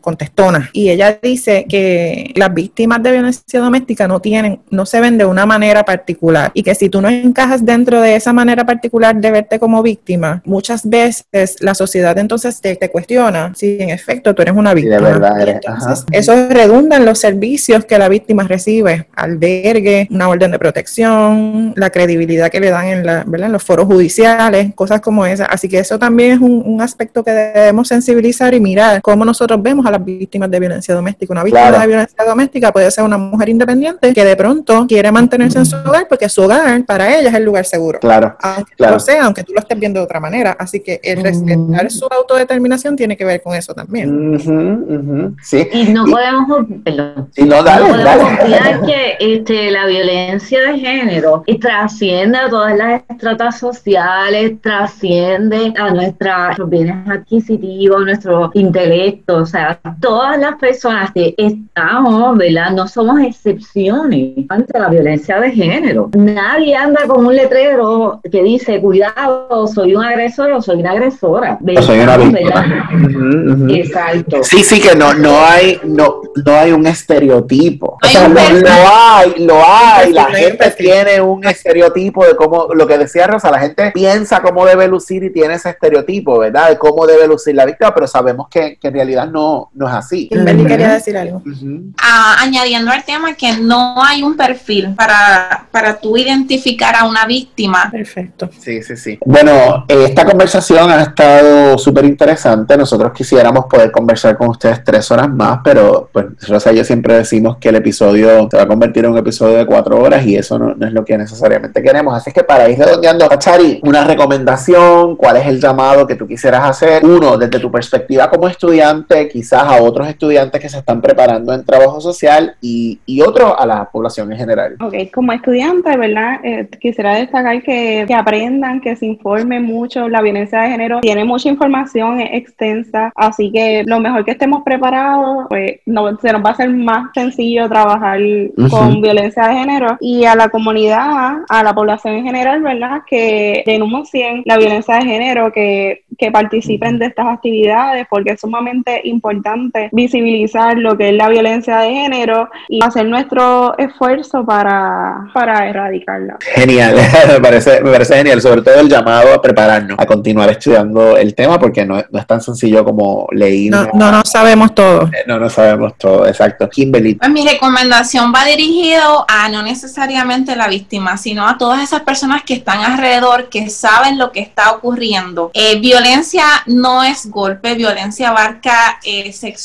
Y 0.72 0.90
ella 0.90 1.18
dice 1.20 1.64
que 1.68 2.32
las 2.36 2.52
víctimas 2.52 3.02
de 3.02 3.12
violencia 3.12 3.60
doméstica 3.60 4.06
no 4.06 4.20
tienen, 4.20 4.60
no 4.70 4.84
se 4.84 5.00
ven 5.00 5.16
de 5.16 5.24
una 5.24 5.46
manera 5.46 5.84
particular 5.84 6.50
y 6.52 6.62
que 6.62 6.74
si 6.74 6.90
tú 6.90 7.00
no 7.00 7.08
encajas 7.08 7.64
dentro 7.64 8.00
de 8.02 8.16
esa 8.16 8.32
manera 8.32 8.64
particular 8.66 9.16
de 9.16 9.30
verte 9.30 9.58
como 9.58 9.82
víctima, 9.82 10.42
muchas 10.44 10.88
veces 10.88 11.56
la 11.60 11.74
sociedad 11.74 12.18
entonces 12.18 12.60
te, 12.60 12.76
te 12.76 12.90
cuestiona 12.90 13.52
si 13.56 13.78
en 13.80 13.90
efecto 13.90 14.34
tú 14.34 14.42
eres 14.42 14.54
una 14.54 14.74
víctima. 14.74 14.98
Sí, 14.98 15.04
de 15.04 15.10
verdad 15.10 15.40
eres. 15.40 15.54
Entonces, 15.56 16.04
eso 16.12 16.48
redunda 16.50 16.96
en 16.96 17.06
los 17.06 17.18
servicios 17.18 17.86
que 17.86 17.98
la 17.98 18.08
víctima 18.08 18.44
recibe, 18.44 19.06
albergue, 19.16 20.06
una 20.10 20.28
orden 20.28 20.50
de 20.50 20.58
protección, 20.58 21.72
la 21.76 21.90
credibilidad 21.90 22.50
que 22.50 22.60
le 22.60 22.70
dan 22.70 22.86
en, 22.88 23.06
la, 23.06 23.24
¿verdad? 23.26 23.46
en 23.46 23.52
los 23.52 23.64
foros 23.64 23.86
judiciales, 23.86 24.74
cosas 24.74 25.00
como 25.00 25.24
esas. 25.24 25.48
Así 25.50 25.68
que 25.68 25.78
eso 25.78 25.98
también 25.98 26.32
es 26.32 26.40
un, 26.40 26.62
un, 26.64 26.82
aspecto 26.82 27.24
que 27.24 27.30
debemos 27.30 27.88
sensibilizar 27.88 28.52
y 28.52 28.60
mirar 28.60 29.00
cómo 29.00 29.24
nosotros 29.24 29.62
vemos 29.62 29.86
a 29.86 29.90
las 29.90 30.04
víctimas 30.04 30.25
de 30.30 30.60
violencia 30.60 30.94
doméstica. 30.94 31.32
Una 31.32 31.42
víctima 31.44 31.70
de 31.78 31.86
violencia 31.86 32.24
doméstica 32.24 32.72
puede 32.72 32.90
ser 32.90 33.04
una 33.04 33.16
mujer 33.18 33.48
independiente 33.48 34.12
que 34.12 34.24
de 34.24 34.36
pronto 34.36 34.86
quiere 34.86 35.10
mantenerse 35.10 35.58
en 35.58 35.66
su 35.66 35.76
hogar 35.76 36.06
porque 36.08 36.28
su 36.28 36.42
hogar 36.42 36.84
para 36.84 37.18
ella 37.18 37.28
es 37.30 37.34
el 37.34 37.44
lugar 37.44 37.64
seguro. 37.64 37.98
Claro. 38.00 38.36
Aunque 38.40 38.74
claro. 38.76 39.00
sea, 39.00 39.24
aunque 39.24 39.42
tú 39.44 39.52
lo 39.52 39.60
estés 39.60 39.78
viendo 39.78 40.00
de 40.00 40.04
otra 40.04 40.20
manera. 40.20 40.56
Así 40.58 40.80
que 40.80 41.00
el 41.02 41.22
respetar 41.22 41.90
su 41.90 42.06
autodeterminación 42.06 42.96
tiene 42.96 43.16
que 43.16 43.24
ver 43.24 43.42
con 43.42 43.54
eso 43.54 43.72
también. 43.74 45.34
Sí. 45.42 45.66
Y 45.72 45.84
no 45.92 46.04
podemos, 46.04 46.66
perdón, 46.84 47.28
Sí, 47.32 47.44
no, 47.44 47.62
dale, 47.62 47.82
no 47.82 47.88
podemos 47.92 48.04
dale. 48.04 48.42
olvidar 48.44 48.86
que 48.86 49.16
este, 49.20 49.70
la 49.70 49.86
violencia 49.86 50.60
de 50.60 50.78
género 50.78 51.42
y 51.46 51.58
trasciende 51.58 52.38
a 52.38 52.48
todas 52.48 52.76
las 52.76 53.02
estratas 53.08 53.58
sociales, 53.58 54.52
trasciende 54.60 55.72
a 55.78 55.90
nuestra- 55.92 56.46
nuestros 56.46 56.70
bienes 56.70 57.08
adquisitivos, 57.08 58.04
nuestro 58.04 58.50
intelecto, 58.54 59.36
o 59.38 59.46
sea, 59.46 59.78
todas 60.16 60.38
las 60.38 60.56
personas 60.56 61.12
que 61.12 61.34
estamos, 61.36 62.38
¿verdad? 62.38 62.70
No 62.70 62.88
somos 62.88 63.20
excepciones 63.20 64.46
ante 64.48 64.78
la 64.78 64.88
violencia 64.88 65.38
de 65.38 65.50
género. 65.50 66.08
Nadie 66.16 66.74
anda 66.74 67.06
con 67.06 67.26
un 67.26 67.36
letrero 67.36 68.22
que 68.32 68.42
dice, 68.42 68.80
cuidado, 68.80 69.66
soy 69.66 69.94
un 69.94 70.02
agresor 70.02 70.52
o 70.52 70.62
soy 70.62 70.80
una 70.80 70.92
agresora. 70.92 71.58
O 71.60 71.82
soy 71.82 71.98
una 72.00 72.16
¿verdad? 72.16 72.64
víctima. 72.64 73.68
Exacto. 73.76 74.42
Sí, 74.42 74.62
sí, 74.62 74.80
que 74.80 74.96
no, 74.96 75.12
no 75.12 75.38
hay, 75.38 75.78
no, 75.84 76.22
no 76.42 76.52
hay 76.54 76.72
un 76.72 76.86
estereotipo. 76.86 77.98
O 78.02 78.06
sea, 78.06 78.26
lo, 78.26 78.34
lo 78.34 78.68
hay, 78.70 79.44
lo 79.44 79.62
hay. 79.62 80.14
La 80.14 80.24
gente 80.32 80.70
tiene 80.78 81.20
un 81.20 81.44
estereotipo 81.44 82.24
de 82.24 82.34
cómo, 82.36 82.68
lo 82.72 82.86
que 82.86 82.96
decía 82.96 83.26
Rosa, 83.26 83.50
la 83.50 83.58
gente 83.60 83.90
piensa 83.92 84.40
cómo 84.40 84.64
debe 84.64 84.88
lucir 84.88 85.24
y 85.24 85.30
tiene 85.30 85.54
ese 85.54 85.68
estereotipo, 85.68 86.38
¿verdad? 86.38 86.70
De 86.70 86.78
cómo 86.78 87.06
debe 87.06 87.26
lucir 87.28 87.54
la 87.54 87.66
víctima, 87.66 87.92
pero 87.92 88.06
sabemos 88.06 88.48
que, 88.48 88.78
que 88.80 88.88
en 88.88 88.94
realidad 88.94 89.26
no, 89.26 89.68
no 89.74 89.86
es 89.86 89.92
así. 89.92 90.05
Kimberly 90.08 90.60
Ujú. 90.60 90.68
quería 90.68 90.92
decir 90.92 91.16
algo. 91.16 91.38
Ujú. 91.38 91.92
Ah, 92.00 92.36
añadiendo 92.40 92.90
al 92.90 93.04
tema 93.04 93.34
que 93.34 93.56
no 93.56 94.02
hay 94.02 94.22
un 94.22 94.36
perfil 94.36 94.94
para, 94.96 95.66
para 95.70 95.98
tú 95.98 96.16
identificar 96.16 96.94
a 96.96 97.04
una 97.04 97.26
víctima. 97.26 97.88
Perfecto. 97.90 98.48
Sí, 98.58 98.82
sí, 98.82 98.96
sí. 98.96 99.18
Bueno, 99.24 99.84
esta 99.88 100.24
conversación 100.24 100.90
ha 100.90 101.02
estado 101.02 101.78
súper 101.78 102.04
interesante. 102.04 102.76
Nosotros 102.76 103.12
quisiéramos 103.12 103.66
poder 103.66 103.90
conversar 103.90 104.36
con 104.36 104.48
ustedes 104.48 104.82
tres 104.84 105.10
horas 105.10 105.28
más, 105.28 105.60
pero 105.62 106.08
pues 106.12 106.26
Rosa 106.48 106.72
y 106.72 106.76
yo 106.76 106.84
siempre 106.84 107.14
decimos 107.14 107.56
que 107.58 107.68
el 107.70 107.76
episodio 107.76 108.48
se 108.50 108.56
va 108.56 108.64
a 108.64 108.68
convertir 108.68 109.04
en 109.04 109.12
un 109.12 109.18
episodio 109.18 109.56
de 109.56 109.66
cuatro 109.66 110.00
horas 110.00 110.24
y 110.26 110.36
eso 110.36 110.58
no, 110.58 110.74
no 110.74 110.86
es 110.86 110.92
lo 110.92 111.04
que 111.04 111.16
necesariamente 111.18 111.82
queremos. 111.82 112.14
Así 112.14 112.32
que 112.32 112.44
para 112.44 112.68
ir 112.68 112.78
redondeando, 112.78 113.28
Chari, 113.38 113.80
una 113.82 114.04
recomendación, 114.04 115.16
cuál 115.16 115.36
es 115.36 115.46
el 115.46 115.60
llamado 115.60 116.06
que 116.06 116.14
tú 116.14 116.26
quisieras 116.26 116.68
hacer. 116.68 117.04
Uno, 117.04 117.36
desde 117.36 117.58
tu 117.58 117.70
perspectiva 117.70 118.30
como 118.30 118.48
estudiante, 118.48 119.28
quizás 119.28 119.62
a 119.62 119.80
otros 119.86 120.08
estudiantes 120.08 120.60
que 120.60 120.68
se 120.68 120.78
están 120.78 121.00
preparando 121.00 121.52
en 121.52 121.64
trabajo 121.64 122.00
social 122.00 122.56
y, 122.60 122.98
y 123.06 123.20
otro 123.22 123.58
a 123.58 123.66
la 123.66 123.88
población 123.90 124.32
en 124.32 124.38
general. 124.38 124.76
Ok, 124.80 124.94
como 125.14 125.32
estudiante, 125.32 125.96
¿verdad? 125.96 126.40
Eh, 126.44 126.68
quisiera 126.80 127.14
destacar 127.14 127.62
que, 127.62 128.04
que 128.06 128.14
aprendan, 128.14 128.80
que 128.80 128.96
se 128.96 129.06
informen 129.06 129.64
mucho. 129.64 130.08
La 130.08 130.22
violencia 130.22 130.62
de 130.62 130.70
género 130.70 131.00
tiene 131.00 131.24
mucha 131.24 131.48
información, 131.48 132.20
es 132.20 132.30
extensa, 132.32 133.12
así 133.14 133.50
que 133.52 133.84
lo 133.86 134.00
mejor 134.00 134.24
que 134.24 134.32
estemos 134.32 134.62
preparados, 134.64 135.46
pues 135.48 135.80
no, 135.86 136.16
se 136.18 136.32
nos 136.32 136.44
va 136.44 136.50
a 136.50 136.52
hacer 136.52 136.70
más 136.70 137.10
sencillo 137.14 137.68
trabajar 137.68 138.16
Ujú. 138.56 138.68
con 138.70 139.00
violencia 139.00 139.48
de 139.48 139.54
género. 139.54 139.96
Y 140.00 140.24
a 140.24 140.34
la 140.34 140.48
comunidad, 140.48 141.38
a 141.48 141.62
la 141.62 141.74
población 141.74 142.14
en 142.14 142.24
general, 142.24 142.62
¿verdad? 142.62 143.02
Que 143.06 143.62
denuncien 143.66 144.42
la 144.44 144.56
violencia 144.56 144.96
de 144.96 145.04
género, 145.04 145.52
que, 145.52 146.04
que 146.16 146.30
participen 146.30 146.98
de 146.98 147.06
estas 147.06 147.26
actividades, 147.26 148.06
porque 148.08 148.32
es 148.32 148.40
sumamente 148.40 149.00
importante 149.04 149.75
visibilizar 149.92 150.76
lo 150.78 150.96
que 150.96 151.10
es 151.10 151.14
la 151.14 151.28
violencia 151.28 151.78
de 151.78 151.90
género 151.90 152.48
y 152.68 152.82
hacer 152.82 153.06
nuestro 153.06 153.76
esfuerzo 153.78 154.44
para, 154.44 155.28
para 155.32 155.68
erradicarla. 155.68 156.36
Genial, 156.54 156.96
me 157.28 157.40
parece, 157.40 157.80
me 157.82 157.90
parece 157.92 158.16
genial, 158.16 158.40
sobre 158.40 158.62
todo 158.62 158.80
el 158.80 158.88
llamado 158.88 159.32
a 159.34 159.40
prepararnos, 159.42 159.96
a 159.98 160.06
continuar 160.06 160.50
estudiando 160.50 161.16
el 161.16 161.34
tema, 161.34 161.58
porque 161.58 161.84
no, 161.84 161.98
es- 161.98 162.06
no 162.10 162.18
es 162.18 162.26
tan 162.26 162.40
sencillo 162.40 162.84
como 162.84 163.26
leí. 163.32 163.68
No, 163.70 163.84
no, 163.94 164.10
no 164.12 164.22
sabemos 164.24 164.74
todo. 164.74 165.10
no, 165.26 165.38
no 165.38 165.50
sabemos 165.50 165.96
todo, 165.98 166.26
exacto. 166.26 166.68
Kimberly, 166.68 167.14
Pues 167.14 167.30
mi 167.30 167.46
recomendación 167.46 168.32
va 168.34 168.44
dirigido 168.44 169.24
a 169.28 169.48
no 169.48 169.62
necesariamente 169.62 170.56
la 170.56 170.68
víctima, 170.68 171.16
sino 171.16 171.46
a 171.46 171.58
todas 171.58 171.82
esas 171.82 172.02
personas 172.02 172.42
que 172.44 172.54
están 172.54 172.80
alrededor, 172.82 173.48
que 173.48 173.68
saben 173.70 174.18
lo 174.18 174.32
que 174.32 174.40
está 174.40 174.72
ocurriendo. 174.72 175.50
Eh, 175.54 175.78
violencia 175.80 176.44
no 176.66 177.02
es 177.02 177.30
golpe, 177.30 177.74
violencia 177.74 178.30
abarca 178.30 178.98
eh, 179.04 179.32
sexual, 179.32 179.56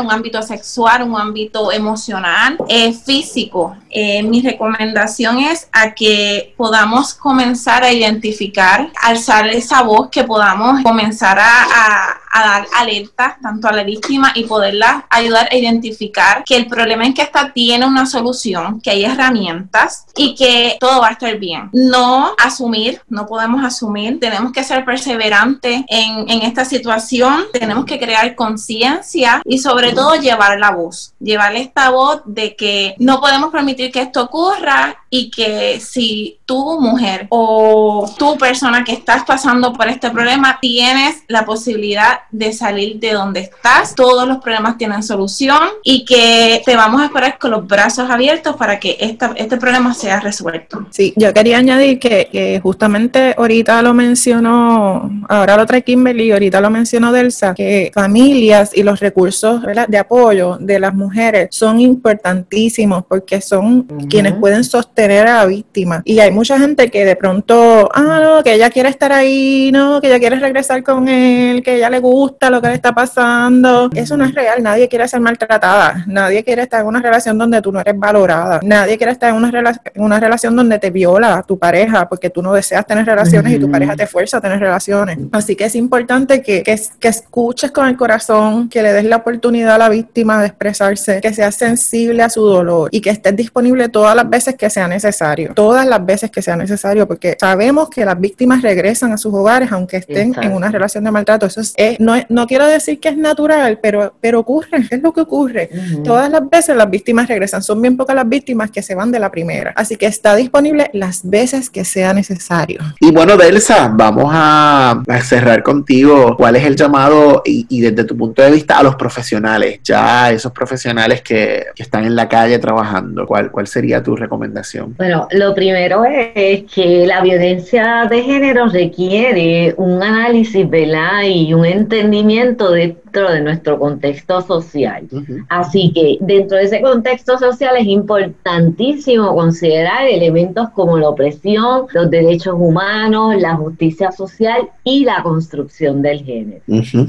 un 0.00 0.10
ámbito 0.10 0.40
sexual, 0.42 1.02
un 1.02 1.16
ámbito 1.16 1.70
emocional, 1.70 2.56
eh, 2.68 2.92
físico. 2.92 3.76
Eh, 3.90 4.22
mi 4.22 4.40
recomendación 4.42 5.38
es 5.40 5.68
a 5.72 5.94
que 5.94 6.54
podamos 6.56 7.14
comenzar 7.14 7.82
a 7.84 7.92
identificar, 7.92 8.90
alzar 9.02 9.48
esa 9.48 9.82
voz, 9.82 10.08
que 10.10 10.24
podamos 10.24 10.82
comenzar 10.82 11.38
a, 11.38 11.62
a- 11.64 12.16
a 12.32 12.46
dar 12.48 12.66
alertas 12.78 13.34
tanto 13.42 13.66
a 13.66 13.72
la 13.72 13.82
víctima 13.82 14.30
y 14.36 14.44
poderla 14.44 15.04
ayudar 15.10 15.48
a 15.50 15.56
identificar 15.56 16.44
que 16.44 16.54
el 16.54 16.68
problema 16.68 17.04
en 17.04 17.12
que 17.12 17.22
está 17.22 17.52
tiene 17.52 17.84
una 17.84 18.06
solución, 18.06 18.80
que 18.80 18.90
hay 18.92 19.04
herramientas 19.04 20.06
y 20.16 20.36
que 20.36 20.76
todo 20.78 21.00
va 21.00 21.08
a 21.08 21.12
estar 21.12 21.36
bien. 21.38 21.70
No 21.72 22.32
asumir, 22.38 23.00
no 23.08 23.26
podemos 23.26 23.64
asumir, 23.64 24.20
tenemos 24.20 24.52
que 24.52 24.62
ser 24.62 24.84
perseverantes 24.84 25.82
en, 25.88 26.30
en 26.30 26.42
esta 26.42 26.64
situación, 26.64 27.46
tenemos 27.52 27.84
que 27.84 27.98
crear 27.98 28.36
conciencia 28.36 29.42
y 29.44 29.58
sobre 29.58 29.92
todo 29.92 30.14
llevar 30.14 30.58
la 30.60 30.70
voz, 30.70 31.14
llevar 31.18 31.56
esta 31.56 31.90
voz 31.90 32.22
de 32.26 32.54
que 32.54 32.94
no 32.98 33.20
podemos 33.20 33.50
permitir 33.50 33.79
que 33.88 34.02
esto 34.02 34.24
ocurra 34.24 34.96
y 35.08 35.30
que 35.30 35.80
si 35.80 36.38
tú 36.44 36.80
mujer 36.80 37.26
o 37.30 38.08
tú 38.18 38.36
persona 38.36 38.84
que 38.84 38.92
estás 38.92 39.24
pasando 39.24 39.72
por 39.72 39.88
este 39.88 40.10
problema 40.10 40.58
tienes 40.60 41.22
la 41.28 41.44
posibilidad 41.44 42.20
de 42.30 42.52
salir 42.52 42.98
de 43.00 43.12
donde 43.12 43.40
estás, 43.40 43.94
todos 43.94 44.26
los 44.26 44.38
problemas 44.38 44.76
tienen 44.76 45.02
solución 45.02 45.60
y 45.82 46.04
que 46.04 46.62
te 46.64 46.76
vamos 46.76 47.00
a 47.00 47.06
esperar 47.06 47.38
con 47.38 47.52
los 47.52 47.66
brazos 47.66 48.10
abiertos 48.10 48.56
para 48.56 48.78
que 48.78 48.96
esta, 49.00 49.32
este 49.36 49.56
problema 49.56 49.94
sea 49.94 50.20
resuelto. 50.20 50.86
Sí, 50.90 51.14
yo 51.16 51.32
quería 51.32 51.58
añadir 51.58 51.98
que, 51.98 52.28
que 52.30 52.60
justamente 52.60 53.34
ahorita 53.36 53.82
lo 53.82 53.94
mencionó, 53.94 55.10
ahora 55.28 55.56
lo 55.56 55.66
trae 55.66 55.82
Kimberly, 55.82 56.32
ahorita 56.32 56.60
lo 56.60 56.70
mencionó 56.70 57.12
Delsa, 57.12 57.54
que 57.54 57.90
familias 57.94 58.72
y 58.74 58.82
los 58.82 59.00
recursos 59.00 59.62
¿verdad? 59.62 59.88
de 59.88 59.98
apoyo 59.98 60.56
de 60.60 60.78
las 60.78 60.94
mujeres 60.94 61.48
son 61.50 61.80
importantísimos 61.80 63.04
porque 63.08 63.40
son 63.40 63.69
quienes 64.08 64.34
pueden 64.34 64.64
sostener 64.64 65.26
a 65.26 65.38
la 65.38 65.46
víctima. 65.46 66.02
Y 66.04 66.18
hay 66.20 66.30
mucha 66.30 66.58
gente 66.58 66.90
que 66.90 67.04
de 67.04 67.16
pronto, 67.16 67.88
ah, 67.94 68.20
no, 68.22 68.42
que 68.42 68.54
ella 68.54 68.70
quiere 68.70 68.88
estar 68.88 69.12
ahí, 69.12 69.70
no, 69.72 70.00
que 70.00 70.08
ella 70.08 70.18
quiere 70.18 70.36
regresar 70.36 70.82
con 70.82 71.08
él, 71.08 71.62
que 71.62 71.76
ella 71.76 71.90
le 71.90 72.00
gusta 72.00 72.50
lo 72.50 72.60
que 72.60 72.68
le 72.68 72.74
está 72.74 72.92
pasando. 72.92 73.90
Eso 73.94 74.16
no 74.16 74.24
es 74.24 74.34
real, 74.34 74.62
nadie 74.62 74.88
quiere 74.88 75.06
ser 75.08 75.20
maltratada, 75.20 76.04
nadie 76.06 76.44
quiere 76.44 76.62
estar 76.62 76.80
en 76.80 76.86
una 76.86 77.00
relación 77.00 77.38
donde 77.38 77.60
tú 77.62 77.72
no 77.72 77.80
eres 77.80 77.98
valorada, 77.98 78.60
nadie 78.62 78.96
quiere 78.96 79.12
estar 79.12 79.30
en 79.30 79.36
una, 79.36 79.50
rela- 79.50 79.80
en 79.94 80.02
una 80.02 80.20
relación 80.20 80.56
donde 80.56 80.78
te 80.78 80.90
viola 80.90 81.44
tu 81.46 81.58
pareja 81.58 82.08
porque 82.08 82.30
tú 82.30 82.42
no 82.42 82.52
deseas 82.52 82.86
tener 82.86 83.06
relaciones 83.06 83.52
y 83.54 83.58
tu 83.58 83.70
pareja 83.70 83.96
te 83.96 84.06
fuerza 84.06 84.38
a 84.38 84.40
tener 84.40 84.58
relaciones. 84.60 85.18
Así 85.32 85.56
que 85.56 85.64
es 85.64 85.74
importante 85.74 86.42
que, 86.42 86.62
que, 86.62 86.80
que 86.98 87.08
escuches 87.08 87.70
con 87.70 87.86
el 87.88 87.96
corazón, 87.96 88.68
que 88.68 88.82
le 88.82 88.92
des 88.92 89.04
la 89.04 89.16
oportunidad 89.16 89.74
a 89.74 89.78
la 89.78 89.88
víctima 89.88 90.40
de 90.40 90.46
expresarse, 90.48 91.20
que 91.20 91.32
seas 91.32 91.54
sensible 91.54 92.22
a 92.22 92.30
su 92.30 92.44
dolor 92.44 92.88
y 92.92 93.00
que 93.00 93.10
estés 93.10 93.36
disponible 93.60 93.88
todas 93.88 94.16
las 94.16 94.28
veces 94.28 94.54
que 94.56 94.70
sea 94.70 94.88
necesario, 94.88 95.52
todas 95.54 95.86
las 95.86 96.04
veces 96.04 96.30
que 96.30 96.40
sea 96.42 96.56
necesario, 96.56 97.06
porque 97.06 97.36
sabemos 97.38 97.90
que 97.90 98.04
las 98.04 98.18
víctimas 98.18 98.62
regresan 98.62 99.12
a 99.12 99.18
sus 99.18 99.32
hogares 99.34 99.70
aunque 99.72 99.98
estén 99.98 100.34
en 100.40 100.52
una 100.52 100.70
relación 100.70 101.04
de 101.04 101.10
maltrato. 101.10 101.46
Eso 101.46 101.60
es, 101.60 101.74
es- 101.76 102.00
no, 102.00 102.14
es- 102.14 102.24
no 102.28 102.46
quiero 102.46 102.66
decir 102.66 102.98
que 103.00 103.10
es 103.10 103.16
natural, 103.16 103.78
pero, 103.82 104.14
pero 104.20 104.40
ocurre, 104.40 104.68
es 104.90 105.02
lo 105.02 105.12
que 105.12 105.20
ocurre. 105.20 105.68
Todas 106.04 106.30
las 106.30 106.48
veces 106.48 106.76
las 106.76 106.88
víctimas 106.90 107.28
regresan, 107.28 107.62
son 107.62 107.80
bien 107.82 107.96
pocas 107.96 108.16
las 108.16 108.28
víctimas 108.28 108.70
que 108.70 108.82
se 108.82 108.94
van 108.94 109.12
de 109.12 109.18
la 109.18 109.30
primera. 109.30 109.72
Así 109.76 109.96
que 109.96 110.06
está 110.06 110.34
disponible 110.36 110.90
las 110.94 111.28
veces 111.28 111.68
que 111.70 111.84
sea 111.84 112.12
necesario. 112.14 112.80
Y 113.00 113.10
bueno, 113.12 113.36
Delsa, 113.36 113.88
vamos 113.94 114.30
a, 114.34 115.02
a 115.06 115.20
cerrar 115.20 115.62
contigo. 115.62 116.36
¿Cuál 116.36 116.56
es 116.56 116.64
el 116.64 116.76
llamado 116.76 117.42
y, 117.44 117.66
y 117.68 117.80
desde 117.80 118.04
tu 118.04 118.16
punto 118.16 118.42
de 118.42 118.50
vista 118.50 118.78
a 118.78 118.82
los 118.82 118.96
profesionales? 118.96 119.80
Ya 119.84 120.30
esos 120.30 120.52
profesionales 120.52 121.22
que, 121.22 121.66
que 121.74 121.82
están 121.82 122.04
en 122.04 122.16
la 122.16 122.28
calle 122.28 122.58
trabajando, 122.58 123.26
¿cuál, 123.26 123.49
¿cuál 123.50 123.66
sería 123.66 124.02
tu 124.02 124.16
recomendación? 124.16 124.94
Bueno, 124.96 125.28
lo 125.32 125.54
primero 125.54 126.04
es 126.04 126.64
que 126.64 127.06
la 127.06 127.20
violencia 127.22 128.06
de 128.08 128.22
género 128.22 128.68
requiere 128.68 129.74
un 129.76 130.02
análisis, 130.02 130.68
¿verdad? 130.68 131.24
Y 131.24 131.52
un 131.54 131.64
entendimiento 131.64 132.70
de 132.70 132.96
dentro 133.10 133.32
de 133.32 133.40
nuestro 133.40 133.78
contexto 133.78 134.40
social. 134.42 135.04
Así 135.48 135.92
que 135.92 136.18
dentro 136.20 136.56
de 136.56 136.64
ese 136.64 136.80
contexto 136.80 137.38
social 137.38 137.76
es 137.76 137.86
importantísimo 137.86 139.34
considerar 139.34 140.06
elementos 140.06 140.68
como 140.70 140.96
la 140.96 141.08
opresión, 141.08 141.86
los 141.92 142.10
derechos 142.10 142.54
humanos, 142.56 143.34
la 143.40 143.56
justicia 143.56 144.12
social 144.12 144.68
y 144.84 145.04
la 145.04 145.22
construcción 145.22 146.02
del 146.02 146.24
género. 146.24 146.62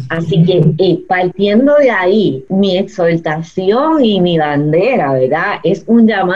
Así 0.10 0.44
que 0.44 0.74
eh, 0.80 1.04
partiendo 1.08 1.76
de 1.76 1.92
ahí, 1.92 2.46
mi 2.50 2.78
exhortación 2.78 4.04
y 4.04 4.20
mi 4.22 4.38
bandera, 4.38 5.14
¿verdad? 5.14 5.60
Es 5.64 5.84
un 5.86 6.08
llamado, 6.08 6.31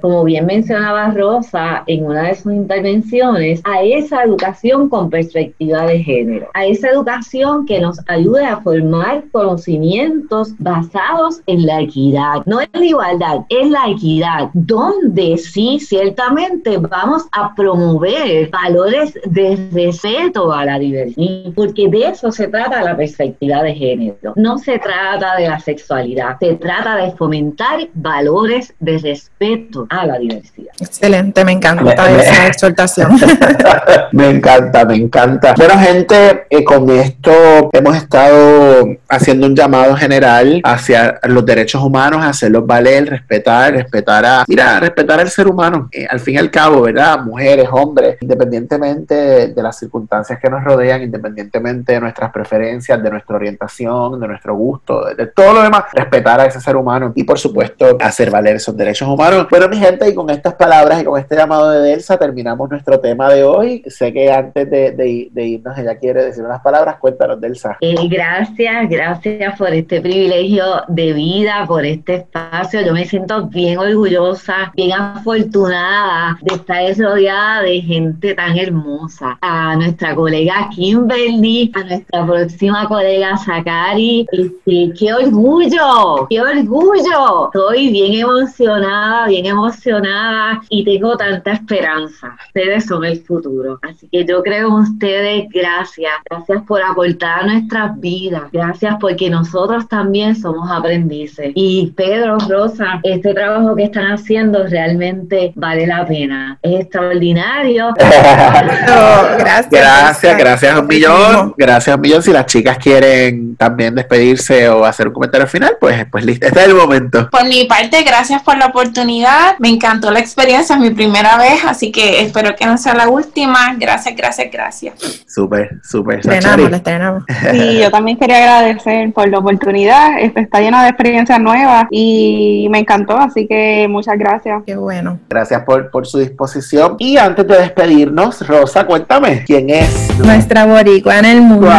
como 0.00 0.24
bien 0.24 0.46
mencionaba 0.46 1.10
Rosa 1.10 1.82
en 1.86 2.04
una 2.04 2.22
de 2.24 2.34
sus 2.34 2.52
intervenciones, 2.52 3.60
a 3.64 3.82
esa 3.82 4.22
educación 4.24 4.88
con 4.88 5.10
perspectiva 5.10 5.86
de 5.86 6.02
género, 6.02 6.48
a 6.54 6.66
esa 6.66 6.90
educación 6.90 7.66
que 7.66 7.80
nos 7.80 7.98
ayude 8.08 8.44
a 8.44 8.60
formar 8.60 9.24
conocimientos 9.32 10.54
basados 10.58 11.40
en 11.46 11.66
la 11.66 11.80
equidad, 11.80 12.42
no 12.46 12.60
en 12.60 12.68
la 12.72 12.84
igualdad, 12.84 13.40
en 13.48 13.72
la 13.72 13.88
equidad, 13.88 14.50
donde 14.54 15.36
sí 15.38 15.78
ciertamente 15.80 16.78
vamos 16.78 17.26
a 17.32 17.54
promover 17.54 18.50
valores 18.50 19.18
de 19.24 19.68
respeto 19.72 20.52
a 20.52 20.64
la 20.64 20.78
diversidad, 20.78 21.52
porque 21.54 21.88
de 21.88 22.08
eso 22.08 22.30
se 22.30 22.48
trata 22.48 22.82
la 22.82 22.96
perspectiva 22.96 23.62
de 23.62 23.74
género. 23.74 24.32
No 24.36 24.58
se 24.58 24.78
trata 24.78 25.36
de 25.36 25.48
la 25.48 25.58
sexualidad, 25.58 26.38
se 26.38 26.54
trata 26.54 26.96
de 26.96 27.12
fomentar 27.12 27.88
valores 27.94 28.74
de 28.78 28.98
respeto 28.98 29.39
a 29.88 30.06
la 30.06 30.18
diversidad. 30.18 30.74
Excelente, 30.78 31.44
me 31.46 31.52
encanta 31.52 31.92
esa 32.20 32.46
exhortación. 32.46 33.18
me 34.12 34.28
encanta, 34.28 34.84
me 34.84 34.96
encanta. 34.96 35.54
Bueno, 35.56 35.78
gente, 35.78 36.44
eh, 36.50 36.62
con 36.62 36.90
esto 36.90 37.70
hemos 37.72 37.96
estado 37.96 38.86
haciendo 39.08 39.46
un 39.46 39.56
llamado 39.56 39.96
general 39.96 40.60
hacia 40.62 41.18
los 41.22 41.46
derechos 41.46 41.82
humanos, 41.82 42.22
hacerlos 42.22 42.66
valer, 42.66 43.08
respetar, 43.08 43.72
respetar 43.72 44.26
a, 44.26 44.44
mira, 44.46 44.78
respetar 44.78 45.20
al 45.20 45.30
ser 45.30 45.48
humano. 45.48 45.88
Eh, 45.90 46.06
al 46.08 46.20
fin 46.20 46.34
y 46.34 46.38
al 46.38 46.50
cabo, 46.50 46.82
¿verdad? 46.82 47.20
Mujeres, 47.20 47.66
hombres, 47.72 48.18
independientemente 48.20 49.48
de 49.54 49.62
las 49.62 49.78
circunstancias 49.78 50.38
que 50.38 50.50
nos 50.50 50.62
rodean, 50.62 51.02
independientemente 51.02 51.94
de 51.94 52.00
nuestras 52.00 52.30
preferencias, 52.30 53.02
de 53.02 53.10
nuestra 53.10 53.36
orientación, 53.36 54.20
de 54.20 54.28
nuestro 54.28 54.54
gusto, 54.54 55.06
de, 55.14 55.26
todo 55.28 55.54
lo 55.54 55.62
demás, 55.62 55.84
respetar 55.94 56.40
a 56.40 56.44
ese 56.44 56.60
ser 56.60 56.76
humano 56.76 57.12
y 57.14 57.24
por 57.24 57.38
supuesto 57.38 57.96
hacer 58.00 58.30
valer 58.30 58.56
esos 58.56 58.76
derechos 58.76 59.08
humanos. 59.08 59.29
Bueno, 59.48 59.68
mi 59.68 59.76
gente, 59.76 60.08
y 60.08 60.14
con 60.14 60.28
estas 60.28 60.54
palabras 60.54 61.00
y 61.00 61.04
con 61.04 61.16
este 61.16 61.36
llamado 61.36 61.70
de 61.70 61.90
Delsa 61.90 62.18
terminamos 62.18 62.68
nuestro 62.68 62.98
tema 62.98 63.28
de 63.28 63.44
hoy. 63.44 63.80
Sé 63.86 64.12
que 64.12 64.28
antes 64.32 64.68
de, 64.68 65.30
irnos 65.36 65.78
ella 65.78 65.96
quiere 65.98 66.24
decir 66.24 66.42
unas 66.42 66.60
palabras, 66.62 66.96
cuéntanos 66.96 67.40
Delsa. 67.40 67.76
Eh, 67.80 67.94
gracias, 68.08 68.88
gracias 68.88 69.56
por 69.56 69.72
este 69.72 70.00
privilegio 70.00 70.64
de 70.88 71.12
vida, 71.12 71.64
por 71.68 71.86
este 71.86 72.16
espacio. 72.16 72.80
Yo 72.80 72.92
me 72.92 73.04
siento 73.04 73.46
bien 73.46 73.78
orgullosa, 73.78 74.72
bien 74.74 74.94
afortunada 74.94 76.36
de 76.42 76.54
estar 76.56 76.82
rodeada 76.98 77.62
de 77.62 77.82
gente 77.82 78.34
tan 78.34 78.58
hermosa. 78.58 79.38
A 79.42 79.76
nuestra 79.76 80.12
colega 80.16 80.68
Kimberly, 80.74 81.70
a 81.76 81.84
nuestra 81.84 82.26
próxima 82.26 82.88
colega 82.88 83.36
Sakari, 83.36 84.26
este, 84.32 84.92
qué 84.98 85.14
orgullo, 85.14 86.26
qué 86.28 86.40
orgullo. 86.40 87.46
Estoy 87.46 87.92
bien 87.92 88.14
emocionada, 88.14 89.19
bien 89.26 89.46
emocionada 89.46 90.60
y 90.68 90.84
tengo 90.84 91.16
tanta 91.16 91.52
esperanza. 91.52 92.36
Ustedes 92.46 92.86
son 92.86 93.04
el 93.04 93.22
futuro. 93.22 93.78
Así 93.82 94.08
que 94.10 94.24
yo 94.24 94.42
creo 94.42 94.68
en 94.68 94.74
ustedes, 94.74 95.46
gracias. 95.52 96.12
Gracias 96.28 96.62
por 96.66 96.82
aportar 96.82 97.40
a 97.40 97.46
nuestras 97.46 97.98
vidas. 98.00 98.42
Gracias 98.52 98.96
porque 99.00 99.30
nosotros 99.30 99.88
también 99.88 100.36
somos 100.36 100.70
aprendices. 100.70 101.52
Y 101.54 101.92
Pedro, 101.96 102.38
Rosa, 102.48 103.00
este 103.02 103.34
trabajo 103.34 103.74
que 103.76 103.84
están 103.84 104.12
haciendo 104.12 104.66
realmente 104.66 105.52
vale 105.54 105.86
la 105.86 106.06
pena. 106.06 106.58
Es 106.62 106.80
extraordinario. 106.82 107.94
gracias. 107.98 109.70
Gracias, 109.70 110.38
gracias 110.38 110.78
un 110.78 110.86
millón. 110.86 111.54
Gracias 111.56 111.94
un 111.94 112.02
millón. 112.02 112.22
Si 112.22 112.32
las 112.32 112.46
chicas 112.46 112.78
quieren 112.78 113.56
también 113.56 113.94
despedirse 113.94 114.68
o 114.68 114.84
hacer 114.84 115.08
un 115.08 115.14
comentario 115.14 115.46
final, 115.46 115.76
pues, 115.80 116.06
pues 116.10 116.24
listo. 116.24 116.46
Este 116.46 116.60
es 116.60 116.66
el 116.66 116.74
momento. 116.74 117.28
Por 117.30 117.44
mi 117.46 117.64
parte, 117.64 118.02
gracias 118.02 118.42
por 118.42 118.56
la 118.56 118.66
oportunidad. 118.66 119.09
Me 119.58 119.68
encantó 119.68 120.10
la 120.10 120.20
experiencia, 120.20 120.76
es 120.76 120.80
mi 120.80 120.90
primera 120.90 121.36
vez, 121.36 121.64
así 121.66 121.90
que 121.90 122.20
espero 122.20 122.54
que 122.54 122.64
no 122.64 122.78
sea 122.78 122.94
la 122.94 123.08
última. 123.08 123.74
Gracias, 123.76 124.14
gracias, 124.16 124.48
gracias. 124.52 124.94
Súper, 125.26 125.80
súper. 125.82 126.20
Estrenamos, 126.20 127.24
Sí, 127.50 127.78
yo 127.80 127.90
también 127.90 128.18
quería 128.18 128.36
agradecer 128.36 129.12
por 129.12 129.28
la 129.28 129.38
oportunidad. 129.38 130.18
está 130.20 130.60
llena 130.60 130.84
de 130.84 130.90
experiencias 130.90 131.40
nuevas 131.40 131.86
y 131.90 132.68
me 132.70 132.78
encantó, 132.78 133.18
así 133.18 133.46
que 133.46 133.88
muchas 133.90 134.16
gracias. 134.16 134.62
Qué 134.64 134.76
bueno. 134.76 135.18
Gracias 135.28 135.62
por, 135.64 135.90
por 135.90 136.06
su 136.06 136.18
disposición. 136.18 136.96
Y 136.98 137.16
antes 137.16 137.46
de 137.46 137.58
despedirnos, 137.58 138.46
Rosa, 138.46 138.86
cuéntame, 138.86 139.44
¿quién 139.44 139.70
es? 139.70 140.16
Nuestra 140.18 140.66
boricua 140.66 141.18
en 141.18 141.24
el 141.24 141.40
mundo. 141.40 141.70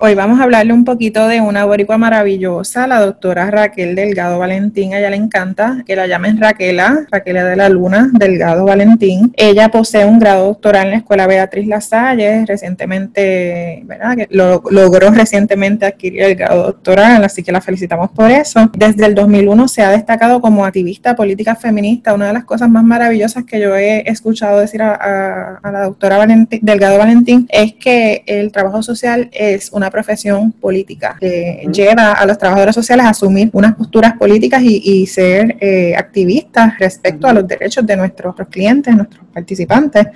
Hoy 0.00 0.14
vamos 0.14 0.40
a 0.40 0.44
hablarle 0.44 0.72
un 0.72 0.84
poquito 0.84 1.28
de 1.28 1.40
una 1.40 1.64
boricua 1.64 1.96
maravillosa, 1.98 2.86
la 2.86 3.00
doctora 3.00 3.50
Raquel 3.50 3.94
Delgado 3.94 4.38
Valentín. 4.38 4.94
A 4.94 4.98
ella 4.98 5.10
le 5.10 5.16
encanta 5.16 5.82
que 5.86 5.94
la 5.96 6.06
llamen 6.06 6.40
Raquela, 6.56 7.06
Raquela 7.10 7.44
de 7.44 7.56
la 7.56 7.68
Luna 7.68 8.08
Delgado 8.14 8.64
Valentín. 8.64 9.30
Ella 9.36 9.68
posee 9.68 10.06
un 10.06 10.18
grado 10.18 10.46
doctoral 10.46 10.86
en 10.86 10.90
la 10.92 10.96
Escuela 10.96 11.26
Beatriz 11.26 11.66
Lasalle, 11.66 12.46
recientemente, 12.46 13.82
¿verdad? 13.84 14.16
Que 14.16 14.26
lo, 14.30 14.62
logró 14.70 15.10
recientemente 15.10 15.84
adquirir 15.84 16.22
el 16.22 16.34
grado 16.34 16.62
doctoral, 16.62 17.22
así 17.22 17.42
que 17.42 17.52
la 17.52 17.60
felicitamos 17.60 18.10
por 18.10 18.30
eso. 18.30 18.70
Desde 18.74 19.04
el 19.04 19.14
2001 19.14 19.68
se 19.68 19.82
ha 19.82 19.90
destacado 19.90 20.40
como 20.40 20.64
activista 20.64 21.14
política 21.14 21.56
feminista. 21.56 22.14
Una 22.14 22.28
de 22.28 22.32
las 22.32 22.44
cosas 22.44 22.70
más 22.70 22.84
maravillosas 22.84 23.44
que 23.44 23.60
yo 23.60 23.76
he 23.76 24.08
escuchado 24.08 24.58
decir 24.58 24.80
a, 24.80 25.60
la 25.62 25.82
doctora 25.82 26.16
Valentín, 26.16 26.60
Delgado 26.62 26.96
Valentín 26.96 27.46
es 27.50 27.74
que 27.74 28.22
el 28.26 28.50
trabajo 28.50 28.82
social 28.82 29.28
es 29.32 29.70
una 29.72 29.90
profesión 29.90 30.52
política 30.52 31.18
que 31.20 31.68
lleva 31.70 32.12
a 32.12 32.24
los 32.24 32.38
trabajadores 32.38 32.74
sociales 32.74 33.04
a 33.04 33.10
asumir 33.10 33.50
unas 33.52 33.74
posturas 33.74 34.14
políticas 34.14 34.62
y, 34.62 35.06
ser 35.06 35.56
eh, 35.60 35.94
activistas 35.96 36.35
respecto 36.78 37.26
a 37.26 37.32
los 37.32 37.46
derechos 37.46 37.86
de 37.86 37.96
nuestros 37.96 38.34
clientes, 38.50 38.94
nuestros 38.94 39.24
participantes. 39.32 40.06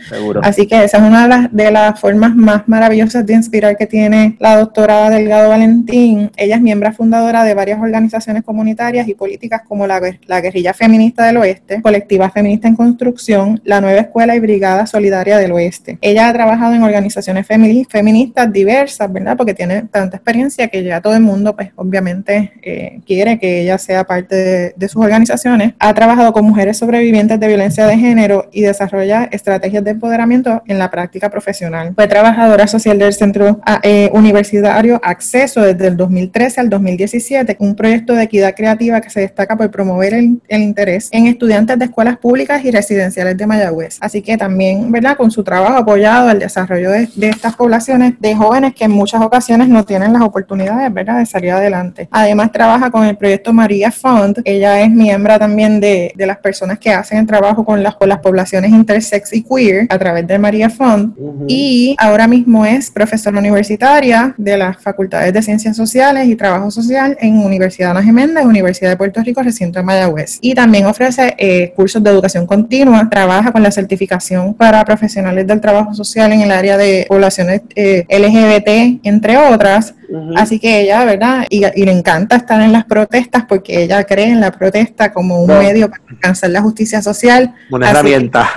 Así 0.42 0.66
que 0.66 0.84
esa 0.84 0.98
es 0.98 1.02
una 1.02 1.22
de 1.22 1.28
las, 1.28 1.52
de 1.52 1.70
las 1.70 2.00
formas 2.00 2.34
más 2.34 2.66
maravillosas 2.66 3.24
de 3.26 3.34
inspirar 3.34 3.76
que 3.76 3.86
tiene 3.86 4.36
la 4.38 4.56
doctora 4.58 5.10
Delgado 5.10 5.48
Valentín. 5.48 6.30
Ella 6.36 6.56
es 6.56 6.62
miembro 6.62 6.92
fundadora 6.92 7.44
de 7.44 7.54
varias 7.54 7.80
organizaciones 7.80 8.42
comunitarias 8.42 9.06
y 9.08 9.14
políticas 9.14 9.62
como 9.66 9.86
la, 9.86 10.00
la 10.26 10.40
Guerrilla 10.40 10.74
Feminista 10.74 11.24
del 11.26 11.36
Oeste, 11.36 11.80
Colectiva 11.82 12.30
Feminista 12.30 12.68
en 12.68 12.76
Construcción, 12.76 13.60
la 13.64 13.80
Nueva 13.80 14.00
Escuela 14.00 14.34
y 14.34 14.40
Brigada 14.40 14.86
Solidaria 14.86 15.38
del 15.38 15.52
Oeste. 15.52 15.98
Ella 16.00 16.28
ha 16.28 16.32
trabajado 16.32 16.74
en 16.74 16.82
organizaciones 16.82 17.46
feministas 17.46 18.52
diversas, 18.52 19.12
¿verdad? 19.12 19.36
Porque 19.36 19.54
tiene 19.54 19.82
tanta 19.82 20.16
experiencia 20.16 20.68
que 20.68 20.82
ya 20.82 21.00
todo 21.00 21.14
el 21.14 21.22
mundo, 21.22 21.54
pues 21.54 21.70
obviamente, 21.76 22.52
eh, 22.62 23.00
quiere 23.06 23.38
que 23.38 23.62
ella 23.62 23.78
sea 23.78 24.04
parte 24.04 24.34
de, 24.34 24.74
de 24.76 24.88
sus 24.88 25.02
organizaciones. 25.02 25.74
Ha 25.78 25.94
trabajado 25.94 26.09
con 26.10 26.44
mujeres 26.44 26.76
sobrevivientes 26.76 27.38
de 27.38 27.46
violencia 27.46 27.86
de 27.86 27.96
género 27.96 28.48
y 28.50 28.62
desarrolla 28.62 29.28
estrategias 29.30 29.84
de 29.84 29.92
empoderamiento 29.92 30.60
en 30.66 30.76
la 30.76 30.90
práctica 30.90 31.30
profesional. 31.30 31.92
Fue 31.94 32.08
trabajadora 32.08 32.66
social 32.66 32.98
del 32.98 33.12
Centro 33.12 33.60
eh, 33.84 34.10
Universitario 34.12 35.00
Acceso 35.04 35.60
desde 35.62 35.86
el 35.86 35.96
2013 35.96 36.62
al 36.62 36.68
2017, 36.68 37.56
un 37.60 37.76
proyecto 37.76 38.14
de 38.14 38.24
equidad 38.24 38.56
creativa 38.56 39.00
que 39.00 39.08
se 39.08 39.20
destaca 39.20 39.56
por 39.56 39.70
promover 39.70 40.14
el, 40.14 40.40
interés 40.48 41.08
en 41.12 41.28
estudiantes 41.28 41.78
de 41.78 41.84
escuelas 41.84 42.18
públicas 42.18 42.64
y 42.64 42.72
residenciales 42.72 43.36
de 43.36 43.46
Mayagüez. 43.46 43.98
Así 44.00 44.20
que 44.20 44.36
también, 44.36 44.90
¿verdad? 44.90 45.16
Con 45.16 45.30
su 45.30 45.44
trabajo 45.44 45.78
apoyado 45.78 46.28
al 46.28 46.40
desarrollo 46.40 46.90
de, 46.90 47.08
estas 47.20 47.54
poblaciones 47.54 48.14
de 48.18 48.34
jóvenes 48.34 48.74
que 48.74 48.84
en 48.84 48.90
muchas 48.90 49.22
ocasiones 49.22 49.68
no 49.68 49.84
tienen 49.84 50.12
las 50.12 50.22
oportunidades, 50.22 50.92
¿verdad?, 50.92 51.18
de 51.18 51.26
salir 51.26 51.52
adelante. 51.52 52.08
Además, 52.10 52.50
trabaja 52.50 52.90
con 52.90 53.04
el 53.04 53.16
proyecto 53.16 53.52
María 53.52 53.92
Fund. 53.92 54.42
Ella 54.44 54.80
es 54.80 54.90
miembro 54.90 55.38
también 55.38 55.78
de, 55.78 55.99
de 56.14 56.26
las 56.26 56.38
personas 56.38 56.78
que 56.78 56.90
hacen 56.90 57.18
el 57.18 57.26
trabajo 57.26 57.64
con 57.64 57.82
las, 57.82 57.96
con 57.96 58.08
las 58.08 58.18
poblaciones 58.18 58.70
inter 58.70 59.02
Sex 59.02 59.32
y 59.32 59.42
Queer 59.42 59.86
a 59.88 59.98
través 59.98 60.26
de 60.26 60.38
María 60.38 60.70
Font. 60.70 61.16
Y 61.48 61.94
ahora 61.98 62.26
mismo 62.26 62.64
es 62.64 62.90
profesora 62.90 63.38
universitaria 63.38 64.34
de 64.36 64.56
las 64.56 64.80
Facultades 64.82 65.32
de 65.32 65.42
Ciencias 65.42 65.76
Sociales 65.76 66.28
y 66.28 66.36
Trabajo 66.36 66.70
Social 66.70 67.16
en 67.20 67.38
Universidad 67.38 67.90
Ana 67.90 68.02
Geméndez, 68.02 68.44
Universidad 68.44 68.90
de 68.90 68.96
Puerto 68.96 69.22
Rico, 69.22 69.42
recinto 69.42 69.78
de 69.78 69.84
Mayagüez. 69.84 70.38
Y 70.40 70.54
también 70.54 70.86
ofrece 70.86 71.34
eh, 71.38 71.72
cursos 71.74 72.02
de 72.02 72.10
educación 72.10 72.46
continua, 72.46 73.08
trabaja 73.10 73.52
con 73.52 73.62
la 73.62 73.70
certificación 73.70 74.54
para 74.54 74.84
profesionales 74.84 75.46
del 75.46 75.60
trabajo 75.60 75.94
social 75.94 76.32
en 76.32 76.40
el 76.40 76.50
área 76.50 76.76
de 76.76 77.06
poblaciones 77.08 77.62
eh, 77.74 78.04
LGBT, 78.08 79.00
entre 79.06 79.36
otras 79.36 79.94
Así 80.36 80.58
que 80.58 80.80
ella, 80.80 81.04
¿verdad? 81.04 81.46
Y, 81.48 81.60
le 81.60 81.92
encanta 81.92 82.36
estar 82.36 82.60
en 82.60 82.72
las 82.72 82.84
protestas 82.84 83.44
porque 83.48 83.82
ella 83.82 84.04
cree 84.04 84.28
en 84.28 84.40
la 84.40 84.50
protesta 84.50 85.12
como 85.12 85.42
un 85.42 85.48
medio 85.48 85.90
para 85.90 86.02
alcanzar 86.08 86.50
la 86.50 86.60
justicia 86.60 87.00
social. 87.02 87.54
Una 87.70 87.90
herramienta 87.90 88.48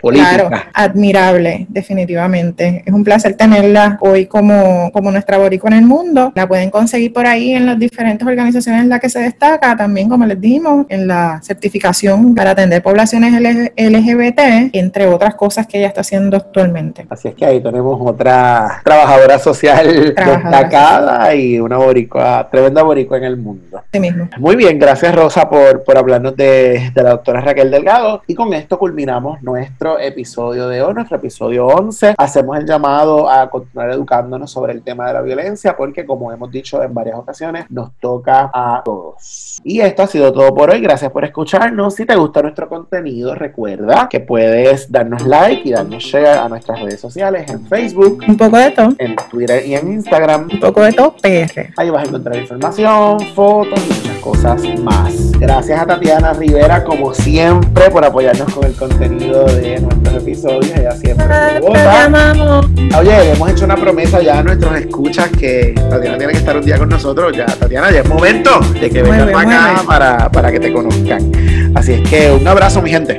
política. 0.00 0.48
Claro, 0.48 0.50
admirable, 0.72 1.66
definitivamente. 1.68 2.82
Es 2.84 2.92
un 2.92 3.04
placer 3.04 3.34
tenerla 3.34 3.98
hoy 4.00 4.26
como, 4.26 4.90
como 4.92 5.10
nuestra 5.10 5.38
boricua 5.38 5.70
en 5.70 5.76
el 5.78 5.84
mundo. 5.84 6.32
La 6.34 6.48
pueden 6.48 6.70
conseguir 6.70 7.12
por 7.12 7.26
ahí 7.26 7.52
en 7.52 7.66
las 7.66 7.78
diferentes 7.78 8.26
organizaciones 8.26 8.82
en 8.82 8.88
las 8.88 9.00
que 9.00 9.08
se 9.08 9.20
destaca, 9.20 9.76
también 9.76 10.08
como 10.08 10.24
les 10.26 10.40
dijimos, 10.40 10.86
en 10.88 11.06
la 11.06 11.40
certificación 11.42 12.34
para 12.34 12.50
atender 12.50 12.82
poblaciones 12.82 13.32
LGBT, 13.76 14.40
entre 14.72 15.06
otras 15.06 15.34
cosas 15.34 15.66
que 15.66 15.78
ella 15.78 15.88
está 15.88 16.00
haciendo 16.00 16.36
actualmente. 16.36 17.06
Así 17.10 17.28
es 17.28 17.34
que 17.34 17.44
ahí 17.44 17.62
tenemos 17.62 18.00
otra 18.02 18.80
trabajadora 18.84 19.38
social 19.38 20.14
destacada 20.14 21.01
y 21.34 21.58
una 21.60 21.78
boricua, 21.78 22.48
tremenda 22.50 22.82
boricua 22.82 23.18
en 23.18 23.24
el 23.24 23.36
mundo. 23.36 23.82
Sí 23.92 24.00
mismo. 24.00 24.28
Muy 24.38 24.56
bien, 24.56 24.78
gracias 24.78 25.14
Rosa 25.14 25.48
por, 25.48 25.84
por 25.84 25.96
hablarnos 25.96 26.36
de, 26.36 26.90
de 26.94 27.02
la 27.02 27.10
doctora 27.10 27.40
Raquel 27.40 27.70
Delgado. 27.70 28.22
Y 28.26 28.34
con 28.34 28.52
esto 28.52 28.78
culminamos 28.78 29.42
nuestro 29.42 29.98
episodio 29.98 30.68
de 30.68 30.82
hoy, 30.82 30.94
nuestro 30.94 31.16
episodio 31.16 31.66
11. 31.66 32.14
Hacemos 32.16 32.58
el 32.58 32.66
llamado 32.66 33.28
a 33.28 33.48
continuar 33.50 33.90
educándonos 33.90 34.50
sobre 34.50 34.72
el 34.72 34.82
tema 34.82 35.06
de 35.06 35.14
la 35.14 35.22
violencia 35.22 35.76
porque 35.76 36.04
como 36.04 36.32
hemos 36.32 36.50
dicho 36.50 36.82
en 36.82 36.94
varias 36.94 37.16
ocasiones, 37.16 37.66
nos 37.70 37.92
toca 38.00 38.50
a 38.52 38.82
todos. 38.84 39.60
Y 39.64 39.80
esto 39.80 40.02
ha 40.02 40.06
sido 40.06 40.32
todo 40.32 40.54
por 40.54 40.70
hoy. 40.70 40.80
Gracias 40.80 41.10
por 41.10 41.24
escucharnos. 41.24 41.94
Si 41.94 42.06
te 42.06 42.16
gusta 42.16 42.42
nuestro 42.42 42.68
contenido, 42.68 43.34
recuerda 43.34 44.08
que 44.08 44.20
puedes 44.20 44.90
darnos 44.90 45.26
like 45.26 45.68
y 45.68 45.72
darnos 45.72 46.02
share 46.02 46.38
a 46.38 46.48
nuestras 46.48 46.80
redes 46.80 47.00
sociales 47.00 47.50
en 47.50 47.66
Facebook. 47.66 48.22
Un 48.26 48.36
poco 48.36 48.56
de 48.56 48.70
todo. 48.70 48.94
En 48.98 49.16
Twitter 49.30 49.64
y 49.66 49.74
en 49.74 49.92
Instagram. 49.92 50.48
Un 50.52 50.60
poco 50.60 50.82
de 50.82 50.91
PR. 50.92 51.72
Ahí 51.76 51.90
vas 51.90 52.04
a 52.04 52.06
encontrar 52.08 52.36
información, 52.36 53.20
fotos 53.34 53.80
y 53.88 53.94
muchas 53.94 54.18
cosas 54.18 54.80
más. 54.80 55.32
Gracias 55.38 55.80
a 55.80 55.86
Tatiana 55.86 56.32
Rivera, 56.32 56.84
como 56.84 57.12
siempre, 57.14 57.90
por 57.90 58.04
apoyarnos 58.04 58.52
con 58.52 58.64
el 58.64 58.74
contenido 58.74 59.44
de 59.46 59.80
nuestros 59.80 60.14
episodios. 60.22 60.76
Ella 60.76 60.92
siempre 60.92 61.26
Te 61.26 62.96
Oye, 62.96 63.32
hemos 63.32 63.50
hecho 63.50 63.64
una 63.64 63.76
promesa 63.76 64.20
ya 64.22 64.38
a 64.38 64.42
nuestros 64.42 64.76
escuchas 64.76 65.28
que 65.30 65.74
Tatiana 65.90 66.18
tiene 66.18 66.32
que 66.32 66.38
estar 66.38 66.56
un 66.56 66.64
día 66.64 66.78
con 66.78 66.88
nosotros. 66.88 67.36
Ya, 67.36 67.46
Tatiana, 67.46 67.90
ya 67.90 68.00
es 68.00 68.08
momento 68.08 68.60
de 68.80 68.90
que 68.90 69.02
vengas 69.02 69.28
acá 69.28 69.82
para, 69.86 70.30
para 70.30 70.52
que 70.52 70.60
te 70.60 70.72
conozcan. 70.72 71.32
Así 71.74 71.94
es 71.94 72.08
que 72.08 72.30
un 72.30 72.46
abrazo, 72.46 72.82
mi 72.82 72.90
gente. 72.90 73.16